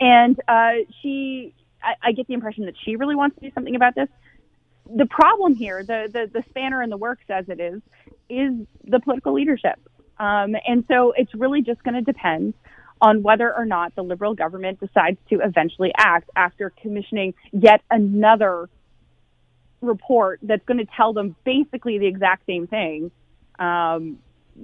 And, 0.00 0.38
uh, 0.48 0.84
she, 1.00 1.54
I, 1.82 2.08
I 2.08 2.12
get 2.12 2.26
the 2.26 2.34
impression 2.34 2.66
that 2.66 2.74
she 2.84 2.96
really 2.96 3.14
wants 3.14 3.36
to 3.36 3.42
do 3.42 3.52
something 3.54 3.76
about 3.76 3.94
this. 3.94 4.08
The 4.96 5.06
problem 5.06 5.54
here, 5.54 5.84
the, 5.84 6.08
the, 6.12 6.28
the 6.32 6.44
spanner 6.50 6.82
in 6.82 6.90
the 6.90 6.96
works 6.96 7.24
as 7.28 7.48
it 7.48 7.60
is, 7.60 7.80
is 8.28 8.66
the 8.84 8.98
political 8.98 9.32
leadership. 9.34 9.78
Um, 10.18 10.56
and 10.66 10.84
so 10.88 11.12
it's 11.16 11.32
really 11.34 11.62
just 11.62 11.84
going 11.84 11.94
to 11.94 12.02
depend 12.02 12.54
on 13.00 13.22
whether 13.22 13.54
or 13.54 13.64
not 13.64 13.94
the 13.94 14.02
Liberal 14.02 14.34
government 14.34 14.80
decides 14.80 15.18
to 15.30 15.40
eventually 15.42 15.92
act 15.96 16.30
after 16.36 16.70
commissioning 16.70 17.34
yet 17.52 17.82
another 17.90 18.68
report 19.80 20.40
that's 20.42 20.64
going 20.66 20.78
to 20.78 20.86
tell 20.96 21.12
them 21.12 21.36
basically 21.44 21.98
the 21.98 22.06
exact 22.06 22.46
same 22.46 22.66
thing 22.66 23.10
um, 23.58 24.18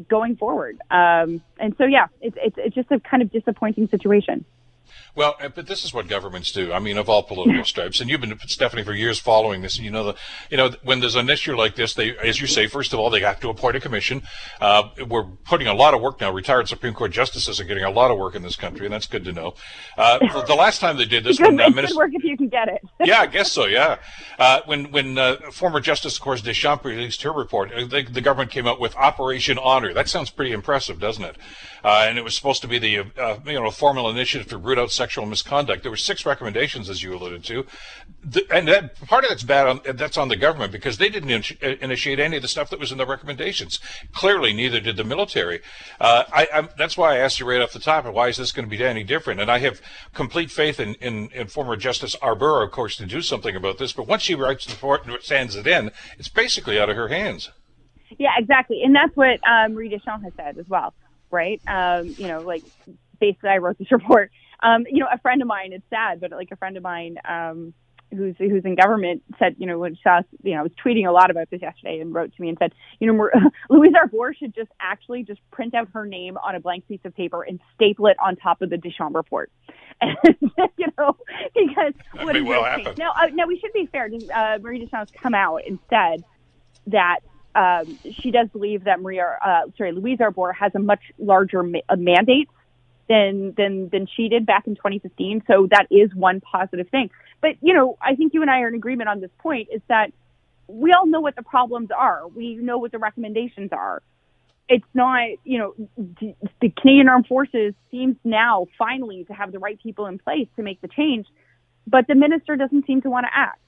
going 0.08 0.36
forward. 0.36 0.80
Um, 0.90 1.40
and 1.58 1.74
so, 1.78 1.84
yeah, 1.84 2.06
it's, 2.20 2.36
it's, 2.40 2.56
it's 2.58 2.74
just 2.74 2.90
a 2.90 3.00
kind 3.00 3.22
of 3.22 3.30
disappointing 3.30 3.88
situation. 3.88 4.44
Well, 5.16 5.36
uh, 5.40 5.48
but 5.48 5.66
this 5.66 5.84
is 5.84 5.94
what 5.94 6.08
governments 6.08 6.50
do. 6.50 6.72
I 6.72 6.80
mean, 6.80 6.98
of 6.98 7.08
all 7.08 7.22
political 7.22 7.64
stripes, 7.64 8.00
and 8.00 8.10
you've 8.10 8.20
been 8.20 8.36
Stephanie 8.46 8.82
for 8.82 8.92
years 8.92 9.18
following 9.18 9.62
this. 9.62 9.76
And 9.76 9.84
you 9.84 9.90
know, 9.90 10.04
the, 10.04 10.14
you 10.50 10.56
know, 10.56 10.72
when 10.82 11.00
there's 11.00 11.14
an 11.14 11.30
issue 11.30 11.56
like 11.56 11.76
this, 11.76 11.94
they, 11.94 12.16
as 12.18 12.40
you 12.40 12.46
say, 12.46 12.66
first 12.66 12.92
of 12.92 12.98
all, 12.98 13.10
they 13.10 13.20
have 13.20 13.38
to 13.40 13.48
appoint 13.48 13.76
a 13.76 13.80
commission. 13.80 14.22
Uh, 14.60 14.88
we're 15.08 15.24
putting 15.44 15.68
a 15.68 15.74
lot 15.74 15.94
of 15.94 16.00
work 16.00 16.20
now. 16.20 16.32
Retired 16.32 16.68
Supreme 16.68 16.94
Court 16.94 17.12
justices 17.12 17.60
are 17.60 17.64
getting 17.64 17.84
a 17.84 17.90
lot 17.90 18.10
of 18.10 18.18
work 18.18 18.34
in 18.34 18.42
this 18.42 18.56
country, 18.56 18.86
and 18.86 18.92
that's 18.92 19.06
good 19.06 19.24
to 19.24 19.32
know. 19.32 19.54
Uh, 19.96 20.18
the 20.46 20.54
last 20.54 20.80
time 20.80 20.96
they 20.96 21.04
did 21.04 21.22
this, 21.22 21.38
good, 21.38 21.56
when, 21.56 21.60
uh, 21.60 21.70
Minister, 21.70 21.96
work 21.96 22.10
if 22.12 22.24
you 22.24 22.36
can 22.36 22.48
get 22.48 22.68
it. 22.68 22.82
yeah, 23.04 23.20
I 23.20 23.26
guess 23.26 23.52
so. 23.52 23.66
Yeah, 23.66 23.98
uh, 24.38 24.60
when 24.66 24.90
when 24.90 25.16
uh, 25.16 25.36
former 25.52 25.80
Justice, 25.80 26.16
of 26.16 26.22
course, 26.22 26.42
Deschamps 26.42 26.84
released 26.84 27.22
her 27.22 27.32
report, 27.32 27.72
uh, 27.72 27.86
the, 27.86 28.02
the, 28.02 28.20
government 28.20 28.50
came 28.50 28.66
out 28.66 28.80
with 28.80 28.96
Operation 28.96 29.58
Honor. 29.58 29.92
That 29.94 30.08
sounds 30.08 30.30
pretty 30.30 30.52
impressive, 30.52 30.98
doesn't 30.98 31.24
it? 31.24 31.36
and 31.84 32.16
it 32.16 32.24
was 32.24 32.34
supposed 32.34 32.62
to 32.62 32.68
be 32.68 32.78
the 32.78 32.88
you 32.88 33.04
know 33.46 33.70
formal 33.70 34.08
initiative 34.08 34.48
to 34.48 34.56
root 34.74 34.82
out 34.82 34.90
sexual 34.90 35.26
misconduct. 35.26 35.82
There 35.82 35.90
were 35.90 35.96
six 35.96 36.26
recommendations, 36.26 36.90
as 36.90 37.02
you 37.02 37.14
alluded 37.14 37.44
to, 37.44 37.66
the, 38.22 38.46
and 38.50 38.68
that 38.68 39.00
part 39.06 39.24
of 39.24 39.30
that's 39.30 39.42
bad. 39.42 39.66
On, 39.66 39.96
that's 39.96 40.16
on 40.16 40.28
the 40.28 40.36
government 40.36 40.72
because 40.72 40.98
they 40.98 41.08
didn't 41.08 41.30
in, 41.30 41.78
initiate 41.80 42.18
any 42.18 42.36
of 42.36 42.42
the 42.42 42.48
stuff 42.48 42.70
that 42.70 42.80
was 42.80 42.92
in 42.92 42.98
the 42.98 43.06
recommendations. 43.06 43.78
Clearly, 44.12 44.52
neither 44.52 44.80
did 44.80 44.96
the 44.96 45.04
military. 45.04 45.60
Uh, 46.00 46.24
I, 46.32 46.48
I, 46.52 46.68
that's 46.76 46.96
why 46.96 47.14
I 47.14 47.18
asked 47.18 47.40
you 47.40 47.48
right 47.48 47.60
off 47.60 47.72
the 47.72 47.78
top, 47.78 48.04
why 48.06 48.28
is 48.28 48.36
this 48.36 48.52
going 48.52 48.68
to 48.68 48.76
be 48.76 48.82
any 48.82 49.04
different? 49.04 49.40
And 49.40 49.50
I 49.50 49.58
have 49.58 49.80
complete 50.12 50.50
faith 50.50 50.80
in, 50.80 50.94
in, 50.94 51.30
in 51.30 51.46
former 51.46 51.76
Justice 51.76 52.16
Arbour, 52.20 52.62
of 52.62 52.70
course, 52.70 52.96
to 52.96 53.06
do 53.06 53.22
something 53.22 53.54
about 53.54 53.78
this. 53.78 53.92
But 53.92 54.06
once 54.06 54.22
she 54.22 54.34
writes 54.34 54.66
the 54.66 54.72
report 54.72 55.06
and 55.06 55.16
sends 55.22 55.56
it 55.56 55.66
in, 55.66 55.90
it's 56.18 56.28
basically 56.28 56.78
out 56.78 56.90
of 56.90 56.96
her 56.96 57.08
hands. 57.08 57.50
Yeah, 58.18 58.30
exactly, 58.38 58.82
and 58.84 58.94
that's 58.94 59.16
what 59.16 59.40
um, 59.48 59.74
Marie 59.74 59.88
Deschamps 59.88 60.24
has 60.24 60.32
said 60.36 60.58
as 60.58 60.68
well, 60.68 60.94
right? 61.30 61.60
Um, 61.66 62.14
you 62.16 62.28
know, 62.28 62.42
like 62.42 62.62
basically, 63.18 63.50
I 63.50 63.58
wrote 63.58 63.78
this 63.78 63.90
report. 63.92 64.30
Um, 64.64 64.84
you 64.90 65.00
know, 65.00 65.08
a 65.12 65.18
friend 65.18 65.42
of 65.42 65.48
mine. 65.48 65.72
It's 65.72 65.84
sad, 65.90 66.20
but 66.20 66.30
like 66.32 66.48
a 66.50 66.56
friend 66.56 66.76
of 66.76 66.82
mine. 66.82 67.16
Um, 67.28 67.74
who's 68.14 68.34
who's 68.38 68.64
in 68.64 68.74
government 68.74 69.22
said, 69.38 69.56
you 69.58 69.66
know, 69.66 69.78
when 69.78 69.96
saw, 70.02 70.20
you 70.42 70.54
know, 70.54 70.60
I 70.60 70.62
was 70.62 70.72
tweeting 70.84 71.06
a 71.08 71.12
lot 71.12 71.30
about 71.30 71.50
this 71.50 71.62
yesterday 71.62 72.00
and 72.00 72.14
wrote 72.14 72.34
to 72.34 72.42
me 72.42 72.48
and 72.48 72.58
said, 72.58 72.72
you 72.98 73.12
know, 73.12 73.28
Louise 73.70 73.92
Arbour 73.96 74.34
should 74.34 74.54
just 74.54 74.70
actually 74.80 75.22
just 75.22 75.40
print 75.50 75.74
out 75.74 75.88
her 75.92 76.06
name 76.06 76.36
on 76.36 76.54
a 76.54 76.60
blank 76.60 76.86
piece 76.88 77.00
of 77.04 77.14
paper 77.14 77.42
and 77.42 77.60
staple 77.74 78.06
it 78.06 78.16
on 78.22 78.36
top 78.36 78.62
of 78.62 78.70
the 78.70 78.76
Deschamps 78.76 79.14
report. 79.14 79.50
And, 80.00 80.16
you 80.76 80.86
know, 80.98 81.16
because 81.54 81.94
what 82.20 82.34
is 82.36 82.42
well 82.42 82.62
now, 82.98 83.12
uh, 83.12 83.26
now 83.32 83.46
we 83.46 83.58
should 83.60 83.72
be 83.72 83.86
fair. 83.86 84.10
Uh, 84.34 84.58
Marie 84.60 84.80
Deschamps 84.80 85.12
come 85.12 85.34
out 85.34 85.60
and 85.66 85.78
said 85.88 86.24
that 86.88 87.20
um, 87.54 87.98
she 88.20 88.32
does 88.32 88.48
believe 88.48 88.84
that 88.84 89.00
Maria, 89.00 89.38
uh, 89.40 89.60
sorry, 89.78 89.92
Louise 89.92 90.18
Arbour 90.20 90.52
has 90.52 90.72
a 90.74 90.80
much 90.80 91.00
larger 91.16 91.62
ma- 91.62 91.78
mandate 91.96 92.48
than 93.08 93.54
than 93.56 93.88
than 93.90 94.06
she 94.06 94.28
did 94.28 94.46
back 94.46 94.66
in 94.66 94.74
2015. 94.74 95.44
So 95.46 95.68
that 95.70 95.86
is 95.90 96.14
one 96.14 96.40
positive 96.40 96.88
thing. 96.88 97.10
But 97.40 97.56
you 97.60 97.74
know, 97.74 97.98
I 98.00 98.14
think 98.14 98.34
you 98.34 98.42
and 98.42 98.50
I 98.50 98.60
are 98.60 98.68
in 98.68 98.74
agreement 98.74 99.08
on 99.08 99.20
this 99.20 99.30
point. 99.38 99.68
Is 99.72 99.82
that 99.88 100.12
we 100.66 100.92
all 100.92 101.06
know 101.06 101.20
what 101.20 101.36
the 101.36 101.42
problems 101.42 101.90
are. 101.96 102.26
We 102.28 102.54
know 102.56 102.78
what 102.78 102.92
the 102.92 102.98
recommendations 102.98 103.70
are. 103.72 104.02
It's 104.66 104.86
not, 104.94 105.28
you 105.44 105.58
know, 105.58 105.74
the 106.60 106.70
Canadian 106.70 107.08
Armed 107.08 107.26
Forces 107.26 107.74
seems 107.90 108.16
now 108.24 108.66
finally 108.78 109.24
to 109.24 109.34
have 109.34 109.52
the 109.52 109.58
right 109.58 109.78
people 109.78 110.06
in 110.06 110.18
place 110.18 110.48
to 110.56 110.62
make 110.62 110.80
the 110.80 110.88
change, 110.88 111.26
but 111.86 112.06
the 112.06 112.14
minister 112.14 112.56
doesn't 112.56 112.86
seem 112.86 113.02
to 113.02 113.10
want 113.10 113.26
to 113.26 113.30
act 113.38 113.60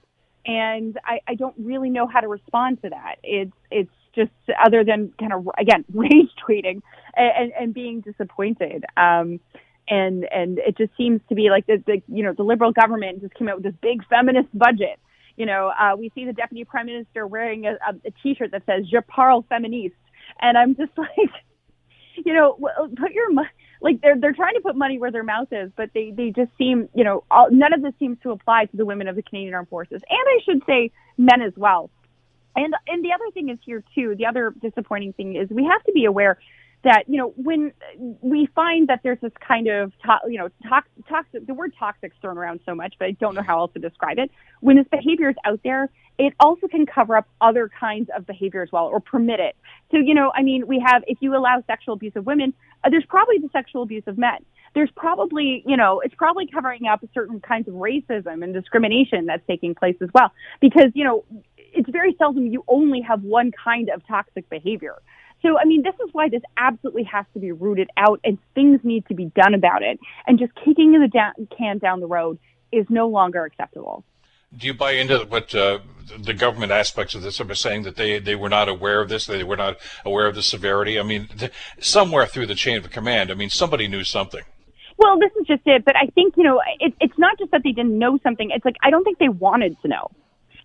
and 0.46 0.99
I, 1.05 1.20
I 1.27 1.35
don't 1.35 1.55
really 1.59 1.90
know 1.90 2.07
how 2.07 2.20
to 2.20 2.29
respond 2.29 2.81
to 2.83 2.90
that. 2.90 3.16
It's 3.22 3.53
it's 3.70 3.90
just 4.14 4.31
other 4.64 4.85
than 4.85 5.12
kind 5.18 5.33
of 5.33 5.49
again 5.59 5.85
rage 5.92 6.31
tweeting 6.49 6.83
and, 7.16 7.52
and 7.59 7.74
being 7.74 8.00
disappointed. 8.00 8.85
Um, 8.96 9.40
and 9.88 10.26
and 10.33 10.59
it 10.59 10.76
just 10.76 10.90
seems 10.96 11.20
to 11.29 11.35
be 11.35 11.48
like 11.50 11.66
the, 11.66 11.83
the 11.87 12.02
you 12.09 12.24
know 12.24 12.33
the 12.33 12.42
liberal 12.42 12.72
government 12.72 13.20
just 13.20 13.35
came 13.35 13.48
out 13.48 13.57
with 13.57 13.64
this 13.64 13.81
big 13.81 14.07
feminist 14.09 14.48
budget. 14.52 14.98
You 15.37 15.46
know, 15.46 15.70
uh, 15.79 15.96
we 15.96 16.11
see 16.14 16.24
the 16.24 16.33
deputy 16.33 16.64
prime 16.64 16.87
minister 16.87 17.26
wearing 17.26 17.66
a, 17.66 17.72
a, 17.72 17.94
a 18.07 18.11
T-shirt 18.22 18.50
that 18.52 18.64
says 18.66 18.87
"Je 18.90 18.98
parle 19.07 19.44
féministe," 19.50 19.92
and 20.40 20.59
I'm 20.59 20.74
just 20.74 20.92
like, 20.98 21.31
you 22.24 22.35
know, 22.35 22.59
put 22.96 23.12
your 23.12 23.29
like 23.81 24.00
they're 24.00 24.18
they're 24.18 24.33
trying 24.33 24.55
to 24.55 24.61
put 24.61 24.76
money 24.76 24.98
where 24.98 25.12
their 25.12 25.22
mouth 25.22 25.48
is, 25.52 25.70
but 25.76 25.90
they 25.94 26.11
they 26.11 26.31
just 26.31 26.50
seem 26.59 26.88
you 26.94 27.05
know 27.05 27.24
all, 27.31 27.48
none 27.50 27.72
of 27.72 27.83
this 27.83 27.92
seems 27.98 28.18
to 28.22 28.31
apply 28.31 28.64
to 28.66 28.76
the 28.76 28.85
women 28.85 29.09
of 29.09 29.16
the 29.16 29.22
Canadian 29.22 29.55
Armed 29.55 29.68
Forces, 29.68 30.02
and 30.09 30.18
I 30.26 30.38
should 30.44 30.62
say 30.66 30.90
men 31.16 31.42
as 31.42 31.52
well. 31.57 31.90
And 32.57 32.74
and 32.88 33.05
the 33.05 33.12
other 33.12 33.31
thing 33.33 33.50
is 33.50 33.59
here 33.64 33.85
too. 33.94 34.14
The 34.16 34.26
other 34.26 34.55
disappointing 34.61 35.12
thing 35.12 35.37
is 35.37 35.48
we 35.50 35.64
have 35.64 35.83
to 35.85 35.92
be 35.92 36.07
aware 36.07 36.38
that 36.85 37.05
you 37.09 37.17
know 37.17 37.33
when 37.37 37.73
we 38.21 38.47
find 38.55 38.89
that 38.89 39.01
there's 39.03 39.21
this 39.21 39.33
kind 39.47 39.69
of 39.69 39.93
to, 40.05 40.19
you 40.29 40.39
know 40.39 40.49
toxic, 40.69 41.09
toxic 41.09 41.47
the 41.47 41.55
word 41.55 41.73
toxic 41.79 42.12
thrown 42.21 42.39
around 42.39 42.61
so 42.65 42.75
much 42.75 42.95
but 42.99 43.07
i 43.07 43.11
don't 43.12 43.35
know 43.35 43.43
how 43.43 43.59
else 43.59 43.73
to 43.73 43.81
describe 43.81 44.19
it. 44.19 44.31
When 44.61 44.77
this 44.77 44.87
behavior 44.91 45.31
is 45.31 45.37
out 45.45 45.61
there 45.65 45.89
it 46.19 46.33
also 46.41 46.67
can 46.67 46.87
cover 46.87 47.17
up 47.17 47.29
other 47.43 47.69
kinds 47.69 48.09
of 48.17 48.27
behavior 48.27 48.62
as 48.62 48.71
well 48.73 48.87
or 48.87 49.01
permit 49.01 49.41
it. 49.41 49.57
So 49.91 49.99
you 49.99 50.15
know 50.15 50.33
i 50.35 50.43
mean 50.43 50.67
we 50.67 50.83
have 50.85 51.03
if 51.07 51.19
you 51.21 51.37
allow 51.37 51.62
sexual 51.67 51.95
abuse 51.95 52.12
of 52.17 52.27
women 52.27 52.55
uh, 52.85 52.91
there's 52.91 53.07
probably 53.07 53.39
the 53.39 53.49
sexual 53.53 53.83
abuse 53.83 54.05
of 54.07 54.19
men. 54.19 54.39
There's 54.75 54.91
probably 54.97 55.65
you 55.67 55.77
know 55.77 56.01
it's 56.01 56.15
probably 56.15 56.47
covering 56.47 56.87
up 56.87 57.05
certain 57.15 57.41
kinds 57.41 57.69
of 57.69 57.75
racism 57.75 58.45
and 58.45 58.53
discrimination 58.53 59.27
that's 59.27 59.47
taking 59.47 59.75
place 59.75 59.97
as 60.01 60.09
well. 60.15 60.31
Because 60.61 60.91
you 60.95 61.05
know 61.05 61.25
it's 61.57 61.91
very 61.91 62.15
seldom 62.19 62.47
you 62.47 62.65
only 62.69 63.01
have 63.01 63.23
one 63.23 63.51
kind 63.53 63.91
of 63.91 64.07
toxic 64.07 64.49
behavior 64.49 64.97
so, 65.46 65.59
I 65.59 65.64
mean, 65.64 65.82
this 65.82 65.94
is 66.04 66.12
why 66.12 66.28
this 66.28 66.42
absolutely 66.56 67.04
has 67.04 67.24
to 67.35 67.38
be 67.38 67.52
rooted 67.52 67.88
out 67.96 68.20
and 68.24 68.38
things 68.54 68.80
need 68.82 69.06
to 69.06 69.14
be 69.14 69.26
done 69.26 69.54
about 69.54 69.82
it. 69.82 69.98
And 70.26 70.38
just 70.38 70.52
kicking 70.56 70.92
the 70.92 71.09
da- 71.09 71.56
can 71.56 71.78
down 71.78 72.00
the 72.00 72.06
road 72.06 72.38
is 72.72 72.87
no 72.88 73.09
longer 73.09 73.44
acceptable. 73.44 74.04
Do 74.56 74.66
you 74.66 74.74
buy 74.74 74.92
into 74.92 75.18
what 75.28 75.54
uh, 75.54 75.80
the 76.18 76.35
government 76.35 76.72
aspects 76.72 77.14
of 77.14 77.22
this 77.22 77.40
are 77.40 77.54
saying 77.54 77.82
that 77.82 77.96
they, 77.96 78.18
they 78.18 78.35
were 78.35 78.48
not 78.48 78.68
aware 78.68 79.00
of 79.00 79.09
this, 79.09 79.26
they 79.26 79.44
were 79.44 79.56
not 79.56 79.76
aware 80.04 80.26
of 80.26 80.35
the 80.35 80.42
severity? 80.42 80.98
I 80.98 81.02
mean, 81.02 81.28
th- 81.28 81.52
somewhere 81.80 82.26
through 82.26 82.46
the 82.46 82.54
chain 82.54 82.76
of 82.78 82.90
command, 82.90 83.30
I 83.30 83.35
mean, 83.35 83.50
somebody 83.50 83.87
knew 83.87 84.04
something. 84.04 84.42
Well, 84.98 85.18
this 85.18 85.30
is 85.40 85.46
just 85.46 85.62
it. 85.66 85.85
But 85.85 85.96
I 85.96 86.06
think, 86.14 86.37
you 86.37 86.42
know, 86.42 86.61
it, 86.80 86.94
it's 87.00 87.18
not 87.18 87.38
just 87.38 87.50
that 87.50 87.62
they 87.62 87.72
didn't 87.72 87.98
know 87.98 88.18
something. 88.22 88.50
It's 88.50 88.64
like, 88.64 88.76
I 88.82 88.90
don't 88.90 89.04
think 89.04 89.18
they 89.18 89.28
wanted 89.28 89.76
to 89.82 89.88
know. 89.88 90.11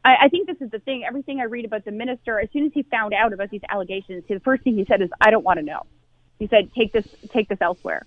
I, 0.03 0.15
I 0.23 0.29
think 0.29 0.47
this 0.47 0.57
is 0.61 0.71
the 0.71 0.79
thing. 0.79 1.03
Everything 1.07 1.39
I 1.39 1.45
read 1.45 1.65
about 1.65 1.85
the 1.85 1.91
minister, 1.91 2.39
as 2.39 2.49
soon 2.51 2.65
as 2.65 2.71
he 2.73 2.83
found 2.83 3.13
out 3.13 3.33
about 3.33 3.49
these 3.49 3.61
allegations, 3.69 4.23
the 4.27 4.39
first 4.39 4.63
thing 4.63 4.75
he 4.75 4.85
said 4.85 5.01
is, 5.01 5.09
"I 5.19 5.31
don't 5.31 5.43
want 5.43 5.59
to 5.59 5.65
know." 5.65 5.81
He 6.39 6.47
said, 6.47 6.71
"Take 6.73 6.93
this, 6.93 7.07
take 7.31 7.49
this 7.49 7.59
elsewhere." 7.61 8.05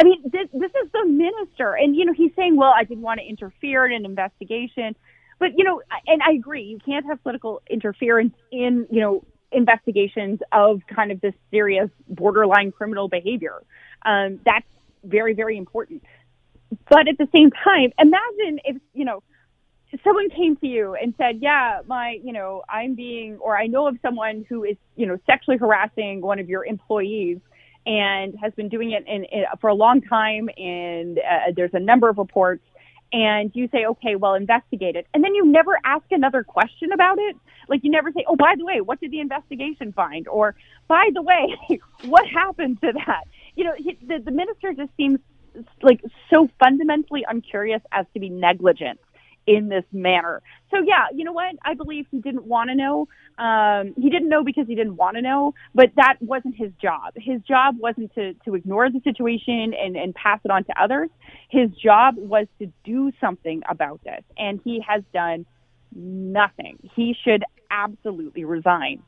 I 0.00 0.04
mean, 0.04 0.22
this, 0.24 0.48
this 0.52 0.70
is 0.82 0.90
the 0.92 1.04
minister, 1.06 1.74
and 1.74 1.94
you 1.94 2.04
know, 2.04 2.12
he's 2.12 2.32
saying, 2.34 2.56
"Well, 2.56 2.72
I 2.74 2.84
didn't 2.84 3.02
want 3.02 3.20
to 3.20 3.26
interfere 3.26 3.86
in 3.86 3.92
an 3.92 4.04
investigation," 4.04 4.94
but 5.38 5.56
you 5.56 5.64
know, 5.64 5.82
and 6.06 6.22
I 6.22 6.32
agree, 6.32 6.64
you 6.64 6.78
can't 6.78 7.06
have 7.06 7.22
political 7.22 7.62
interference 7.68 8.34
in 8.52 8.86
you 8.90 9.00
know 9.00 9.24
investigations 9.52 10.40
of 10.52 10.80
kind 10.86 11.10
of 11.10 11.20
this 11.20 11.34
serious 11.50 11.90
borderline 12.08 12.72
criminal 12.72 13.08
behavior. 13.08 13.62
Um, 14.04 14.40
that's 14.44 14.66
very, 15.04 15.34
very 15.34 15.56
important. 15.56 16.02
But 16.88 17.08
at 17.08 17.18
the 17.18 17.28
same 17.34 17.50
time, 17.50 17.92
imagine 17.98 18.60
if 18.64 18.76
you 18.94 19.04
know 19.04 19.22
someone 20.04 20.30
came 20.30 20.56
to 20.56 20.66
you 20.66 20.94
and 20.94 21.14
said, 21.18 21.38
"Yeah, 21.40 21.80
my, 21.86 22.18
you 22.22 22.32
know, 22.32 22.62
I'm 22.68 22.94
being, 22.94 23.38
or 23.38 23.56
I 23.56 23.66
know 23.66 23.88
of 23.88 23.96
someone 24.02 24.44
who 24.48 24.64
is, 24.64 24.76
you 24.96 25.06
know, 25.06 25.18
sexually 25.26 25.58
harassing 25.58 26.20
one 26.20 26.38
of 26.38 26.48
your 26.48 26.64
employees." 26.64 27.38
And 27.86 28.34
has 28.38 28.52
been 28.52 28.68
doing 28.68 28.90
it 28.90 29.04
in, 29.06 29.24
in, 29.24 29.44
for 29.58 29.68
a 29.68 29.74
long 29.74 30.02
time, 30.02 30.50
and 30.58 31.18
uh, 31.18 31.52
there's 31.56 31.72
a 31.72 31.80
number 31.80 32.10
of 32.10 32.18
reports. 32.18 32.62
And 33.10 33.50
you 33.54 33.70
say, 33.72 33.86
okay, 33.86 34.16
well, 34.16 34.34
investigate 34.34 34.96
it, 34.96 35.06
and 35.14 35.24
then 35.24 35.34
you 35.34 35.46
never 35.46 35.78
ask 35.82 36.04
another 36.10 36.44
question 36.44 36.92
about 36.92 37.18
it. 37.18 37.36
Like 37.68 37.82
you 37.82 37.90
never 37.90 38.12
say, 38.12 38.24
oh, 38.28 38.36
by 38.36 38.54
the 38.58 38.66
way, 38.66 38.82
what 38.82 39.00
did 39.00 39.12
the 39.12 39.20
investigation 39.20 39.92
find? 39.94 40.28
Or 40.28 40.54
by 40.88 41.08
the 41.14 41.22
way, 41.22 41.56
what 42.04 42.26
happened 42.28 42.82
to 42.82 42.92
that? 43.06 43.24
You 43.56 43.64
know, 43.64 43.74
he, 43.78 43.96
the, 44.06 44.18
the 44.22 44.30
minister 44.30 44.74
just 44.74 44.90
seems 44.98 45.18
like 45.80 46.02
so 46.32 46.48
fundamentally 46.62 47.24
uncurious 47.26 47.80
as 47.92 48.04
to 48.12 48.20
be 48.20 48.28
negligent 48.28 49.00
in 49.46 49.68
this 49.68 49.84
manner. 49.92 50.42
So 50.70 50.78
yeah, 50.86 51.06
you 51.14 51.24
know 51.24 51.32
what? 51.32 51.54
I 51.64 51.74
believe 51.74 52.06
he 52.10 52.20
didn't 52.20 52.44
want 52.44 52.70
to 52.70 52.76
know. 52.76 53.08
Um, 53.38 53.94
he 53.96 54.10
didn't 54.10 54.28
know 54.28 54.44
because 54.44 54.66
he 54.66 54.74
didn't 54.74 54.96
want 54.96 55.16
to 55.16 55.22
know, 55.22 55.54
but 55.74 55.90
that 55.96 56.16
wasn't 56.20 56.56
his 56.56 56.70
job. 56.80 57.14
His 57.16 57.40
job 57.42 57.76
wasn't 57.78 58.14
to, 58.14 58.34
to 58.44 58.54
ignore 58.54 58.90
the 58.90 59.00
situation 59.02 59.72
and, 59.74 59.96
and 59.96 60.14
pass 60.14 60.40
it 60.44 60.50
on 60.50 60.64
to 60.64 60.82
others. 60.82 61.10
His 61.48 61.70
job 61.70 62.14
was 62.16 62.46
to 62.58 62.70
do 62.84 63.12
something 63.20 63.62
about 63.68 64.02
this, 64.04 64.22
and 64.36 64.60
he 64.62 64.84
has 64.86 65.02
done 65.12 65.46
nothing. 65.94 66.78
He 66.94 67.16
should 67.24 67.44
absolutely 67.70 68.44
resign. 68.44 69.02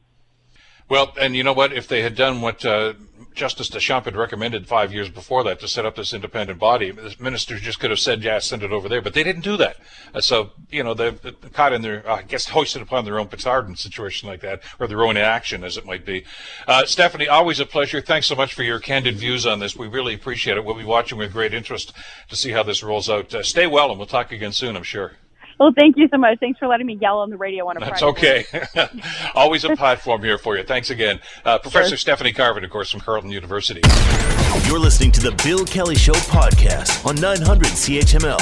Well, 0.88 1.12
and 1.20 1.36
you 1.36 1.44
know 1.44 1.52
what? 1.52 1.72
If 1.72 1.88
they 1.88 2.02
had 2.02 2.14
done 2.14 2.40
what 2.40 2.64
uh, 2.64 2.94
Justice 3.34 3.68
Deschamps 3.68 4.04
had 4.04 4.16
recommended 4.16 4.66
five 4.66 4.92
years 4.92 5.08
before 5.08 5.44
that 5.44 5.60
to 5.60 5.68
set 5.68 5.86
up 5.86 5.96
this 5.96 6.12
independent 6.12 6.58
body, 6.58 6.90
the 6.90 7.14
ministers 7.18 7.60
just 7.60 7.80
could 7.80 7.90
have 7.90 7.98
said, 7.98 8.22
"Yeah, 8.22 8.38
send 8.38 8.62
it 8.62 8.72
over 8.72 8.88
there," 8.88 9.00
but 9.00 9.14
they 9.14 9.22
didn't 9.22 9.42
do 9.42 9.56
that. 9.56 9.76
Uh, 10.14 10.20
so 10.20 10.50
you 10.70 10.82
know, 10.82 10.94
they're, 10.94 11.12
they're 11.12 11.32
caught 11.52 11.72
in 11.72 11.82
their, 11.82 12.08
uh, 12.08 12.16
I 12.16 12.22
guess, 12.22 12.48
hoisted 12.48 12.82
upon 12.82 13.04
their 13.04 13.18
own 13.18 13.28
petard 13.28 13.66
in 13.66 13.74
a 13.74 13.76
situation 13.76 14.28
like 14.28 14.40
that, 14.40 14.62
or 14.78 14.86
their 14.86 15.02
own 15.02 15.16
inaction, 15.16 15.64
as 15.64 15.76
it 15.76 15.86
might 15.86 16.04
be. 16.04 16.24
Uh, 16.66 16.84
Stephanie, 16.84 17.28
always 17.28 17.60
a 17.60 17.66
pleasure. 17.66 18.00
Thanks 18.00 18.26
so 18.26 18.34
much 18.34 18.54
for 18.54 18.62
your 18.62 18.78
candid 18.78 19.16
views 19.16 19.46
on 19.46 19.58
this. 19.58 19.76
We 19.76 19.88
really 19.88 20.14
appreciate 20.14 20.56
it. 20.56 20.64
We'll 20.64 20.74
be 20.74 20.84
watching 20.84 21.18
with 21.18 21.32
great 21.32 21.54
interest 21.54 21.92
to 22.28 22.36
see 22.36 22.50
how 22.50 22.62
this 22.62 22.82
rolls 22.82 23.08
out. 23.08 23.34
Uh, 23.34 23.42
stay 23.42 23.66
well, 23.66 23.90
and 23.90 23.98
we'll 23.98 24.06
talk 24.06 24.32
again 24.32 24.52
soon. 24.52 24.76
I'm 24.76 24.82
sure. 24.82 25.12
Well, 25.62 25.72
thank 25.76 25.96
you 25.96 26.08
so 26.08 26.18
much. 26.18 26.40
Thanks 26.40 26.58
for 26.58 26.66
letting 26.66 26.88
me 26.88 26.94
yell 26.94 27.20
on 27.20 27.30
the 27.30 27.36
radio 27.36 27.68
on 27.68 27.76
a 27.76 27.80
That's 27.80 28.00
Friday. 28.00 28.44
okay. 28.50 29.00
Always 29.36 29.62
a 29.62 29.76
platform 29.76 30.20
here 30.20 30.36
for 30.36 30.56
you. 30.56 30.64
Thanks 30.64 30.90
again. 30.90 31.20
Uh, 31.44 31.56
Professor 31.58 31.96
Stephanie 31.96 32.32
Carvin, 32.32 32.64
of 32.64 32.70
course, 32.70 32.90
from 32.90 32.98
Carleton 32.98 33.30
University. 33.30 33.80
You're 34.66 34.80
listening 34.80 35.12
to 35.12 35.20
the 35.20 35.30
Bill 35.44 35.64
Kelly 35.64 35.94
Show 35.94 36.14
podcast 36.14 37.06
on 37.06 37.14
900 37.14 37.68
CHML. 37.68 38.38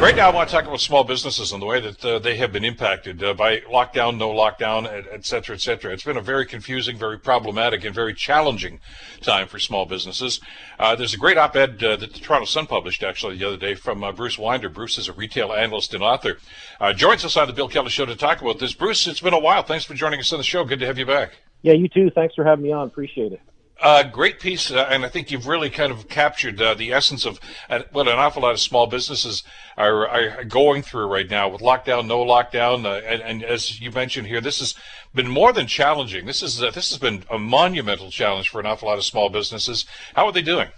Right 0.00 0.16
now, 0.16 0.30
I 0.30 0.32
want 0.32 0.48
to 0.48 0.54
talk 0.54 0.64
about 0.64 0.80
small 0.80 1.04
businesses 1.04 1.52
and 1.52 1.60
the 1.60 1.66
way 1.66 1.80
that 1.80 2.04
uh, 2.04 2.18
they 2.18 2.36
have 2.36 2.52
been 2.52 2.64
impacted 2.64 3.22
uh, 3.22 3.34
by 3.34 3.58
lockdown, 3.60 4.16
no 4.16 4.30
lockdown, 4.30 4.86
et, 4.86 5.04
et 5.12 5.26
cetera, 5.26 5.54
et 5.54 5.60
cetera. 5.60 5.92
It's 5.92 6.04
been 6.04 6.16
a 6.16 6.22
very 6.22 6.46
confusing, 6.46 6.96
very 6.96 7.18
problematic, 7.18 7.84
and 7.84 7.94
very 7.94 8.14
challenging 8.14 8.80
time 9.20 9.48
for 9.48 9.58
small 9.58 9.86
businesses. 9.86 10.40
Uh, 10.78 10.94
there's 10.94 11.14
a 11.14 11.18
great 11.18 11.36
op-ed 11.36 11.82
uh, 11.82 11.96
that 11.96 12.12
the 12.12 12.20
Toronto 12.20 12.46
Sun 12.46 12.68
published 12.68 13.02
actually 13.02 13.36
the 13.36 13.44
other 13.44 13.56
day 13.56 13.74
from 13.74 14.02
uh, 14.02 14.12
Bruce 14.12 14.38
Winder. 14.38 14.68
Bruce 14.68 14.98
is 14.98 15.08
a 15.08 15.12
retail 15.12 15.52
analyst 15.52 15.94
and 15.94 16.02
author. 16.02 16.37
Uh, 16.80 16.92
joins 16.92 17.24
us 17.24 17.36
on 17.36 17.46
the 17.46 17.52
Bill 17.52 17.68
Kelly 17.68 17.90
Show 17.90 18.06
to 18.06 18.16
talk 18.16 18.40
about 18.40 18.58
this. 18.58 18.72
Bruce, 18.72 19.06
it's 19.06 19.20
been 19.20 19.34
a 19.34 19.38
while. 19.38 19.62
Thanks 19.62 19.84
for 19.84 19.94
joining 19.94 20.20
us 20.20 20.32
on 20.32 20.38
the 20.38 20.44
show. 20.44 20.64
Good 20.64 20.80
to 20.80 20.86
have 20.86 20.98
you 20.98 21.06
back. 21.06 21.32
Yeah, 21.62 21.72
you 21.72 21.88
too. 21.88 22.10
Thanks 22.10 22.34
for 22.34 22.44
having 22.44 22.64
me 22.64 22.72
on. 22.72 22.86
Appreciate 22.86 23.32
it. 23.32 23.40
Uh, 23.80 24.02
great 24.02 24.40
piece, 24.40 24.72
uh, 24.72 24.88
and 24.90 25.04
I 25.04 25.08
think 25.08 25.30
you've 25.30 25.46
really 25.46 25.70
kind 25.70 25.92
of 25.92 26.08
captured 26.08 26.60
uh, 26.60 26.74
the 26.74 26.92
essence 26.92 27.24
of 27.24 27.38
uh, 27.70 27.82
what 27.92 28.08
an 28.08 28.18
awful 28.18 28.42
lot 28.42 28.50
of 28.50 28.58
small 28.58 28.88
businesses 28.88 29.44
are, 29.76 30.08
are 30.08 30.42
going 30.44 30.82
through 30.82 31.06
right 31.06 31.30
now 31.30 31.48
with 31.48 31.60
lockdown, 31.60 32.08
no 32.08 32.24
lockdown, 32.24 32.84
uh, 32.84 33.00
and, 33.06 33.22
and, 33.22 33.44
as 33.44 33.80
you 33.80 33.92
mentioned 33.92 34.26
here, 34.26 34.40
this 34.40 34.58
has 34.58 34.74
been 35.14 35.28
more 35.28 35.52
than 35.52 35.68
challenging. 35.68 36.26
This 36.26 36.42
is 36.42 36.60
uh, 36.60 36.72
this 36.72 36.90
has 36.90 36.98
been 36.98 37.22
a 37.30 37.38
monumental 37.38 38.10
challenge 38.10 38.48
for 38.48 38.58
an 38.58 38.66
awful 38.66 38.88
lot 38.88 38.98
of 38.98 39.04
small 39.04 39.28
businesses. 39.28 39.86
How 40.14 40.26
are 40.26 40.32
they 40.32 40.42
doing? 40.42 40.70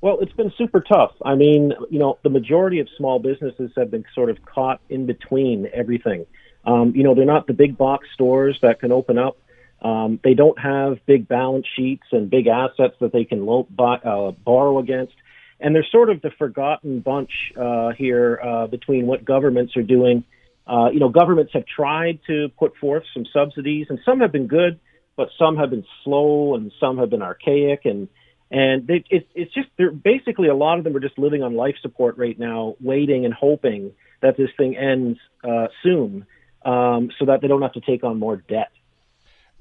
Well, 0.00 0.18
it's 0.20 0.32
been 0.32 0.52
super 0.58 0.80
tough. 0.80 1.12
I 1.24 1.34
mean, 1.34 1.72
you 1.90 1.98
know, 1.98 2.18
the 2.22 2.30
majority 2.30 2.80
of 2.80 2.88
small 2.96 3.18
businesses 3.18 3.70
have 3.76 3.90
been 3.90 4.04
sort 4.14 4.30
of 4.30 4.44
caught 4.44 4.80
in 4.88 5.06
between 5.06 5.68
everything. 5.72 6.26
Um, 6.64 6.92
you 6.94 7.02
know, 7.02 7.14
they're 7.14 7.24
not 7.24 7.46
the 7.46 7.54
big 7.54 7.78
box 7.78 8.06
stores 8.14 8.58
that 8.62 8.80
can 8.80 8.92
open 8.92 9.18
up 9.18 9.36
um, 9.82 10.18
they 10.24 10.34
don't 10.34 10.58
have 10.58 10.98
big 11.06 11.28
balance 11.28 11.66
sheets 11.76 12.06
and 12.12 12.30
big 12.30 12.46
assets 12.46 12.94
that 13.00 13.12
they 13.12 13.24
can 13.24 13.44
lo- 13.44 13.68
buy, 13.70 13.96
uh, 13.96 14.30
borrow 14.32 14.78
against. 14.78 15.14
And 15.60 15.74
they're 15.74 15.86
sort 15.90 16.10
of 16.10 16.22
the 16.22 16.30
forgotten 16.38 17.00
bunch 17.00 17.30
uh, 17.56 17.90
here 17.90 18.40
uh, 18.42 18.66
between 18.66 19.06
what 19.06 19.24
governments 19.24 19.76
are 19.76 19.82
doing. 19.82 20.24
Uh, 20.66 20.90
you 20.92 20.98
know, 20.98 21.08
governments 21.08 21.52
have 21.54 21.64
tried 21.66 22.20
to 22.26 22.48
put 22.58 22.76
forth 22.76 23.04
some 23.14 23.24
subsidies, 23.32 23.86
and 23.88 23.98
some 24.04 24.20
have 24.20 24.32
been 24.32 24.48
good, 24.48 24.80
but 25.16 25.28
some 25.38 25.56
have 25.56 25.70
been 25.70 25.84
slow, 26.02 26.54
and 26.54 26.72
some 26.80 26.98
have 26.98 27.08
been 27.08 27.22
archaic, 27.22 27.84
and 27.84 28.08
and 28.50 28.86
they, 28.86 29.04
it, 29.10 29.28
it's 29.34 29.52
just 29.52 29.68
they're 29.76 29.90
basically 29.90 30.48
a 30.48 30.54
lot 30.54 30.78
of 30.78 30.84
them 30.84 30.96
are 30.96 31.00
just 31.00 31.18
living 31.18 31.42
on 31.42 31.54
life 31.54 31.76
support 31.82 32.16
right 32.16 32.38
now, 32.38 32.76
waiting 32.80 33.24
and 33.24 33.34
hoping 33.34 33.92
that 34.22 34.36
this 34.36 34.50
thing 34.56 34.76
ends 34.76 35.18
uh, 35.44 35.66
soon, 35.82 36.26
um, 36.64 37.10
so 37.18 37.26
that 37.26 37.40
they 37.40 37.48
don't 37.48 37.62
have 37.62 37.72
to 37.72 37.80
take 37.80 38.04
on 38.04 38.18
more 38.18 38.36
debt. 38.36 38.70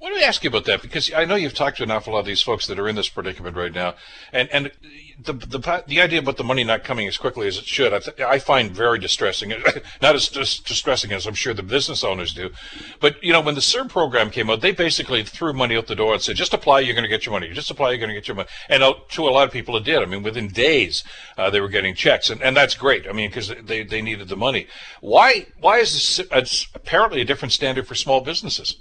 Let 0.06 0.14
me 0.14 0.24
ask 0.24 0.44
you 0.44 0.50
about 0.50 0.66
that 0.66 0.84
because 0.84 1.12
I 1.12 1.26
know 1.26 1.34
you've 1.34 1.56
talked 1.56 1.78
to 1.78 1.84
an 1.84 1.90
awful 1.90 2.14
lot 2.14 2.20
of 2.20 2.26
these 2.28 2.44
folks 2.44 2.68
that 2.68 2.78
are 2.78 2.88
in 2.88 2.96
this 2.96 3.10
predicament 3.10 3.58
right 3.58 3.74
now, 3.74 3.96
and 4.32 4.48
and 4.50 4.72
the 5.20 5.34
the 5.34 5.84
the 5.88 6.00
idea 6.00 6.20
about 6.20 6.38
the 6.38 6.44
money 6.44 6.64
not 6.64 6.84
coming 6.84 7.08
as 7.08 7.18
quickly 7.18 7.48
as 7.48 7.58
it 7.58 7.66
should, 7.66 7.92
I, 7.92 7.98
th- 7.98 8.20
I 8.20 8.38
find 8.38 8.70
very 8.70 9.00
distressing. 9.00 9.50
Not 10.04 10.14
as 10.14 10.30
dis- 10.30 10.60
distressing 10.60 11.12
as 11.12 11.26
I'm 11.26 11.34
sure 11.34 11.56
the 11.56 11.64
business 11.64 12.04
owners 12.04 12.36
do, 12.36 12.52
but 13.00 13.22
you 13.24 13.34
know 13.34 13.42
when 13.42 13.56
the 13.56 13.62
CERB 13.62 13.90
program 13.90 14.30
came 14.30 14.48
out, 14.48 14.62
they 14.62 14.74
basically 14.74 15.24
threw 15.24 15.54
money 15.54 15.76
out 15.76 15.88
the 15.88 15.96
door 15.96 16.14
and 16.14 16.22
said, 16.22 16.36
just 16.36 16.54
apply, 16.54 16.82
you're 16.82 16.94
going 16.94 17.02
to 17.02 17.10
get 17.10 17.26
your 17.26 17.34
money. 17.34 17.50
Just 17.50 17.72
apply, 17.72 17.90
you're 17.90 17.98
going 17.98 18.10
to 18.10 18.14
get 18.14 18.28
your 18.28 18.36
money. 18.36 18.50
And 18.70 18.84
uh, 18.84 18.94
to 19.10 19.28
a 19.28 19.32
lot 19.32 19.48
of 19.48 19.54
people, 19.54 19.76
it 19.76 19.86
did. 19.86 20.04
I 20.04 20.06
mean, 20.06 20.22
within 20.22 20.50
days, 20.50 21.04
uh, 21.36 21.50
they 21.50 21.62
were 21.62 21.68
getting 21.68 21.96
checks, 21.96 22.30
and, 22.30 22.44
and 22.44 22.56
that's 22.56 22.76
great. 22.76 23.08
I 23.08 23.12
mean, 23.12 23.32
because 23.32 23.52
they 23.64 23.82
they 23.82 24.04
needed 24.04 24.28
the 24.28 24.38
money. 24.38 24.68
Why 25.02 25.48
why 25.60 25.80
is 25.80 25.94
this? 25.94 26.68
Apparently 26.76 27.22
a 27.22 27.26
different 27.26 27.54
standard 27.54 27.88
for 27.88 27.96
small 27.96 28.22
businesses. 28.22 28.76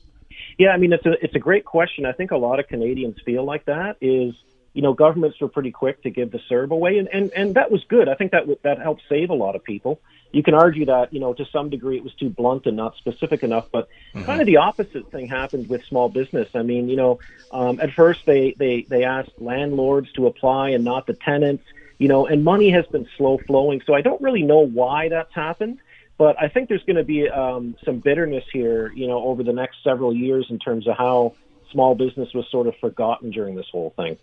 Yeah, 0.58 0.70
I 0.70 0.76
mean 0.76 0.92
it's 0.92 1.06
a 1.06 1.12
it's 1.22 1.34
a 1.34 1.40
great 1.40 1.64
question. 1.64 2.06
I 2.06 2.12
think 2.12 2.30
a 2.30 2.36
lot 2.36 2.60
of 2.60 2.68
Canadians 2.68 3.20
feel 3.24 3.44
like 3.44 3.64
that. 3.66 3.96
Is 4.00 4.34
you 4.72 4.82
know 4.82 4.92
governments 4.92 5.40
were 5.40 5.48
pretty 5.48 5.70
quick 5.70 6.02
to 6.02 6.10
give 6.10 6.30
the 6.30 6.40
CERB 6.50 6.70
away, 6.70 6.98
and 6.98 7.08
and 7.12 7.32
and 7.32 7.54
that 7.54 7.70
was 7.70 7.84
good. 7.84 8.08
I 8.08 8.14
think 8.14 8.32
that 8.32 8.44
that 8.62 8.80
helped 8.80 9.02
save 9.08 9.30
a 9.30 9.34
lot 9.34 9.56
of 9.56 9.64
people. 9.64 10.00
You 10.32 10.42
can 10.42 10.54
argue 10.54 10.86
that 10.86 11.12
you 11.12 11.20
know 11.20 11.32
to 11.34 11.44
some 11.46 11.70
degree 11.70 11.96
it 11.96 12.04
was 12.04 12.14
too 12.14 12.28
blunt 12.28 12.66
and 12.66 12.76
not 12.76 12.96
specific 12.96 13.42
enough, 13.42 13.68
but 13.72 13.88
mm-hmm. 14.14 14.24
kind 14.24 14.40
of 14.40 14.46
the 14.46 14.58
opposite 14.58 15.10
thing 15.10 15.26
happened 15.26 15.68
with 15.68 15.84
small 15.84 16.08
business. 16.08 16.48
I 16.54 16.62
mean, 16.62 16.88
you 16.88 16.96
know, 16.96 17.18
um, 17.52 17.80
at 17.80 17.92
first 17.92 18.26
they 18.26 18.54
they 18.58 18.82
they 18.82 19.04
asked 19.04 19.32
landlords 19.38 20.12
to 20.12 20.26
apply 20.26 20.70
and 20.70 20.84
not 20.84 21.06
the 21.06 21.14
tenants. 21.14 21.64
You 21.98 22.08
know, 22.08 22.26
and 22.26 22.42
money 22.42 22.70
has 22.70 22.84
been 22.86 23.08
slow 23.16 23.38
flowing, 23.38 23.80
so 23.86 23.94
I 23.94 24.00
don't 24.00 24.20
really 24.20 24.42
know 24.42 24.58
why 24.58 25.08
that's 25.08 25.32
happened. 25.32 25.78
But 26.16 26.40
I 26.40 26.48
think 26.48 26.68
there's 26.68 26.84
going 26.84 26.96
to 26.96 27.04
be 27.04 27.28
um, 27.28 27.76
some 27.84 27.98
bitterness 27.98 28.44
here, 28.52 28.92
you 28.92 29.06
know, 29.06 29.24
over 29.24 29.42
the 29.42 29.52
next 29.52 29.78
several 29.82 30.14
years 30.14 30.46
in 30.48 30.58
terms 30.58 30.86
of 30.86 30.96
how 30.96 31.34
small 31.72 31.94
business 31.94 32.32
was 32.34 32.46
sort 32.50 32.68
of 32.68 32.74
forgotten 32.80 33.30
during 33.30 33.56
this 33.56 33.66
whole 33.72 33.90
thing 33.96 34.16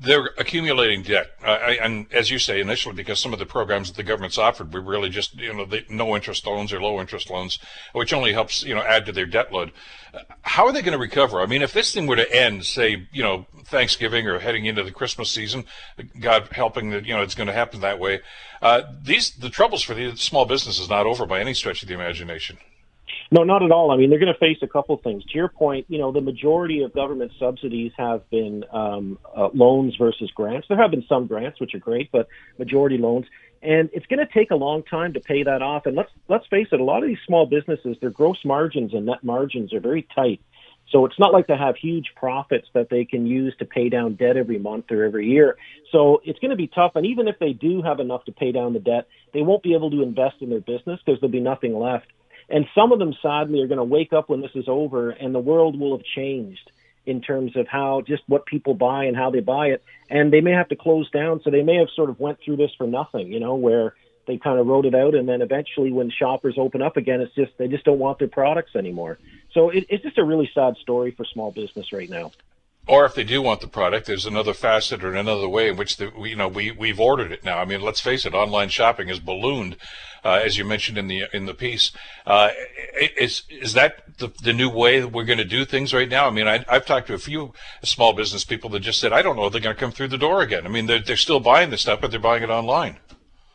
they're 0.00 0.30
accumulating 0.38 1.02
debt, 1.02 1.32
and 1.42 2.06
as 2.12 2.30
you 2.30 2.38
say 2.38 2.60
initially, 2.60 2.94
because 2.94 3.18
some 3.18 3.32
of 3.32 3.40
the 3.40 3.46
programs 3.46 3.88
that 3.88 3.96
the 3.96 4.04
government's 4.04 4.38
offered 4.38 4.72
were 4.72 4.80
really 4.80 5.08
just 5.08 5.34
you 5.34 5.52
know 5.52 5.64
the 5.64 5.84
no 5.88 6.14
interest 6.14 6.46
loans 6.46 6.72
or 6.72 6.80
low 6.80 7.00
interest 7.00 7.30
loans, 7.30 7.58
which 7.92 8.12
only 8.12 8.32
helps 8.32 8.62
you 8.62 8.74
know 8.74 8.82
add 8.82 9.06
to 9.06 9.12
their 9.12 9.26
debt 9.26 9.52
load. 9.52 9.72
How 10.42 10.66
are 10.66 10.72
they 10.72 10.82
going 10.82 10.92
to 10.92 10.98
recover? 10.98 11.40
I 11.40 11.46
mean, 11.46 11.62
if 11.62 11.72
this 11.72 11.92
thing 11.92 12.06
were 12.06 12.16
to 12.16 12.32
end, 12.32 12.64
say 12.64 13.08
you 13.12 13.22
know 13.24 13.46
Thanksgiving 13.64 14.28
or 14.28 14.38
heading 14.38 14.66
into 14.66 14.84
the 14.84 14.92
Christmas 14.92 15.30
season, 15.30 15.64
God 16.20 16.48
helping 16.52 16.90
that 16.90 17.04
you 17.04 17.14
know 17.14 17.22
it's 17.22 17.34
going 17.34 17.48
to 17.48 17.52
happen 17.52 17.80
that 17.80 17.98
way. 17.98 18.20
Uh, 18.60 18.82
these 19.02 19.30
the 19.30 19.50
troubles 19.50 19.82
for 19.82 19.94
the 19.94 20.16
small 20.16 20.44
business 20.44 20.78
is 20.78 20.88
not 20.88 21.06
over 21.06 21.26
by 21.26 21.40
any 21.40 21.54
stretch 21.54 21.82
of 21.82 21.88
the 21.88 21.94
imagination. 21.94 22.58
No, 23.30 23.44
not 23.44 23.62
at 23.62 23.70
all. 23.70 23.90
I 23.90 23.96
mean, 23.96 24.08
they're 24.08 24.18
going 24.18 24.32
to 24.32 24.38
face 24.38 24.58
a 24.62 24.66
couple 24.66 24.96
things. 24.96 25.22
To 25.24 25.34
your 25.34 25.48
point, 25.48 25.86
you 25.88 25.98
know, 25.98 26.12
the 26.12 26.20
majority 26.20 26.82
of 26.82 26.94
government 26.94 27.32
subsidies 27.38 27.92
have 27.98 28.28
been 28.30 28.64
um, 28.72 29.18
uh, 29.36 29.48
loans 29.52 29.96
versus 29.96 30.30
grants. 30.30 30.66
There 30.68 30.78
have 30.78 30.90
been 30.90 31.04
some 31.08 31.26
grants, 31.26 31.60
which 31.60 31.74
are 31.74 31.78
great, 31.78 32.10
but 32.10 32.28
majority 32.58 32.96
loans. 32.96 33.26
And 33.60 33.90
it's 33.92 34.06
going 34.06 34.24
to 34.24 34.32
take 34.32 34.50
a 34.50 34.54
long 34.54 34.82
time 34.82 35.12
to 35.14 35.20
pay 35.20 35.42
that 35.42 35.62
off. 35.62 35.84
And 35.84 35.96
let's 35.96 36.10
let's 36.28 36.46
face 36.46 36.68
it, 36.72 36.80
a 36.80 36.84
lot 36.84 37.02
of 37.02 37.08
these 37.08 37.18
small 37.26 37.44
businesses, 37.44 37.96
their 38.00 38.10
gross 38.10 38.44
margins 38.44 38.94
and 38.94 39.06
net 39.06 39.22
margins 39.22 39.74
are 39.74 39.80
very 39.80 40.06
tight. 40.14 40.40
So 40.90 41.04
it's 41.04 41.18
not 41.18 41.32
like 41.32 41.46
they 41.46 41.56
have 41.56 41.76
huge 41.76 42.12
profits 42.16 42.66
that 42.72 42.88
they 42.88 43.04
can 43.04 43.26
use 43.26 43.54
to 43.58 43.66
pay 43.66 43.88
down 43.88 44.14
debt 44.14 44.36
every 44.36 44.58
month 44.58 44.90
or 44.90 45.04
every 45.04 45.28
year. 45.28 45.56
So 45.92 46.22
it's 46.24 46.38
going 46.38 46.50
to 46.50 46.56
be 46.56 46.66
tough. 46.66 46.92
And 46.94 47.04
even 47.06 47.28
if 47.28 47.38
they 47.38 47.52
do 47.52 47.82
have 47.82 48.00
enough 48.00 48.24
to 48.24 48.32
pay 48.32 48.52
down 48.52 48.72
the 48.72 48.80
debt, 48.80 49.06
they 49.34 49.42
won't 49.42 49.62
be 49.62 49.74
able 49.74 49.90
to 49.90 50.02
invest 50.02 50.36
in 50.40 50.50
their 50.50 50.60
business 50.60 51.00
because 51.04 51.20
there'll 51.20 51.28
be 51.28 51.40
nothing 51.40 51.78
left. 51.78 52.06
And 52.48 52.66
some 52.74 52.92
of 52.92 52.98
them, 52.98 53.14
sadly, 53.22 53.60
are 53.60 53.66
going 53.66 53.78
to 53.78 53.84
wake 53.84 54.12
up 54.14 54.30
when 54.30 54.40
this 54.40 54.52
is 54.54 54.64
over, 54.68 55.10
and 55.10 55.34
the 55.34 55.40
world 55.40 55.78
will 55.78 55.96
have 55.96 56.04
changed 56.04 56.70
in 57.04 57.20
terms 57.20 57.56
of 57.56 57.66
how 57.68 58.02
just 58.06 58.22
what 58.26 58.46
people 58.46 58.74
buy 58.74 59.04
and 59.04 59.16
how 59.16 59.30
they 59.30 59.40
buy 59.40 59.68
it. 59.68 59.82
And 60.08 60.32
they 60.32 60.40
may 60.40 60.52
have 60.52 60.68
to 60.68 60.76
close 60.76 61.10
down, 61.10 61.42
so 61.42 61.50
they 61.50 61.62
may 61.62 61.76
have 61.76 61.88
sort 61.94 62.08
of 62.08 62.18
went 62.18 62.38
through 62.42 62.56
this 62.56 62.70
for 62.78 62.86
nothing, 62.86 63.30
you 63.30 63.40
know, 63.40 63.54
where 63.54 63.94
they 64.28 64.38
kind 64.38 64.60
of 64.60 64.68
wrote 64.68 64.86
it 64.86 64.94
out, 64.94 65.16
and 65.16 65.28
then 65.28 65.42
eventually, 65.42 65.90
when 65.90 66.10
shoppers 66.10 66.54
open 66.56 66.80
up 66.82 66.96
again, 66.96 67.20
it's 67.20 67.34
just 67.34 67.50
they 67.58 67.66
just 67.66 67.84
don't 67.84 67.98
want 67.98 68.20
their 68.20 68.28
products 68.28 68.76
anymore. 68.76 69.18
So 69.52 69.70
it, 69.70 69.86
it's 69.88 70.04
just 70.04 70.18
a 70.18 70.24
really 70.24 70.48
sad 70.54 70.76
story 70.76 71.10
for 71.10 71.24
small 71.24 71.50
business 71.50 71.92
right 71.92 72.08
now 72.08 72.30
or 72.88 73.04
if 73.04 73.14
they 73.14 73.22
do 73.22 73.42
want 73.42 73.60
the 73.60 73.68
product, 73.68 74.06
there's 74.06 74.24
another 74.24 74.54
facet 74.54 75.04
or 75.04 75.14
another 75.14 75.48
way 75.48 75.68
in 75.68 75.76
which 75.76 75.98
the, 75.98 76.10
you 76.20 76.34
know 76.34 76.48
we 76.48 76.70
we've 76.70 76.98
ordered 76.98 77.30
it 77.30 77.44
now. 77.44 77.58
I 77.58 77.66
mean, 77.66 77.82
let's 77.82 78.00
face 78.00 78.24
it, 78.24 78.34
online 78.34 78.70
shopping 78.70 79.08
has 79.08 79.20
ballooned, 79.20 79.76
uh, 80.24 80.40
as 80.42 80.56
you 80.56 80.64
mentioned 80.64 80.96
in 80.96 81.06
the 81.06 81.24
in 81.32 81.44
the 81.44 81.54
piece. 81.54 81.92
Uh, 82.26 82.48
is 83.20 83.42
is 83.50 83.74
that 83.74 84.18
the, 84.18 84.32
the 84.42 84.54
new 84.54 84.70
way 84.70 85.00
that 85.00 85.08
we're 85.08 85.24
going 85.24 85.38
to 85.38 85.44
do 85.44 85.66
things 85.66 85.92
right 85.92 86.08
now? 86.08 86.26
I 86.26 86.30
mean, 86.30 86.48
I, 86.48 86.64
have 86.68 86.86
talked 86.86 87.08
to 87.08 87.14
a 87.14 87.18
few 87.18 87.52
small 87.84 88.14
business 88.14 88.44
people 88.44 88.70
that 88.70 88.80
just 88.80 89.00
said, 89.00 89.12
I 89.12 89.20
don't 89.20 89.36
know 89.36 89.46
if 89.46 89.52
they're 89.52 89.60
going 89.60 89.76
to 89.76 89.80
come 89.80 89.92
through 89.92 90.08
the 90.08 90.18
door 90.18 90.40
again. 90.40 90.64
I 90.64 90.70
mean, 90.70 90.86
they're 90.86 91.02
they're 91.02 91.16
still 91.16 91.40
buying 91.40 91.68
the 91.68 91.78
stuff, 91.78 92.00
but 92.00 92.10
they're 92.10 92.18
buying 92.18 92.42
it 92.42 92.50
online. 92.50 92.96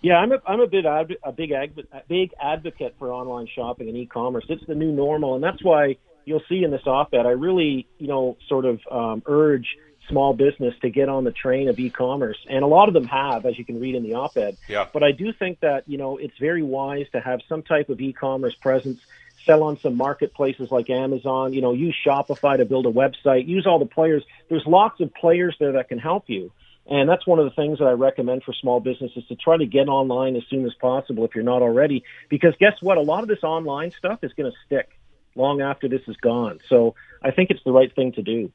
Yeah, 0.04 0.18
I'm 0.18 0.34
a 0.34 0.42
I'm 0.46 0.60
a 0.60 0.68
bit 0.68 0.86
a 0.86 1.32
big 1.32 1.52
a 1.52 1.72
big 2.10 2.34
advocate 2.40 2.96
for 3.00 3.12
online 3.12 3.48
shopping 3.48 3.88
and 3.88 3.98
e-commerce. 3.98 4.44
It's 4.50 4.66
the 4.68 4.76
new 4.76 4.92
normal, 4.92 5.36
and 5.36 5.44
that's 5.44 5.64
why 5.64 5.96
you'll 6.26 6.44
see 6.50 6.64
in 6.64 6.72
this 6.72 6.86
op-ed, 6.86 7.26
I 7.26 7.32
really, 7.32 7.88
you 7.98 8.08
know, 8.08 8.38
sort 8.48 8.66
of 8.66 8.82
um, 8.92 9.24
urge 9.26 9.78
small 10.10 10.34
business 10.34 10.74
to 10.82 10.90
get 10.90 11.08
on 11.08 11.24
the 11.24 11.32
train 11.32 11.70
of 11.70 11.80
e-commerce, 11.80 12.38
and 12.50 12.64
a 12.64 12.68
lot 12.68 12.90
of 12.90 12.94
them 12.94 13.06
have, 13.06 13.46
as 13.46 13.58
you 13.58 13.64
can 13.64 13.80
read 13.80 13.96
in 13.96 14.04
the 14.04 14.16
op-ed. 14.16 14.58
Yeah. 14.68 14.86
But 14.92 15.04
I 15.04 15.14
do 15.14 15.32
think 15.32 15.62
that 15.62 15.88
you 15.88 15.98
know 15.98 16.18
it's 16.18 16.38
very 16.38 16.64
wise 16.64 17.06
to 17.14 17.22
have 17.22 17.40
some 17.48 17.64
type 17.64 17.88
of 17.88 18.02
e-commerce 18.02 18.56
presence. 18.56 19.00
Sell 19.46 19.64
on 19.64 19.78
some 19.80 19.96
marketplaces 19.96 20.72
like 20.72 20.90
Amazon. 20.90 21.54
You 21.54 21.62
know, 21.62 21.74
use 21.74 21.96
Shopify 22.06 22.58
to 22.58 22.66
build 22.66 22.86
a 22.86 22.92
website. 22.92 23.48
Use 23.48 23.66
all 23.66 23.80
the 23.80 23.86
players. 23.86 24.24
There's 24.50 24.66
lots 24.66 25.00
of 25.00 25.14
players 25.14 25.56
there 25.60 25.74
that 25.74 25.88
can 25.88 26.00
help 26.00 26.26
you. 26.28 26.52
And 26.86 27.08
that's 27.08 27.26
one 27.26 27.40
of 27.40 27.46
the 27.46 27.52
things 27.52 27.80
that 27.80 27.86
I 27.86 27.92
recommend 27.92 28.44
for 28.44 28.54
small 28.54 28.80
businesses 28.80 29.24
to 29.30 29.36
try 29.36 29.58
to 29.58 29.66
get 29.66 29.88
online 29.88 30.36
as 30.36 30.44
soon 30.50 30.66
as 30.66 30.74
possible 30.74 31.24
if 31.24 31.34
you're 31.34 31.44
not 31.44 31.62
already. 31.62 32.04
Because 32.30 32.54
guess 32.60 32.74
what? 32.82 32.98
A 32.98 33.02
lot 33.02 33.24
of 33.24 33.30
this 33.30 33.44
online 33.44 33.92
stuff 33.92 34.20
is 34.24 34.34
going 34.34 34.52
to 34.52 34.58
stick 34.66 34.90
long 35.36 35.62
after 35.62 35.88
this 35.88 36.02
is 36.08 36.18
gone. 36.18 36.60
So 36.70 36.96
I 37.22 37.32
think 37.32 37.50
it's 37.52 37.64
the 37.64 37.72
right 37.72 37.94
thing 37.96 38.12
to 38.14 38.22
do. 38.22 38.52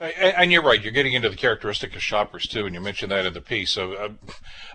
And 0.00 0.52
you're 0.52 0.62
right. 0.62 0.80
You're 0.80 0.92
getting 0.92 1.14
into 1.14 1.28
the 1.28 1.34
characteristic 1.34 1.96
of 1.96 2.02
shoppers 2.02 2.46
too, 2.46 2.66
and 2.66 2.74
you 2.74 2.80
mentioned 2.80 3.10
that 3.10 3.26
in 3.26 3.34
the 3.34 3.40
piece. 3.40 3.72
So, 3.72 3.94
uh, 3.94 4.08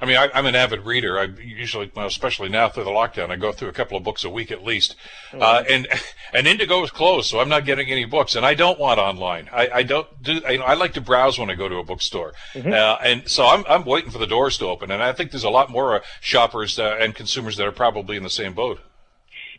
I 0.02 0.06
mean, 0.06 0.18
I, 0.18 0.30
am 0.38 0.46
an 0.46 0.54
avid 0.54 0.82
reader. 0.82 1.18
I 1.18 1.24
usually, 1.42 1.90
well, 1.96 2.08
especially 2.08 2.50
now 2.50 2.68
through 2.68 2.84
the 2.84 2.90
lockdown, 2.90 3.32
I 3.32 3.38
go 3.38 3.54
through 3.54 3.70
a 3.70 3.74
couple 3.74 3.96
of 3.96 4.04
books 4.04 4.26
a 4.26 4.30
week 4.30 4.52
at 4.52 4.66
least. 4.66 4.98
Mm-hmm. 5.32 5.42
Uh, 5.42 5.64
and 5.70 5.88
and 6.34 6.46
Indigo 6.46 6.84
is 6.84 6.92
closed, 6.92 7.30
so 7.30 7.40
I'm 7.40 7.48
not 7.48 7.64
getting 7.64 7.90
any 7.90 8.04
books, 8.04 8.36
and 8.36 8.46
I 8.46 8.54
don't 8.54 8.78
want 8.78 9.00
online. 9.00 9.50
I, 9.54 9.70
I 9.76 9.84
don't 9.84 10.08
do. 10.22 10.42
I, 10.46 10.58
I, 10.58 10.74
like 10.74 10.94
to 10.96 11.02
browse 11.02 11.40
when 11.40 11.50
I 11.50 11.56
go 11.56 11.70
to 11.70 11.78
a 11.78 11.86
bookstore, 11.86 12.34
mm-hmm. 12.54 12.74
uh, 12.74 12.98
and 13.02 13.30
so 13.30 13.46
I'm 13.46 13.64
I'm 13.70 13.86
waiting 13.86 14.12
for 14.12 14.18
the 14.18 14.28
doors 14.28 14.58
to 14.58 14.66
open. 14.66 14.92
And 14.92 15.02
I 15.02 15.14
think 15.14 15.32
there's 15.32 15.46
a 15.46 15.50
lot 15.50 15.70
more 15.70 15.96
uh, 15.96 16.00
shoppers 16.20 16.78
uh, 16.78 16.98
and 17.00 17.16
consumers 17.16 17.56
that 17.56 17.66
are 17.66 17.72
probably 17.72 18.18
in 18.18 18.24
the 18.24 18.30
same 18.30 18.54
boat. 18.54 18.82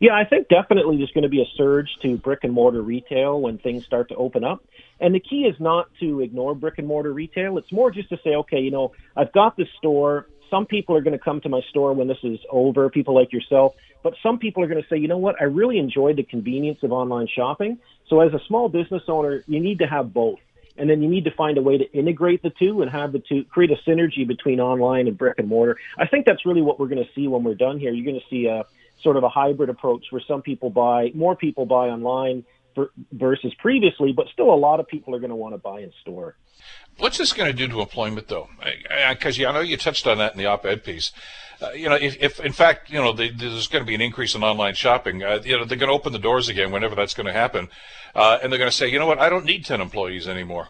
Yeah, 0.01 0.15
I 0.15 0.25
think 0.25 0.49
definitely 0.49 0.97
there's 0.99 1.13
going 1.13 1.23
to 1.23 1.29
be 1.29 1.41
a 1.41 1.47
surge 1.57 1.89
to 2.03 2.17
brick 2.17 2.41
and 2.43 2.53
mortar 2.53 2.83
retail 2.83 3.41
when 3.41 3.59
things 3.59 3.85
start 3.85 4.09
to 4.09 4.17
open 4.17 4.45
up. 4.45 4.63
And 5.05 5.15
the 5.15 5.21
key 5.21 5.43
is 5.45 5.55
not 5.61 5.91
to 6.01 6.23
ignore 6.23 6.55
brick 6.55 6.79
and 6.79 6.89
mortar 6.89 7.13
retail. 7.13 7.59
It's 7.59 7.71
more 7.71 7.91
just 7.91 8.09
to 8.09 8.17
say, 8.25 8.37
okay, 8.37 8.61
you 8.61 8.71
know, 8.71 8.93
I've 9.15 9.35
got 9.35 9.55
this 9.55 9.69
store. 9.77 10.29
Some 10.49 10.65
people 10.65 10.97
are 10.97 11.03
going 11.03 11.13
to 11.13 11.23
come 11.23 11.43
to 11.43 11.51
my 11.51 11.61
store 11.69 11.93
when 11.93 12.09
this 12.09 12.17
is 12.23 12.39
over, 12.51 12.89
people 12.89 13.15
like 13.15 13.31
yourself. 13.31 13.75
But 14.03 14.15
some 14.23 14.39
people 14.39 14.65
are 14.65 14.67
going 14.67 14.83
to 14.83 14.89
say, 14.89 14.97
you 14.97 15.07
know 15.07 15.19
what, 15.19 15.37
I 15.39 15.45
really 15.45 15.77
enjoy 15.77 16.15
the 16.15 16.23
convenience 16.23 16.79
of 16.83 16.91
online 16.91 17.27
shopping. 17.27 17.81
So 18.09 18.23
as 18.23 18.33
a 18.33 18.41
small 18.49 18.71
business 18.71 19.03
owner, 19.07 19.45
you 19.47 19.61
need 19.61 19.81
to 19.81 19.87
have 19.87 20.15
both. 20.15 20.39
And 20.79 20.89
then 20.89 21.03
you 21.03 21.09
need 21.11 21.25
to 21.25 21.33
find 21.33 21.59
a 21.59 21.63
way 21.63 21.77
to 21.77 21.93
integrate 21.93 22.43
the 22.43 22.49
two 22.49 22.81
and 22.81 22.91
have 22.91 23.13
the 23.13 23.19
two 23.19 23.45
create 23.45 23.73
a 23.73 23.77
synergy 23.87 24.27
between 24.27 24.59
online 24.59 25.07
and 25.07 25.19
brick 25.19 25.39
and 25.39 25.49
mortar. 25.49 25.77
I 25.99 26.07
think 26.07 26.25
that's 26.25 26.47
really 26.47 26.63
what 26.63 26.81
we're 26.81 26.89
going 26.89 27.05
to 27.05 27.13
see 27.15 27.29
when 27.29 27.45
we're 27.45 27.57
done 27.57 27.79
here. 27.79 27.93
You're 27.93 28.07
going 28.07 28.21
to 28.21 28.27
see 28.31 28.47
a 28.47 28.65
sort 29.03 29.19
of 29.19 29.23
a 29.23 29.29
hybrid 29.29 29.69
approach 29.69 30.07
where 30.09 30.23
some 30.27 30.41
people 30.41 30.71
buy, 30.71 31.13
more 31.15 31.37
people 31.37 31.67
buy 31.67 31.89
online 31.91 32.45
versus 33.13 33.55
previously, 33.59 34.13
but 34.13 34.27
still 34.33 34.53
a 34.53 34.57
lot 34.57 34.81
of 34.81 34.89
people 34.89 35.15
are 35.15 35.19
going 35.19 35.31
to 35.31 35.37
want 35.37 35.55
to 35.55 35.59
buy 35.59 35.81
in 35.81 35.93
store. 36.01 36.37
What's 36.99 37.19
this 37.19 37.33
going 37.33 37.51
to 37.51 37.57
do 37.57 37.67
to 37.69 37.81
employment, 37.81 38.29
though? 38.29 38.49
Because 39.09 39.41
I, 39.41 39.47
I, 39.47 39.53
know 39.53 39.61
you 39.61 39.77
touched 39.77 40.07
on 40.07 40.19
that 40.19 40.33
in 40.33 40.39
the 40.39 40.47
op-ed 40.47 40.85
piece. 40.85 41.13
Uh, 41.61 41.71
you 41.71 41.89
know, 41.89 41.97
if, 41.97 42.17
if, 42.21 42.41
in 42.41 42.53
fact 42.53 42.91
you 42.91 43.01
know 43.01 43.13
they, 43.13 43.31
there's 43.31 43.69
going 43.69 43.83
to 43.83 43.87
be 43.87 43.95
an 43.95 44.01
increase 44.01 44.35
in 44.35 44.43
online 44.43 44.75
shopping, 44.75 45.23
uh, 45.23 45.41
you 45.45 45.57
know 45.57 45.65
they're 45.65 45.79
going 45.79 45.89
to 45.89 45.95
open 45.95 46.13
the 46.13 46.19
doors 46.19 46.49
again 46.49 46.73
whenever 46.73 46.95
that's 46.95 47.15
going 47.15 47.27
to 47.27 47.33
happen, 47.33 47.69
uh, 48.15 48.39
and 48.43 48.51
they're 48.51 48.59
going 48.59 48.71
to 48.71 48.77
say, 48.77 48.89
you 48.89 48.99
know 48.99 49.07
what, 49.07 49.19
I 49.19 49.29
don't 49.29 49.45
need 49.45 49.65
ten 49.65 49.81
employees 49.81 50.27
anymore. 50.27 50.69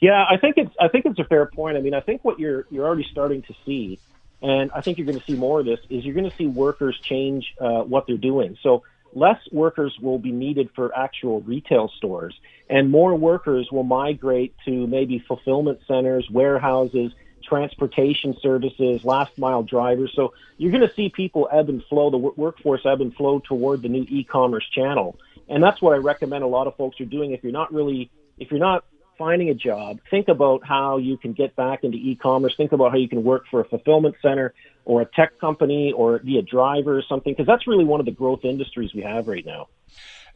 Yeah, 0.00 0.24
I 0.28 0.36
think 0.36 0.58
it's 0.58 0.74
I 0.78 0.88
think 0.88 1.06
it's 1.06 1.18
a 1.18 1.24
fair 1.24 1.46
point. 1.46 1.76
I 1.76 1.80
mean, 1.80 1.94
I 1.94 2.00
think 2.00 2.24
what 2.24 2.38
you're 2.38 2.66
you're 2.70 2.86
already 2.86 3.06
starting 3.10 3.42
to 3.42 3.54
see, 3.64 3.98
and 4.42 4.70
I 4.72 4.82
think 4.82 4.98
you're 4.98 5.06
going 5.06 5.18
to 5.18 5.24
see 5.24 5.36
more 5.36 5.60
of 5.60 5.66
this, 5.66 5.80
is 5.88 6.04
you're 6.04 6.14
going 6.14 6.30
to 6.30 6.36
see 6.36 6.46
workers 6.46 6.98
change 7.02 7.54
uh, 7.60 7.82
what 7.82 8.06
they're 8.06 8.18
doing. 8.18 8.58
So 8.62 8.82
less 9.14 9.40
workers 9.52 9.96
will 10.00 10.18
be 10.18 10.32
needed 10.32 10.70
for 10.74 10.96
actual 10.96 11.40
retail 11.42 11.88
stores, 11.96 12.38
and 12.68 12.90
more 12.90 13.14
workers 13.14 13.70
will 13.70 13.84
migrate 13.84 14.54
to 14.64 14.86
maybe 14.86 15.18
fulfillment 15.18 15.80
centers, 15.86 16.28
warehouses, 16.30 17.12
transportation 17.42 18.36
services, 18.40 19.04
last 19.04 19.38
mile 19.38 19.62
drivers. 19.62 20.12
So 20.14 20.34
you're 20.58 20.72
going 20.72 20.86
to 20.86 20.94
see 20.94 21.08
people 21.08 21.48
ebb 21.50 21.68
and 21.68 21.82
flow, 21.84 22.10
the 22.10 22.18
workforce 22.18 22.84
ebb 22.84 23.00
and 23.00 23.14
flow 23.14 23.40
toward 23.40 23.82
the 23.82 23.88
new 23.88 24.04
e-commerce 24.08 24.68
channel. 24.74 25.18
And 25.48 25.62
that's 25.62 25.80
what 25.80 25.94
I 25.94 25.98
recommend 25.98 26.42
a 26.42 26.48
lot 26.48 26.66
of 26.66 26.76
folks 26.76 27.00
are 27.00 27.04
doing. 27.04 27.30
If 27.30 27.42
you're 27.44 27.52
not 27.52 27.72
really, 27.72 28.10
if 28.38 28.50
you're 28.50 28.60
not 28.60 28.84
finding 29.18 29.50
a 29.50 29.54
job, 29.54 30.00
think 30.10 30.28
about 30.28 30.64
how 30.64 30.98
you 30.98 31.16
can 31.16 31.32
get 31.32 31.54
back 31.56 31.84
into 31.84 31.96
e-commerce. 31.96 32.54
Think 32.56 32.72
about 32.72 32.90
how 32.92 32.98
you 32.98 33.08
can 33.08 33.22
work 33.24 33.44
for 33.50 33.60
a 33.60 33.64
fulfillment 33.64 34.16
center 34.22 34.54
or 34.84 35.02
a 35.02 35.06
tech 35.06 35.38
company 35.40 35.92
or 35.92 36.18
be 36.18 36.38
a 36.38 36.42
driver 36.42 36.98
or 36.98 37.02
something, 37.02 37.32
because 37.32 37.46
that's 37.46 37.66
really 37.66 37.84
one 37.84 38.00
of 38.00 38.06
the 38.06 38.12
growth 38.12 38.44
industries 38.44 38.94
we 38.94 39.02
have 39.02 39.28
right 39.28 39.44
now. 39.44 39.68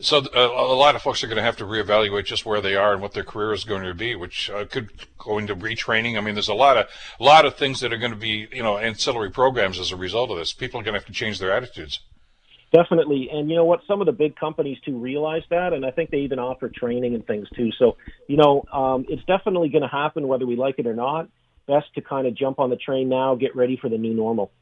So 0.03 0.19
uh, 0.19 0.41
a 0.41 0.75
lot 0.75 0.95
of 0.95 1.03
folks 1.03 1.23
are 1.23 1.27
going 1.27 1.37
to 1.37 1.43
have 1.43 1.59
to 1.59 1.65
reevaluate 1.65 2.25
just 2.25 2.47
where 2.47 2.63
they 2.63 2.75
are 2.75 2.95
and 2.95 3.03
what 3.03 3.13
their 3.13 3.23
career 3.23 3.53
is 3.53 3.65
going 3.65 3.83
to 3.85 3.93
be, 3.93 4.17
which 4.17 4.49
uh, 4.49 4.65
could 4.65 4.89
go 5.19 5.37
into 5.37 5.55
retraining. 5.55 6.17
I 6.17 6.23
mean, 6.23 6.35
there's 6.35 6.49
a 6.49 6.55
lot 6.55 6.79
of 6.79 6.87
lot 7.19 7.45
of 7.45 7.57
things 7.57 7.81
that 7.81 7.93
are 7.93 7.99
going 7.99 8.13
to 8.13 8.19
be, 8.19 8.49
you 8.51 8.63
know, 8.63 8.79
ancillary 8.79 9.31
programs 9.31 9.79
as 9.79 9.93
a 9.93 9.97
result 9.97 10.31
of 10.31 10.39
this. 10.39 10.55
People 10.55 10.81
are 10.81 10.83
going 10.83 10.95
to 10.95 11.01
have 11.01 11.07
to 11.07 11.13
change 11.13 11.39
their 11.39 11.53
attitudes. 11.53 12.01
Definitely. 12.73 13.29
And 13.33 13.51
you 13.51 13.57
know 13.57 13.65
what? 13.65 13.81
Some 13.89 14.01
of 14.01 14.07
the 14.07 14.13
big 14.13 14.37
companies 14.37 14.79
too 14.85 14.97
realize 14.97 15.43
that. 15.51 15.73
And 15.73 15.85
I 15.85 15.91
think 15.91 16.11
they 16.11 16.19
even 16.19 16.39
offer 16.39 16.69
training 16.69 17.15
and 17.15 17.27
things 17.27 17.49
too. 17.57 17.71
So, 17.79 17.97
you 18.29 18.37
know, 18.37 18.65
um, 18.73 19.07
it's 19.09 19.25
definitely 19.25 19.71
going 19.71 19.83
to 19.83 19.89
happen 19.89 20.29
whether 20.29 20.47
we 20.47 20.57
like 20.57 20.79
it 20.79 20.87
or 20.87 20.95
not. 20.95 21.29
Best 21.67 21.93
to 21.95 22.01
kind 22.01 22.27
of 22.27 22.35
jump 22.35 22.59
on 22.59 22.71
the 22.71 22.77
train 22.77 23.09
now, 23.09 23.35
get 23.35 23.57
ready 23.57 23.77
for 23.77 23.89
the 23.89 23.99
new 23.99 24.15
normal. 24.15 24.53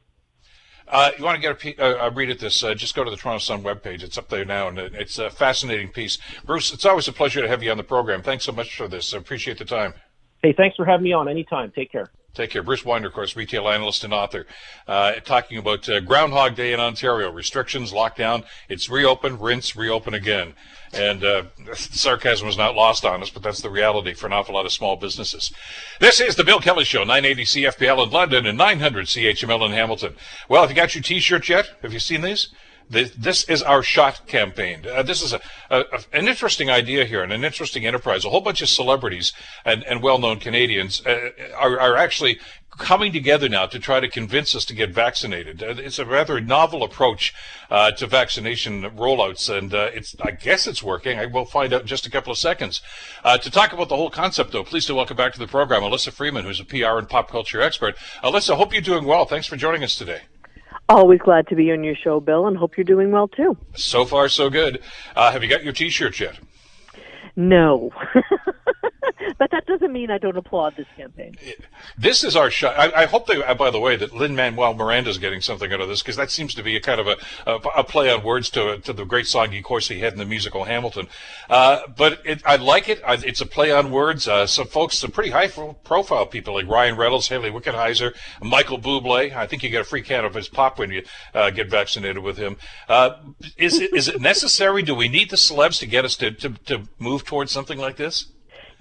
Uh, 0.87 1.11
you 1.19 1.23
want 1.23 1.39
to 1.39 1.53
get 1.53 1.79
a, 1.79 2.03
uh, 2.03 2.07
a 2.07 2.11
read 2.11 2.31
at 2.31 2.39
this? 2.39 2.63
Uh, 2.63 2.73
just 2.73 2.95
go 2.95 3.03
to 3.03 3.11
the 3.11 3.17
Toronto 3.17 3.39
Sun 3.39 3.61
webpage. 3.61 4.01
It's 4.01 4.17
up 4.17 4.29
there 4.29 4.43
now, 4.43 4.67
and 4.69 4.79
it's 4.79 5.19
a 5.19 5.29
fascinating 5.29 5.89
piece. 5.89 6.17
Bruce, 6.43 6.73
it's 6.73 6.85
always 6.85 7.07
a 7.07 7.13
pleasure 7.13 7.41
to 7.41 7.47
have 7.47 7.61
you 7.61 7.69
on 7.69 7.77
the 7.77 7.83
program. 7.83 8.23
Thanks 8.23 8.45
so 8.45 8.51
much 8.51 8.75
for 8.75 8.87
this. 8.87 9.13
I 9.13 9.17
appreciate 9.17 9.59
the 9.59 9.65
time. 9.65 9.93
Hey, 10.41 10.53
thanks 10.53 10.75
for 10.75 10.85
having 10.85 11.03
me 11.03 11.13
on. 11.13 11.27
Anytime. 11.27 11.71
Take 11.71 11.91
care. 11.91 12.09
Take 12.35 12.51
care. 12.51 12.63
Bruce 12.63 12.85
Winder, 12.85 13.07
of 13.07 13.13
course, 13.13 13.35
retail 13.35 13.67
analyst 13.67 14.03
and 14.03 14.13
author, 14.13 14.45
uh, 14.87 15.13
talking 15.25 15.57
about 15.57 15.89
uh, 15.89 15.99
Groundhog 15.99 16.55
Day 16.55 16.73
in 16.73 16.79
Ontario. 16.79 17.31
Restrictions, 17.31 17.91
lockdown. 17.91 18.43
It's 18.69 18.89
reopen, 18.89 19.39
rinse, 19.39 19.75
reopen 19.75 20.13
again. 20.13 20.53
And 20.93 21.23
uh, 21.23 21.43
sarcasm 21.73 22.47
was 22.47 22.57
not 22.57 22.75
lost 22.75 23.03
on 23.03 23.21
us, 23.21 23.29
but 23.29 23.43
that's 23.43 23.61
the 23.61 23.69
reality 23.69 24.13
for 24.13 24.27
an 24.27 24.33
awful 24.33 24.55
lot 24.55 24.65
of 24.65 24.71
small 24.71 24.95
businesses. 24.95 25.51
This 25.99 26.19
is 26.19 26.35
the 26.35 26.43
Bill 26.43 26.59
Kelly 26.59 26.85
Show, 26.85 27.03
980 27.03 27.43
CFPL 27.43 28.05
in 28.05 28.11
London 28.11 28.45
and 28.45 28.57
900 28.57 29.07
CHML 29.07 29.65
in 29.65 29.71
Hamilton. 29.71 30.15
Well, 30.47 30.61
have 30.61 30.69
you 30.69 30.75
got 30.75 30.95
your 30.95 31.03
T-shirts 31.03 31.49
yet? 31.49 31.67
Have 31.81 31.93
you 31.93 31.99
seen 31.99 32.21
these? 32.21 32.49
This 32.89 33.43
is 33.43 33.61
our 33.61 33.83
shot 33.83 34.25
campaign. 34.25 34.85
Uh, 34.91 35.03
this 35.03 35.21
is 35.21 35.33
a, 35.33 35.41
a, 35.69 35.83
an 36.11 36.27
interesting 36.27 36.71
idea 36.71 37.05
here 37.05 37.21
and 37.21 37.31
an 37.31 37.43
interesting 37.43 37.85
enterprise. 37.85 38.25
A 38.25 38.29
whole 38.29 38.41
bunch 38.41 38.63
of 38.63 38.69
celebrities 38.69 39.31
and, 39.63 39.83
and 39.83 40.01
well-known 40.01 40.39
Canadians 40.39 41.05
uh, 41.05 41.29
are, 41.55 41.79
are 41.79 41.95
actually 41.95 42.39
coming 42.79 43.11
together 43.11 43.47
now 43.47 43.67
to 43.67 43.77
try 43.77 43.99
to 43.99 44.07
convince 44.07 44.55
us 44.55 44.65
to 44.65 44.73
get 44.73 44.89
vaccinated. 44.89 45.61
Uh, 45.61 45.75
it's 45.77 45.99
a 45.99 46.05
rather 46.05 46.41
novel 46.41 46.83
approach 46.83 47.33
uh, 47.69 47.91
to 47.91 48.07
vaccination 48.07 48.81
rollouts, 48.83 49.55
and 49.55 49.73
uh, 49.73 49.89
it's 49.93 50.15
I 50.21 50.31
guess 50.31 50.65
it's 50.65 50.81
working. 50.81 51.19
I 51.19 51.27
will 51.27 51.45
find 51.45 51.73
out 51.73 51.81
in 51.81 51.87
just 51.87 52.07
a 52.07 52.09
couple 52.09 52.31
of 52.31 52.37
seconds. 52.39 52.81
Uh, 53.23 53.37
to 53.37 53.51
talk 53.51 53.73
about 53.73 53.89
the 53.89 53.97
whole 53.97 54.09
concept, 54.09 54.51
though, 54.51 54.63
please 54.63 54.85
do 54.87 54.95
welcome 54.95 55.17
back 55.17 55.33
to 55.33 55.39
the 55.39 55.47
program 55.47 55.83
Alyssa 55.83 56.11
Freeman, 56.11 56.45
who's 56.45 56.59
a 56.59 56.65
PR 56.65 56.97
and 56.97 57.09
pop 57.09 57.29
culture 57.29 57.61
expert. 57.61 57.95
Alyssa, 58.23 58.55
hope 58.55 58.73
you're 58.73 58.81
doing 58.81 59.05
well. 59.05 59.25
Thanks 59.25 59.45
for 59.45 59.57
joining 59.57 59.83
us 59.83 59.95
today. 59.95 60.21
Always 60.89 61.19
glad 61.19 61.47
to 61.49 61.55
be 61.55 61.71
on 61.71 61.83
your 61.83 61.95
show, 61.95 62.19
Bill, 62.19 62.47
and 62.47 62.57
hope 62.57 62.75
you're 62.75 62.83
doing 62.83 63.11
well 63.11 63.27
too. 63.27 63.55
So 63.75 64.05
far, 64.05 64.27
so 64.27 64.49
good. 64.49 64.81
Uh, 65.15 65.31
have 65.31 65.43
you 65.43 65.49
got 65.49 65.63
your 65.63 65.71
T-shirt 65.71 66.19
yet? 66.19 66.39
No. 67.35 67.91
but 69.39 69.51
that 69.51 69.65
doesn't 69.65 69.91
mean 69.93 70.11
I 70.11 70.17
don't 70.17 70.35
applaud 70.35 70.75
this 70.75 70.85
campaign. 70.97 71.33
This 71.97 72.25
is 72.25 72.35
our 72.35 72.51
shot. 72.51 72.77
I, 72.77 73.03
I 73.03 73.05
hope 73.05 73.25
they, 73.25 73.41
uh, 73.41 73.55
by 73.55 73.71
the 73.71 73.79
way, 73.79 73.95
that 73.95 74.13
Lin 74.13 74.35
Manuel 74.35 74.73
Miranda 74.73 75.09
is 75.09 75.17
getting 75.17 75.39
something 75.39 75.71
out 75.71 75.79
of 75.79 75.87
this 75.87 76.01
because 76.01 76.17
that 76.17 76.29
seems 76.29 76.53
to 76.55 76.61
be 76.61 76.75
a 76.75 76.81
kind 76.81 76.99
of 76.99 77.07
a, 77.07 77.17
a, 77.47 77.55
a, 77.77 77.83
play 77.85 78.11
on 78.11 78.21
words 78.21 78.49
to 78.51 78.79
to 78.79 78.91
the 78.91 79.05
great 79.05 79.27
song, 79.27 79.55
of 79.55 79.63
course, 79.63 79.87
he 79.87 80.01
had 80.01 80.11
in 80.11 80.19
the 80.19 80.25
musical 80.25 80.65
Hamilton. 80.65 81.07
Uh, 81.49 81.79
but 81.95 82.21
it, 82.25 82.41
I 82.45 82.57
like 82.57 82.89
it. 82.89 83.01
It's 83.07 83.39
a 83.39 83.45
play 83.45 83.71
on 83.71 83.91
words. 83.91 84.27
Uh, 84.27 84.45
some 84.45 84.67
folks, 84.67 84.97
some 84.97 85.11
pretty 85.11 85.29
high 85.29 85.47
profile 85.47 86.25
people 86.25 86.53
like 86.55 86.67
Ryan 86.67 86.97
Reynolds, 86.97 87.29
Hayley 87.29 87.49
Wickenheiser, 87.49 88.13
Michael 88.41 88.77
Bublé. 88.77 89.33
I 89.33 89.47
think 89.47 89.63
you 89.63 89.69
get 89.69 89.81
a 89.81 89.85
free 89.85 90.01
can 90.01 90.25
of 90.25 90.33
his 90.33 90.49
pop 90.49 90.77
when 90.77 90.91
you 90.91 91.03
uh, 91.33 91.49
get 91.49 91.69
vaccinated 91.69 92.21
with 92.21 92.37
him. 92.37 92.57
Uh, 92.89 93.11
is 93.55 93.79
it 93.79 93.93
is 93.93 94.09
it 94.09 94.19
necessary? 94.19 94.83
Do 94.83 94.93
we 94.93 95.07
need 95.07 95.29
the 95.29 95.37
celebs 95.37 95.79
to 95.79 95.85
get 95.85 96.03
us 96.03 96.17
to, 96.17 96.31
to, 96.31 96.49
to 96.65 96.89
move 96.99 97.23
towards 97.23 97.53
something 97.53 97.79
like 97.79 97.95
this? 97.95 98.27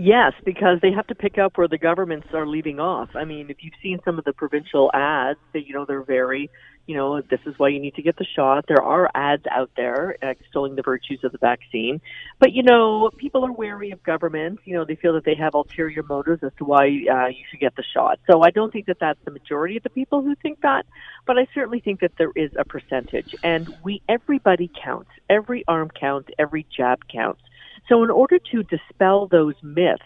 Yes, 0.00 0.32
because 0.44 0.78
they 0.80 0.92
have 0.92 1.08
to 1.08 1.16
pick 1.16 1.38
up 1.38 1.58
where 1.58 1.66
the 1.66 1.76
governments 1.76 2.28
are 2.32 2.46
leaving 2.46 2.78
off. 2.78 3.08
I 3.16 3.24
mean, 3.24 3.50
if 3.50 3.56
you've 3.62 3.74
seen 3.82 3.98
some 4.04 4.16
of 4.16 4.24
the 4.24 4.32
provincial 4.32 4.92
ads, 4.94 5.40
that 5.52 5.66
you 5.66 5.74
know 5.74 5.84
they're 5.86 6.04
very, 6.04 6.50
you 6.86 6.96
know, 6.96 7.20
this 7.20 7.40
is 7.46 7.58
why 7.58 7.70
you 7.70 7.80
need 7.80 7.96
to 7.96 8.02
get 8.02 8.16
the 8.16 8.24
shot. 8.36 8.66
There 8.68 8.80
are 8.80 9.10
ads 9.12 9.42
out 9.50 9.72
there 9.76 10.16
extolling 10.22 10.76
the 10.76 10.82
virtues 10.82 11.18
of 11.24 11.32
the 11.32 11.38
vaccine, 11.38 12.00
but 12.38 12.52
you 12.52 12.62
know, 12.62 13.10
people 13.16 13.44
are 13.44 13.50
wary 13.50 13.90
of 13.90 14.00
government. 14.04 14.60
You 14.64 14.76
know, 14.76 14.84
they 14.84 14.94
feel 14.94 15.14
that 15.14 15.24
they 15.24 15.34
have 15.34 15.54
ulterior 15.54 16.04
motives 16.04 16.44
as 16.44 16.52
to 16.58 16.64
why 16.64 16.84
uh, 16.84 17.26
you 17.26 17.42
should 17.50 17.58
get 17.58 17.74
the 17.74 17.84
shot. 17.92 18.20
So 18.30 18.42
I 18.42 18.50
don't 18.50 18.72
think 18.72 18.86
that 18.86 19.00
that's 19.00 19.18
the 19.24 19.32
majority 19.32 19.78
of 19.78 19.82
the 19.82 19.90
people 19.90 20.22
who 20.22 20.36
think 20.36 20.60
that, 20.60 20.86
but 21.26 21.38
I 21.38 21.48
certainly 21.52 21.80
think 21.80 22.02
that 22.02 22.12
there 22.18 22.30
is 22.36 22.52
a 22.56 22.64
percentage, 22.64 23.34
and 23.42 23.68
we 23.82 24.00
everybody 24.08 24.70
counts. 24.80 25.10
Every 25.28 25.64
arm 25.66 25.90
counts. 25.90 26.28
Every 26.38 26.64
jab 26.70 27.00
counts. 27.08 27.40
So, 27.88 28.02
in 28.04 28.10
order 28.10 28.38
to 28.52 28.62
dispel 28.62 29.26
those 29.26 29.54
myths, 29.62 30.02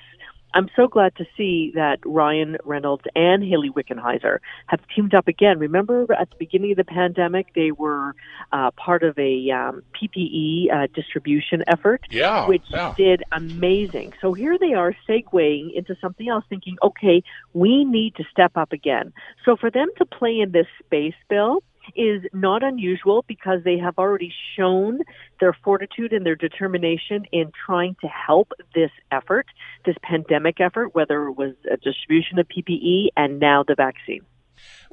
I'm 0.55 0.69
so 0.77 0.87
glad 0.87 1.17
to 1.17 1.25
see 1.37 1.73
that 1.75 1.99
Ryan 2.05 2.59
Reynolds 2.65 3.05
and 3.15 3.43
Hayley 3.43 3.71
Wickenheiser 3.71 4.39
have 4.67 4.81
teamed 4.95 5.15
up 5.15 5.29
again. 5.29 5.59
Remember 5.59 6.07
at 6.13 6.31
the 6.31 6.37
beginning 6.39 6.73
of 6.73 6.77
the 6.77 6.85
pandemic, 6.85 7.55
they 7.55 7.71
were 7.71 8.15
uh, 8.53 8.71
part 8.73 9.03
of 9.03 9.19
a 9.19 9.51
um, 9.51 9.83
PPE 9.97 10.73
uh, 10.73 10.87
distribution 10.95 11.65
effort, 11.69 12.03
yeah, 12.11 12.47
which 12.47 12.65
yeah. 12.69 12.95
did 12.97 13.23
amazing. 13.33 14.13
So 14.21 14.35
here 14.35 14.59
they 14.59 14.75
are 14.75 14.95
segueing 15.09 15.75
into 15.75 15.97
something 16.01 16.29
else, 16.29 16.45
thinking, 16.49 16.77
okay, 16.83 17.23
we 17.55 17.85
need 17.85 18.15
to 18.17 18.25
step 18.31 18.53
up 18.57 18.73
again. 18.73 19.13
So 19.45 19.57
for 19.57 19.71
them 19.71 19.89
to 19.99 20.05
play 20.05 20.41
in 20.41 20.53
this 20.53 20.67
space, 20.85 21.15
Bill, 21.29 21.63
is 21.95 22.23
not 22.33 22.63
unusual 22.63 23.25
because 23.27 23.61
they 23.65 23.79
have 23.79 23.99
already 23.99 24.33
shown 24.57 25.01
their 25.41 25.57
fortitude 25.65 26.13
and 26.13 26.25
their 26.25 26.37
determination 26.37 27.25
in 27.33 27.53
trying 27.67 27.97
to 28.01 28.09
help 28.09 28.53
this 28.75 28.91
effort, 29.11 29.47
this 29.85 29.97
pandemic 30.03 30.61
effort, 30.61 30.95
whether 30.95 31.29
it 31.29 31.33
was 31.33 31.55
a 31.71 31.77
distribution 31.77 32.39
of 32.39 32.47
PPE 32.49 33.09
and 33.17 33.41
now 33.41 33.65
the 33.67 33.75
vaccine. 33.75 34.23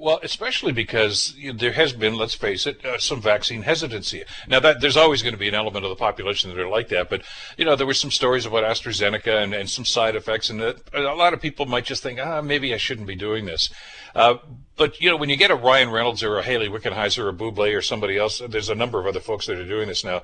Well, 0.02 0.22
especially 0.24 0.72
because 0.72 1.36
there 1.56 1.74
has 1.74 1.92
been, 1.92 2.16
let's 2.16 2.34
face 2.34 2.66
it, 2.66 2.86
uh, 2.86 2.98
some 3.00 3.22
vaccine 3.22 3.64
hesitancy. 3.64 4.24
Now, 4.48 4.62
that 4.62 4.80
there's 4.80 4.96
always 4.96 5.22
going 5.22 5.34
to 5.34 5.40
be 5.40 5.50
an 5.50 5.56
element 5.56 5.84
of 5.84 5.90
the 5.90 5.98
population 5.98 6.50
that 6.50 6.58
are 6.58 6.70
like 6.70 6.88
that, 6.88 7.10
but 7.10 7.24
you 7.58 7.66
know, 7.66 7.76
there 7.76 7.86
were 7.86 7.94
some 7.94 8.10
stories 8.10 8.46
about 8.46 8.64
AstraZeneca 8.64 9.44
and, 9.44 9.54
and 9.54 9.70
some 9.70 9.84
side 9.84 10.16
effects, 10.16 10.50
and 10.50 10.62
that 10.62 10.78
a 10.94 11.02
lot 11.02 11.34
of 11.34 11.42
people 11.42 11.66
might 11.66 11.84
just 11.84 12.02
think, 12.02 12.18
ah, 12.18 12.42
maybe 12.42 12.74
I 12.74 12.78
shouldn't 12.78 13.08
be 13.08 13.16
doing 13.16 13.46
this. 13.46 13.70
Uh, 14.16 14.38
but 14.78 15.02
you 15.02 15.10
know, 15.10 15.18
when 15.18 15.30
you 15.30 15.36
get 15.36 15.52
a 15.52 15.56
Ryan 15.56 15.90
Reynolds 15.90 16.24
or 16.24 16.38
a 16.38 16.44
Hayley 16.44 16.70
Wickenheiser 16.70 17.26
or 17.26 17.30
a 17.30 17.34
Bublé 17.34 17.76
or 17.76 17.82
somebody 17.82 18.18
else, 18.18 18.42
there's 18.48 18.70
a 18.70 18.76
number 18.76 19.00
of 19.00 19.06
other 19.06 19.20
folks 19.20 19.48
that 19.48 19.60
are 19.60 19.68
doing 19.68 19.90
this 19.90 20.06
now. 20.06 20.22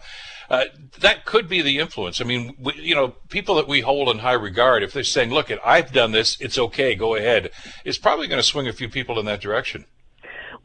Uh, 0.49 0.65
that 0.99 1.25
could 1.25 1.47
be 1.47 1.61
the 1.61 1.79
influence. 1.79 2.21
I 2.21 2.23
mean, 2.23 2.55
we, 2.59 2.73
you 2.75 2.95
know, 2.95 3.15
people 3.29 3.55
that 3.55 3.67
we 3.67 3.81
hold 3.81 4.09
in 4.09 4.19
high 4.19 4.33
regard, 4.33 4.83
if 4.83 4.93
they're 4.93 5.03
saying, 5.03 5.31
"Look, 5.31 5.51
I've 5.63 5.91
done 5.91 6.11
this, 6.11 6.39
it's 6.39 6.57
okay, 6.57 6.95
go 6.95 7.15
ahead," 7.15 7.51
it's 7.83 7.97
probably 7.97 8.27
going 8.27 8.39
to 8.39 8.43
swing 8.43 8.67
a 8.67 8.73
few 8.73 8.89
people 8.89 9.19
in 9.19 9.25
that 9.25 9.41
direction. 9.41 9.85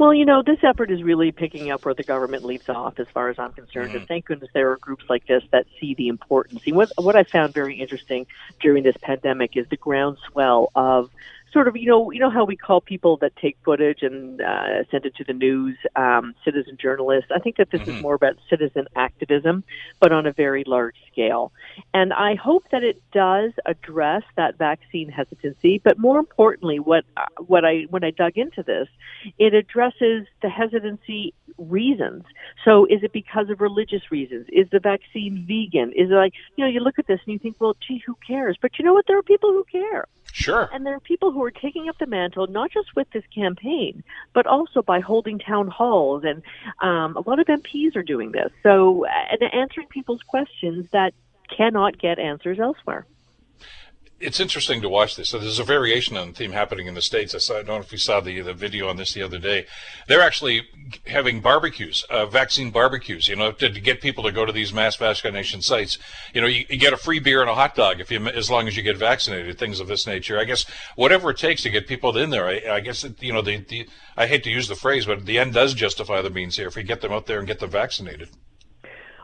Well, 0.00 0.14
you 0.14 0.24
know, 0.24 0.42
this 0.42 0.56
effort 0.62 0.90
is 0.90 1.02
really 1.02 1.30
picking 1.30 1.70
up 1.70 1.84
where 1.84 1.92
the 1.92 2.02
government 2.02 2.42
leaves 2.42 2.70
off, 2.70 2.98
as 2.98 3.06
far 3.12 3.28
as 3.28 3.38
I'm 3.38 3.52
concerned. 3.52 3.88
Mm-hmm. 3.88 3.98
And 3.98 4.08
thank 4.08 4.24
goodness 4.24 4.48
there 4.54 4.70
are 4.70 4.78
groups 4.78 5.04
like 5.10 5.26
this 5.26 5.42
that 5.52 5.66
see 5.78 5.92
the 5.94 6.08
importance. 6.08 6.62
And 6.64 6.74
what 6.74 6.90
what 6.96 7.16
I 7.16 7.24
found 7.24 7.52
very 7.52 7.78
interesting 7.78 8.26
during 8.60 8.82
this 8.82 8.96
pandemic 9.02 9.58
is 9.58 9.68
the 9.68 9.76
groundswell 9.76 10.70
of 10.74 11.10
sort 11.52 11.68
of 11.68 11.76
you 11.76 11.86
know 11.86 12.10
you 12.10 12.20
know 12.20 12.30
how 12.30 12.44
we 12.44 12.56
call 12.56 12.80
people 12.80 13.16
that 13.18 13.34
take 13.36 13.56
footage 13.64 14.02
and 14.02 14.40
uh, 14.40 14.84
send 14.90 15.06
it 15.06 15.14
to 15.16 15.24
the 15.24 15.32
news 15.32 15.76
um, 15.96 16.34
citizen 16.44 16.76
journalists. 16.80 17.30
I 17.34 17.38
think 17.38 17.56
that 17.56 17.70
this 17.70 17.82
mm-hmm. 17.82 17.96
is 17.96 18.02
more 18.02 18.14
about 18.14 18.36
citizen 18.48 18.86
activism, 18.96 19.64
but 19.98 20.12
on 20.12 20.26
a 20.26 20.32
very 20.32 20.64
large 20.66 20.96
scale. 21.10 21.52
And 21.92 22.12
I 22.12 22.34
hope 22.34 22.64
that 22.70 22.84
it 22.84 23.02
does 23.12 23.52
address 23.66 24.22
that 24.36 24.58
vaccine 24.58 25.08
hesitancy. 25.08 25.80
But 25.82 25.98
more 25.98 26.18
importantly, 26.18 26.78
what 26.78 27.04
uh, 27.16 27.26
what 27.46 27.64
I 27.64 27.86
when 27.90 28.04
I 28.04 28.10
dug 28.10 28.36
into 28.36 28.62
this, 28.62 28.88
it 29.38 29.54
addresses 29.54 30.26
the 30.42 30.48
hesitancy 30.48 31.34
reasons. 31.58 32.24
So 32.64 32.86
is 32.86 33.02
it 33.02 33.12
because 33.12 33.50
of 33.50 33.60
religious 33.60 34.10
reasons? 34.10 34.46
Is 34.52 34.68
the 34.70 34.80
vaccine 34.80 35.44
vegan? 35.46 35.92
Is 35.92 36.10
it 36.10 36.14
like 36.14 36.34
you 36.56 36.64
know 36.64 36.70
you 36.70 36.80
look 36.80 36.98
at 36.98 37.06
this 37.06 37.20
and 37.26 37.32
you 37.32 37.38
think, 37.38 37.56
well, 37.58 37.76
gee, 37.86 38.02
who 38.06 38.16
cares? 38.26 38.56
But 38.60 38.78
you 38.78 38.84
know 38.84 38.94
what? 38.94 39.06
There 39.06 39.18
are 39.18 39.22
people 39.22 39.50
who 39.50 39.64
care. 39.70 40.06
Sure. 40.40 40.68
And 40.72 40.86
there 40.86 40.94
are 40.94 41.00
people 41.00 41.32
who 41.32 41.42
are 41.44 41.50
taking 41.50 41.88
up 41.88 41.98
the 41.98 42.06
mantle, 42.06 42.46
not 42.46 42.70
just 42.70 42.96
with 42.96 43.10
this 43.10 43.24
campaign, 43.34 44.02
but 44.32 44.46
also 44.46 44.82
by 44.82 45.00
holding 45.00 45.38
town 45.38 45.68
halls. 45.68 46.24
And 46.24 46.42
um, 46.80 47.16
a 47.16 47.28
lot 47.28 47.38
of 47.38 47.46
MPs 47.46 47.96
are 47.96 48.02
doing 48.02 48.32
this. 48.32 48.50
So, 48.62 49.04
and 49.04 49.42
answering 49.52 49.88
people's 49.88 50.22
questions 50.22 50.86
that 50.92 51.14
cannot 51.54 51.98
get 51.98 52.18
answers 52.18 52.58
elsewhere 52.58 53.06
it's 54.20 54.38
interesting 54.38 54.82
to 54.82 54.88
watch 54.88 55.16
this. 55.16 55.30
So 55.30 55.38
there's 55.38 55.58
a 55.58 55.64
variation 55.64 56.16
on 56.16 56.28
the 56.28 56.32
theme 56.34 56.52
happening 56.52 56.86
in 56.86 56.94
the 56.94 57.00
states. 57.00 57.34
I, 57.34 57.38
saw, 57.38 57.54
I 57.54 57.62
don't 57.62 57.68
know 57.68 57.76
if 57.78 57.90
you 57.90 57.98
saw 57.98 58.20
the 58.20 58.40
the 58.42 58.52
video 58.52 58.88
on 58.88 58.96
this 58.96 59.14
the 59.14 59.22
other 59.22 59.38
day. 59.38 59.66
They're 60.08 60.20
actually 60.20 60.68
having 61.06 61.40
barbecues, 61.40 62.04
uh, 62.10 62.26
vaccine 62.26 62.70
barbecues. 62.70 63.28
You 63.28 63.36
know, 63.36 63.52
to, 63.52 63.70
to, 63.70 63.80
get 63.80 64.02
people 64.02 64.24
to 64.24 64.32
go 64.32 64.44
to 64.44 64.52
these 64.52 64.72
mass 64.72 64.96
vaccination 64.96 65.62
sites. 65.62 65.98
You 66.34 66.42
know, 66.42 66.46
you, 66.46 66.66
you, 66.68 66.76
get 66.76 66.92
a 66.92 66.98
free 66.98 67.18
beer 67.18 67.40
and 67.40 67.48
a 67.48 67.54
hot 67.54 67.74
dog 67.74 68.00
if 68.00 68.10
you 68.10 68.24
as 68.28 68.50
long 68.50 68.68
as 68.68 68.76
you 68.76 68.82
get 68.82 68.98
vaccinated. 68.98 69.58
Things 69.58 69.80
of 69.80 69.88
this 69.88 70.06
nature. 70.06 70.38
I 70.38 70.44
guess 70.44 70.66
whatever 70.96 71.30
it 71.30 71.38
takes 71.38 71.62
to 71.62 71.70
get 71.70 71.88
people 71.88 72.16
in 72.16 72.30
there. 72.30 72.46
I, 72.46 72.76
I 72.76 72.80
guess 72.80 73.04
it, 73.04 73.22
you 73.22 73.32
know 73.32 73.42
the, 73.42 73.56
the 73.58 73.88
I 74.16 74.26
hate 74.26 74.44
to 74.44 74.50
use 74.50 74.68
the 74.68 74.74
phrase, 74.74 75.06
but 75.06 75.24
the 75.24 75.38
end 75.38 75.54
does 75.54 75.72
justify 75.72 76.20
the 76.20 76.30
means 76.30 76.56
here. 76.56 76.68
If 76.68 76.76
we 76.76 76.82
get 76.82 77.00
them 77.00 77.12
out 77.12 77.26
there 77.26 77.38
and 77.38 77.48
get 77.48 77.60
them 77.60 77.70
vaccinated. 77.70 78.28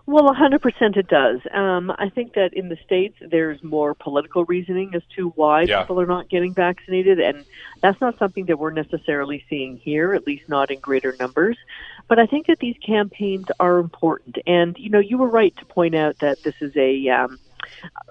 Well, 0.09 0.33
100% 0.33 0.97
it 0.97 1.09
does. 1.09 1.41
Um, 1.53 1.93
I 1.99 2.09
think 2.11 2.35
that 2.35 2.55
in 2.55 2.69
the 2.69 2.77
States, 2.85 3.17
there's 3.21 3.61
more 3.65 3.93
political 3.93 4.45
reasoning 4.45 4.95
as 4.95 5.03
to 5.17 5.31
why 5.31 5.63
yeah. 5.63 5.81
people 5.81 6.01
are 6.01 6.07
not 6.07 6.29
getting 6.29 6.55
vaccinated. 6.55 7.19
And 7.19 7.45
that's 7.81 8.01
not 8.01 8.17
something 8.17 8.47
that 8.47 8.57
we're 8.57 8.71
necessarily 8.71 9.45
seeing 9.51 9.79
here, 9.79 10.15
at 10.15 10.25
least 10.25 10.49
not 10.49 10.71
in 10.71 10.79
greater 10.79 11.17
numbers. 11.19 11.59
But 12.07 12.21
I 12.21 12.27
think 12.27 12.47
that 12.47 12.61
these 12.61 12.77
campaigns 12.79 13.47
are 13.59 13.79
important. 13.79 14.39
And, 14.47 14.79
you 14.79 14.91
know, 14.91 15.01
you 15.01 15.19
were 15.19 15.29
right 15.29 15.55
to 15.57 15.65
point 15.65 15.97
out 15.97 16.21
that 16.21 16.41
this 16.45 16.55
is 16.61 16.77
a, 16.77 17.09
um, 17.09 17.41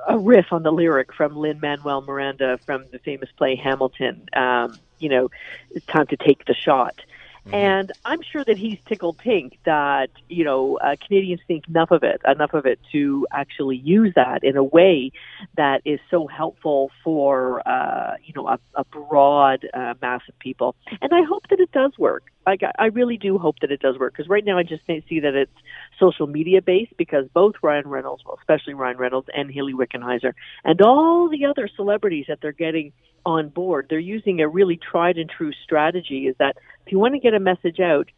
a 0.05 0.17
riff 0.17 0.51
on 0.51 0.63
the 0.63 0.71
lyric 0.71 1.13
from 1.13 1.37
Lin 1.37 1.61
Manuel 1.61 2.01
Miranda 2.01 2.59
from 2.65 2.83
the 2.91 2.99
famous 2.99 3.29
play 3.37 3.55
Hamilton. 3.55 4.27
Um, 4.33 4.77
you 4.99 5.07
know, 5.07 5.29
it's 5.71 5.85
time 5.85 6.07
to 6.07 6.17
take 6.17 6.43
the 6.43 6.53
shot. 6.53 6.99
Mm-hmm. 7.45 7.55
And 7.55 7.91
I'm 8.03 8.21
sure 8.23 8.43
that 8.43 8.57
he's 8.57 8.79
tickled 8.87 9.19
pink 9.19 9.59
that, 9.65 10.09
you 10.29 10.43
know, 10.43 10.77
uh, 10.77 10.95
Canadians 11.05 11.41
think 11.47 11.67
enough 11.67 11.91
of 11.91 12.03
it, 12.03 12.21
enough 12.27 12.53
of 12.53 12.65
it 12.65 12.79
to 12.91 13.27
actually 13.31 13.77
use 13.77 14.13
that 14.15 14.43
in 14.43 14.57
a 14.57 14.63
way 14.63 15.11
that 15.55 15.81
is 15.85 15.99
so 16.09 16.25
helpful 16.25 16.89
for, 17.03 17.67
uh, 17.67 18.15
you 18.23 18.33
know, 18.35 18.47
a, 18.47 18.59
a 18.73 18.83
broad 18.85 19.67
uh, 19.75 19.93
mass 20.01 20.21
of 20.27 20.37
people. 20.39 20.75
And 21.01 21.13
I 21.13 21.21
hope 21.21 21.47
that 21.49 21.59
it 21.59 21.71
does 21.71 21.91
work. 21.99 22.23
I, 22.47 22.57
I 22.79 22.85
really 22.87 23.17
do 23.17 23.37
hope 23.37 23.59
that 23.61 23.71
it 23.71 23.79
does 23.79 23.97
work 23.97 24.13
because 24.13 24.29
right 24.29 24.45
now 24.45 24.57
I 24.57 24.63
just 24.63 24.85
see 24.85 25.19
that 25.19 25.35
it's 25.35 25.51
social 25.99 26.27
media 26.27 26.61
based 26.61 26.95
because 26.97 27.27
both 27.33 27.55
Ryan 27.61 27.87
Reynolds, 27.87 28.23
well, 28.25 28.37
especially 28.39 28.73
Ryan 28.73 28.97
Reynolds 28.97 29.27
and 29.35 29.51
Hayley 29.51 29.73
Wickenheiser, 29.73 30.33
and 30.63 30.81
all 30.81 31.29
the 31.29 31.45
other 31.45 31.67
celebrities 31.75 32.25
that 32.27 32.41
they're 32.41 32.51
getting 32.51 32.91
on 33.25 33.49
board, 33.49 33.87
they're 33.89 33.99
using 33.99 34.41
a 34.41 34.47
really 34.47 34.77
tried 34.77 35.17
and 35.17 35.29
true 35.29 35.51
strategy. 35.63 36.27
Is 36.27 36.35
that 36.39 36.57
if 36.85 36.91
you 36.91 36.99
want 36.99 37.13
to 37.13 37.19
get 37.19 37.33
a 37.33 37.39
message 37.39 37.79
out, 37.79 38.09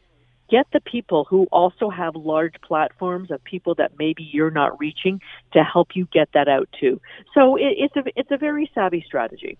get 0.49 0.67
the 0.73 0.79
people 0.79 1.25
who 1.29 1.47
also 1.51 1.89
have 1.89 2.15
large 2.15 2.55
platforms 2.61 3.31
of 3.31 3.43
people 3.43 3.75
that 3.75 3.91
maybe 3.97 4.27
you're 4.31 4.51
not 4.51 4.79
reaching 4.79 5.21
to 5.53 5.63
help 5.63 5.89
you 5.95 6.07
get 6.11 6.29
that 6.33 6.47
out 6.47 6.69
too. 6.79 6.99
So 7.33 7.55
it, 7.55 7.75
it's 7.77 7.95
a 7.95 8.03
it's 8.15 8.31
a 8.31 8.37
very 8.37 8.69
savvy 8.73 9.03
strategy. 9.05 9.57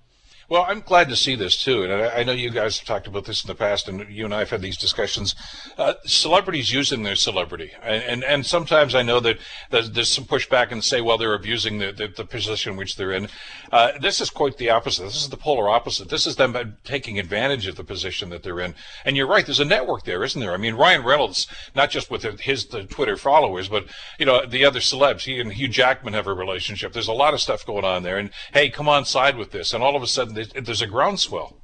Well, 0.50 0.64
I'm 0.66 0.80
glad 0.80 1.10
to 1.10 1.18
see 1.18 1.36
this 1.36 1.62
too, 1.62 1.84
and 1.84 1.92
I, 1.92 2.24
know 2.24 2.32
you 2.32 2.50
guys 2.50 2.80
have 2.80 2.88
talked 2.88 3.06
about 3.06 3.26
this 3.26 3.44
in 3.44 3.50
the 3.50 3.56
past, 3.56 3.90
and 3.90 4.10
you 4.10 4.24
and 4.24 4.34
I 4.34 4.40
have 4.40 4.50
had 4.50 4.62
these 4.62 4.78
discussions. 4.78 5.36
Uh, 5.78 5.96
celebrities 6.06 6.72
using 6.72 7.04
their 7.04 7.18
celebrity, 7.18 7.74
and, 7.84 8.02
and, 8.04 8.24
and 8.24 8.46
sometimes 8.46 8.96
I 8.96 9.02
know 9.02 9.20
that 9.20 9.40
there's, 9.72 10.08
some 10.08 10.24
pushback 10.24 10.72
and 10.72 10.82
say, 10.82 11.02
well, 11.02 11.18
they're 11.18 11.34
abusing 11.34 11.80
the, 11.80 11.92
the, 11.92 12.08
the 12.08 12.24
position 12.24 12.78
which 12.78 12.96
they're 12.96 13.12
in. 13.12 13.28
Uh, 13.74 13.92
this 14.00 14.22
is 14.22 14.30
quite 14.30 14.56
the 14.56 14.70
opposite. 14.70 15.04
This 15.04 15.22
is 15.22 15.28
the 15.28 15.36
polar 15.36 15.68
opposite. 15.68 16.08
This 16.08 16.26
is 16.26 16.38
them 16.38 16.78
taking 16.86 17.20
advantage 17.20 17.68
of 17.68 17.76
the 17.76 17.84
position 17.84 18.30
that 18.30 18.42
they're 18.42 18.62
in. 18.62 18.74
And 19.04 19.18
you're 19.18 19.28
right. 19.28 19.46
There's 19.46 19.60
a 19.60 19.66
network 19.66 20.06
there, 20.06 20.24
isn't 20.24 20.40
there? 20.40 20.54
I 20.54 20.58
mean, 20.58 20.76
Ryan 20.76 21.04
Reynolds, 21.04 21.48
not 21.76 21.90
just 21.90 22.10
with 22.10 22.24
his 22.40 22.68
the 22.68 22.84
Twitter 22.86 23.18
followers, 23.18 23.68
but 23.68 23.88
you 24.18 24.26
know 24.26 24.46
the 24.46 24.64
other 24.64 24.80
celebs. 24.80 25.26
He 25.26 25.42
and 25.42 25.52
Hugh 25.52 25.68
Jackman 25.68 26.14
have 26.14 26.28
a 26.28 26.34
relationship. 26.34 26.94
There's 26.94 27.10
a 27.10 27.14
lot 27.14 27.34
of 27.34 27.42
stuff 27.42 27.66
going 27.66 27.84
on 27.84 28.04
there. 28.04 28.18
And 28.18 28.30
hey, 28.54 28.70
come 28.70 28.88
on 28.88 29.04
side 29.04 29.36
with 29.36 29.52
this. 29.52 29.74
And 29.74 29.84
all 29.84 29.98
of 29.98 30.02
a 30.02 30.08
sudden 30.08 30.37
there's 30.46 30.82
a 30.82 30.88
groundswell. 30.88 31.58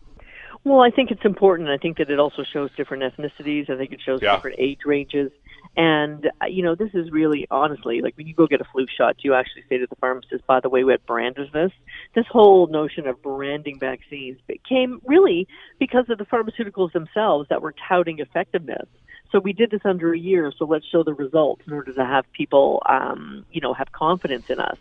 Well, 0.65 0.79
I 0.79 0.91
think 0.91 1.11
it's 1.11 1.25
important. 1.25 1.69
I 1.69 1.77
think 1.77 1.97
that 1.97 2.09
it 2.09 2.19
also 2.19 2.43
shows 2.43 2.69
different 2.77 3.03
ethnicities. 3.03 3.69
I 3.69 3.77
think 3.77 3.91
it 3.91 3.99
shows 4.05 4.21
yeah. 4.21 4.35
different 4.35 4.59
age 4.59 4.79
ranges. 4.85 5.31
And, 5.75 6.29
uh, 6.41 6.45
you 6.45 6.63
know, 6.63 6.75
this 6.75 6.91
is 6.93 7.11
really, 7.11 7.47
honestly, 7.49 8.01
like 8.01 8.15
when 8.15 8.27
you 8.27 8.35
go 8.35 8.47
get 8.47 8.61
a 8.61 8.65
flu 8.71 8.85
shot, 8.95 9.17
do 9.17 9.27
you 9.27 9.33
actually 9.33 9.63
say 9.67 9.77
to 9.79 9.87
the 9.89 9.95
pharmacist, 9.95 10.45
by 10.45 10.59
the 10.59 10.69
way, 10.69 10.83
what 10.83 11.05
brand 11.05 11.37
is 11.37 11.51
this? 11.51 11.71
This 12.15 12.25
whole 12.29 12.67
notion 12.67 13.07
of 13.07 13.21
branding 13.21 13.79
vaccines 13.79 14.37
came 14.69 15.01
really 15.05 15.47
because 15.79 16.05
of 16.09 16.17
the 16.17 16.25
pharmaceuticals 16.25 16.93
themselves 16.93 17.49
that 17.49 17.61
were 17.61 17.73
touting 17.89 18.19
effectiveness. 18.19 18.87
So 19.33 19.39
we 19.39 19.51
did 19.51 19.71
this 19.71 19.81
under 19.83 20.13
a 20.13 20.17
year, 20.17 20.53
so 20.55 20.65
let's 20.65 20.85
show 20.85 21.01
the 21.01 21.15
results 21.15 21.63
in 21.65 21.73
order 21.73 21.91
to 21.91 22.05
have 22.05 22.31
people, 22.33 22.83
um, 22.87 23.47
you 23.51 23.61
know, 23.61 23.73
have 23.73 23.91
confidence 23.91 24.47
in 24.51 24.59
us. 24.59 24.77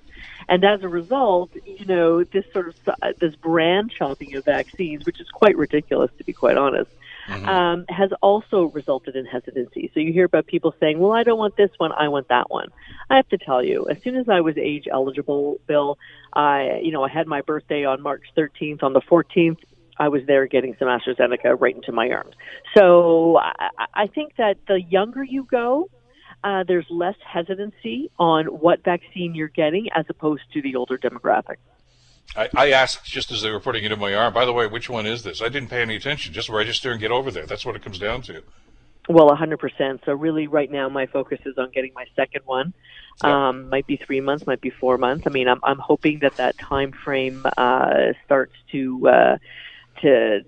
And 0.47 0.63
as 0.63 0.83
a 0.83 0.89
result, 0.89 1.51
you 1.65 1.87
know, 1.87 2.23
this 2.23 2.45
sort 2.53 2.69
of 2.69 2.75
uh, 2.87 3.13
this 3.19 3.35
brand 3.35 3.93
shopping 3.97 4.37
of 4.37 4.45
vaccines, 4.45 5.07
which 5.07 5.23
is 5.23 5.29
quite 5.31 5.57
ridiculous 5.57 6.11
to 6.19 6.25
be 6.25 6.35
quite 6.35 6.59
honest, 6.59 6.91
mm-hmm. 7.29 7.49
um, 7.49 7.87
has 7.89 8.11
also 8.21 8.65
resulted 8.65 9.17
in 9.17 9.25
hesitancy. 9.25 9.91
So 9.95 10.01
you 10.01 10.13
hear 10.13 10.27
about 10.27 10.47
people 10.47 10.75
saying, 10.79 10.99
"Well, 10.99 11.13
I 11.13 11.23
don't 11.23 11.39
want 11.39 11.57
this 11.57 11.71
one, 11.79 11.93
I 11.93 12.09
want 12.09 12.29
that 12.29 12.51
one." 12.51 12.69
I 13.09 13.17
have 13.17 13.29
to 13.31 13.39
tell 13.39 13.65
you, 13.65 13.87
as 13.89 14.03
soon 14.03 14.17
as 14.17 14.29
I 14.29 14.43
was 14.43 14.59
age 14.59 14.87
eligible, 14.91 15.63
Bill, 15.67 15.99
I, 16.35 16.81
you 16.83 16.93
know, 16.93 17.03
I 17.03 17.09
had 17.09 17.27
my 17.27 17.41
birthday 17.41 17.87
on 17.87 18.03
March 18.03 18.25
13th. 18.37 18.83
On 18.83 18.93
the 18.93 19.01
14th, 19.01 19.61
I 19.99 20.09
was 20.09 20.23
there 20.27 20.47
getting 20.47 20.75
some 20.79 20.89
AstraZeneca 20.89 21.61
right 21.61 21.75
into 21.75 21.93
my 21.93 22.11
arms. 22.11 22.35
So 22.77 23.39
I, 23.39 23.69
I 23.95 24.07
think 24.07 24.37
that 24.37 24.57
the 24.67 24.81
younger 24.81 25.23
you 25.23 25.45
go, 25.51 25.91
uh, 26.45 26.65
there's 26.67 26.87
less 26.91 27.17
hesitancy 27.25 28.11
on 28.19 28.47
what 28.47 28.83
vaccine 28.85 29.35
you're 29.35 29.49
getting 29.49 29.89
as 29.95 30.07
opposed 30.09 30.43
to 30.55 30.63
the 30.63 30.77
older 30.77 30.99
demographic. 30.99 31.57
I, 32.35 32.49
I, 32.57 32.71
asked 32.71 33.05
just 33.05 33.31
as 33.31 33.43
they 33.43 33.51
were 33.51 33.61
putting 33.61 33.85
it 33.85 33.93
in 33.93 33.99
my 33.99 34.15
arm, 34.15 34.33
by 34.33 34.45
the 34.45 34.53
way, 34.53 34.67
which 34.67 34.89
one 34.89 35.07
is 35.07 35.23
this? 35.23 35.43
I 35.43 35.49
didn't 35.49 35.69
pay 35.69 35.83
any 35.83 35.97
attention. 35.97 36.33
Just 36.33 36.49
register 36.49 36.91
and 36.91 37.01
get 37.01 37.11
over 37.11 37.31
there. 37.31 37.45
That's 37.47 37.67
what 37.67 37.77
it 37.77 37.83
comes 37.83 37.99
down 37.99 38.23
to. 38.23 38.43
Well, 39.09 39.29
100%. 39.29 40.05
So 40.05 40.13
really 40.15 40.47
right 40.47 40.71
now 40.71 40.89
my 40.89 41.07
focus 41.07 41.41
is 41.45 41.59
on 41.59 41.71
getting 41.73 41.93
my 41.95 42.07
second 42.17 42.43
one. 42.45 42.73
Yeah. 43.23 43.49
Um, 43.49 43.69
might 43.69 43.87
be 43.87 43.97
three 43.97 44.21
months, 44.21 44.47
might 44.47 44.61
be 44.61 44.71
four 44.71 44.97
months. 44.97 45.27
I 45.27 45.31
mean, 45.31 45.49
I'm, 45.49 45.61
I'm 45.63 45.79
hoping 45.79 46.21
that 46.21 46.37
that 46.37 46.57
time 46.57 46.93
frame 46.93 47.45
uh, 47.57 48.13
starts 48.25 48.55
to 48.71 49.09
uh, 49.09 49.39
to 50.03 50.41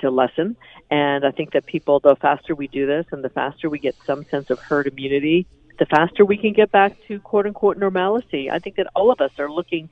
to 0.00 0.10
lessen. 0.10 0.56
And 0.90 1.24
I 1.24 1.30
think 1.30 1.52
that 1.52 1.66
people, 1.66 2.00
the 2.00 2.16
faster 2.20 2.54
we 2.54 2.68
do 2.68 2.86
this 2.86 3.06
and 3.12 3.24
the 3.24 3.30
faster 3.30 3.70
we 3.70 3.78
get 3.78 3.96
some 4.06 4.24
sense 4.30 4.50
of 4.50 4.58
herd 4.58 4.86
immunity, 4.86 5.46
the 5.78 5.86
faster 5.86 6.24
we 6.24 6.36
can 6.36 6.52
get 6.52 6.70
back 6.72 6.96
to 7.08 7.20
quote 7.20 7.46
unquote 7.46 7.78
normalcy. 7.78 8.50
I 8.50 8.58
think 8.58 8.76
that 8.76 8.88
all 8.94 9.10
of 9.10 9.20
us 9.20 9.30
are 9.38 9.50
looking, 9.50 9.88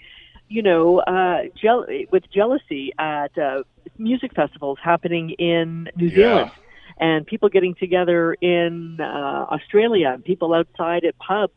you 0.48 0.62
know, 0.62 0.98
uh, 1.00 1.42
jel- 1.60 1.86
with 2.10 2.24
jealousy 2.32 2.92
at 2.98 3.36
uh, 3.38 3.62
music 3.98 4.34
festivals 4.34 4.78
happening 4.82 5.30
in 5.38 5.88
New 5.96 6.10
Zealand 6.10 6.50
and 6.98 7.26
people 7.26 7.48
getting 7.48 7.74
together 7.74 8.34
in 8.34 8.98
uh, 9.00 9.04
Australia 9.50 10.10
and 10.14 10.24
people 10.24 10.52
outside 10.52 11.04
at 11.04 11.16
pubs 11.18 11.54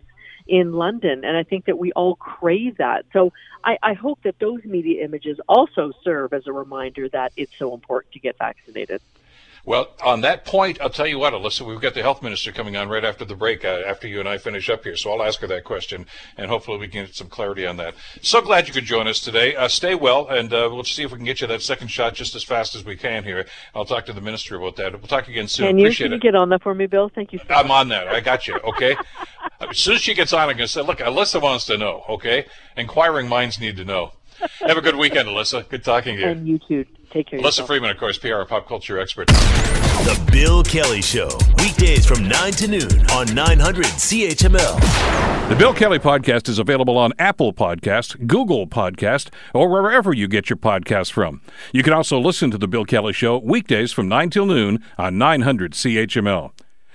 in 0.47 0.73
London. 0.73 1.23
And 1.23 1.37
I 1.37 1.43
think 1.43 1.65
that 1.65 1.77
we 1.77 1.91
all 1.93 2.15
crave 2.15 2.77
that. 2.77 3.05
So 3.13 3.33
I, 3.63 3.77
I 3.81 3.93
hope 3.93 4.19
that 4.23 4.39
those 4.39 4.63
media 4.65 5.03
images 5.03 5.39
also 5.47 5.91
serve 6.03 6.33
as 6.33 6.47
a 6.47 6.53
reminder 6.53 7.09
that 7.09 7.33
it's 7.37 7.53
so 7.57 7.73
important 7.73 8.13
to 8.13 8.19
get 8.19 8.37
vaccinated. 8.37 9.01
Well, 9.65 9.95
on 10.03 10.21
that 10.21 10.43
point, 10.43 10.81
I'll 10.81 10.89
tell 10.89 11.07
you 11.07 11.17
what, 11.17 11.31
Alyssa, 11.31 11.65
we've 11.65 11.79
got 11.79 11.93
the 11.93 12.01
health 12.01 12.21
minister 12.21 12.51
coming 12.51 12.75
on 12.75 12.89
right 12.89 13.05
after 13.05 13.23
the 13.23 13.35
break, 13.35 13.63
uh, 13.63 13.83
after 13.87 14.09
you 14.09 14.19
and 14.19 14.27
I 14.27 14.37
finish 14.37 14.69
up 14.69 14.83
here. 14.83 14.97
So 14.97 15.13
I'll 15.13 15.23
ask 15.23 15.39
her 15.39 15.47
that 15.47 15.63
question, 15.63 16.05
and 16.37 16.49
hopefully 16.49 16.77
we 16.77 16.89
can 16.89 17.05
get 17.05 17.15
some 17.15 17.29
clarity 17.29 17.65
on 17.65 17.77
that. 17.77 17.95
So 18.21 18.41
glad 18.41 18.67
you 18.67 18.73
could 18.73 18.83
join 18.83 19.07
us 19.07 19.21
today. 19.21 19.55
Uh, 19.55 19.69
stay 19.69 19.95
well, 19.95 20.27
and 20.27 20.53
uh, 20.53 20.69
we'll 20.69 20.83
see 20.83 21.03
if 21.03 21.11
we 21.11 21.17
can 21.17 21.25
get 21.25 21.39
you 21.39 21.47
that 21.47 21.61
second 21.61 21.87
shot 21.87 22.13
just 22.13 22.35
as 22.35 22.43
fast 22.43 22.75
as 22.75 22.83
we 22.83 22.97
can 22.97 23.23
here. 23.23 23.45
I'll 23.73 23.85
talk 23.85 24.05
to 24.07 24.13
the 24.13 24.19
minister 24.19 24.57
about 24.57 24.75
that. 24.75 24.91
We'll 24.91 25.07
talk 25.07 25.29
again 25.29 25.47
soon. 25.47 25.67
Can 25.67 25.77
you, 25.77 25.85
Appreciate 25.85 26.07
can 26.07 26.11
you 26.11 26.17
it. 26.17 26.21
get 26.23 26.35
on 26.35 26.49
that 26.49 26.61
for 26.61 26.73
me, 26.75 26.85
Bill? 26.85 27.07
Thank 27.07 27.31
you 27.31 27.39
so 27.39 27.45
I'm 27.53 27.71
on 27.71 27.87
that. 27.87 28.09
I 28.09 28.19
got 28.19 28.49
you. 28.49 28.55
Okay. 28.55 28.97
as 29.61 29.77
soon 29.77 29.95
as 29.95 30.01
she 30.01 30.13
gets 30.13 30.33
on, 30.33 30.41
I'm 30.41 30.57
going 30.57 30.57
to 30.57 30.67
say, 30.67 30.81
look, 30.81 30.99
Alyssa 30.99 31.41
wants 31.41 31.65
to 31.67 31.77
know. 31.77 32.03
Okay. 32.09 32.47
Inquiring 32.75 33.29
minds 33.29 33.61
need 33.61 33.77
to 33.77 33.85
know. 33.85 34.11
Have 34.67 34.77
a 34.77 34.81
good 34.81 34.95
weekend, 34.95 35.27
Alyssa. 35.27 35.67
Good 35.69 35.83
talking 35.83 36.15
to 36.15 36.21
you. 36.21 36.27
And 36.27 36.47
you 36.47 36.59
too. 36.59 36.85
Take 37.11 37.27
care. 37.27 37.39
of 37.39 37.43
Alyssa 37.45 37.47
yourself. 37.47 37.67
Freeman, 37.67 37.89
of 37.91 37.97
course, 37.97 38.17
PR 38.17 38.43
pop 38.47 38.67
culture 38.67 38.99
expert. 38.99 39.27
The 39.27 40.19
Bill 40.31 40.63
Kelly 40.63 41.01
Show, 41.01 41.29
weekdays 41.59 42.05
from 42.05 42.27
9 42.27 42.51
to 42.53 42.67
noon 42.67 43.09
on 43.11 43.33
900 43.33 43.85
CHML. 43.85 45.49
The 45.49 45.55
Bill 45.55 45.73
Kelly 45.73 45.99
Podcast 45.99 46.49
is 46.49 46.57
available 46.57 46.97
on 46.97 47.13
Apple 47.19 47.53
Podcast, 47.53 48.25
Google 48.27 48.65
Podcast, 48.65 49.29
or 49.53 49.69
wherever 49.69 50.13
you 50.13 50.27
get 50.27 50.49
your 50.49 50.57
podcasts 50.57 51.11
from. 51.11 51.41
You 51.71 51.83
can 51.83 51.93
also 51.93 52.19
listen 52.19 52.49
to 52.51 52.57
The 52.57 52.67
Bill 52.67 52.85
Kelly 52.85 53.13
Show 53.13 53.37
weekdays 53.37 53.91
from 53.91 54.07
9 54.07 54.29
till 54.31 54.45
noon 54.45 54.83
on 54.97 55.17
900 55.17 55.73
CHML. 55.73 56.51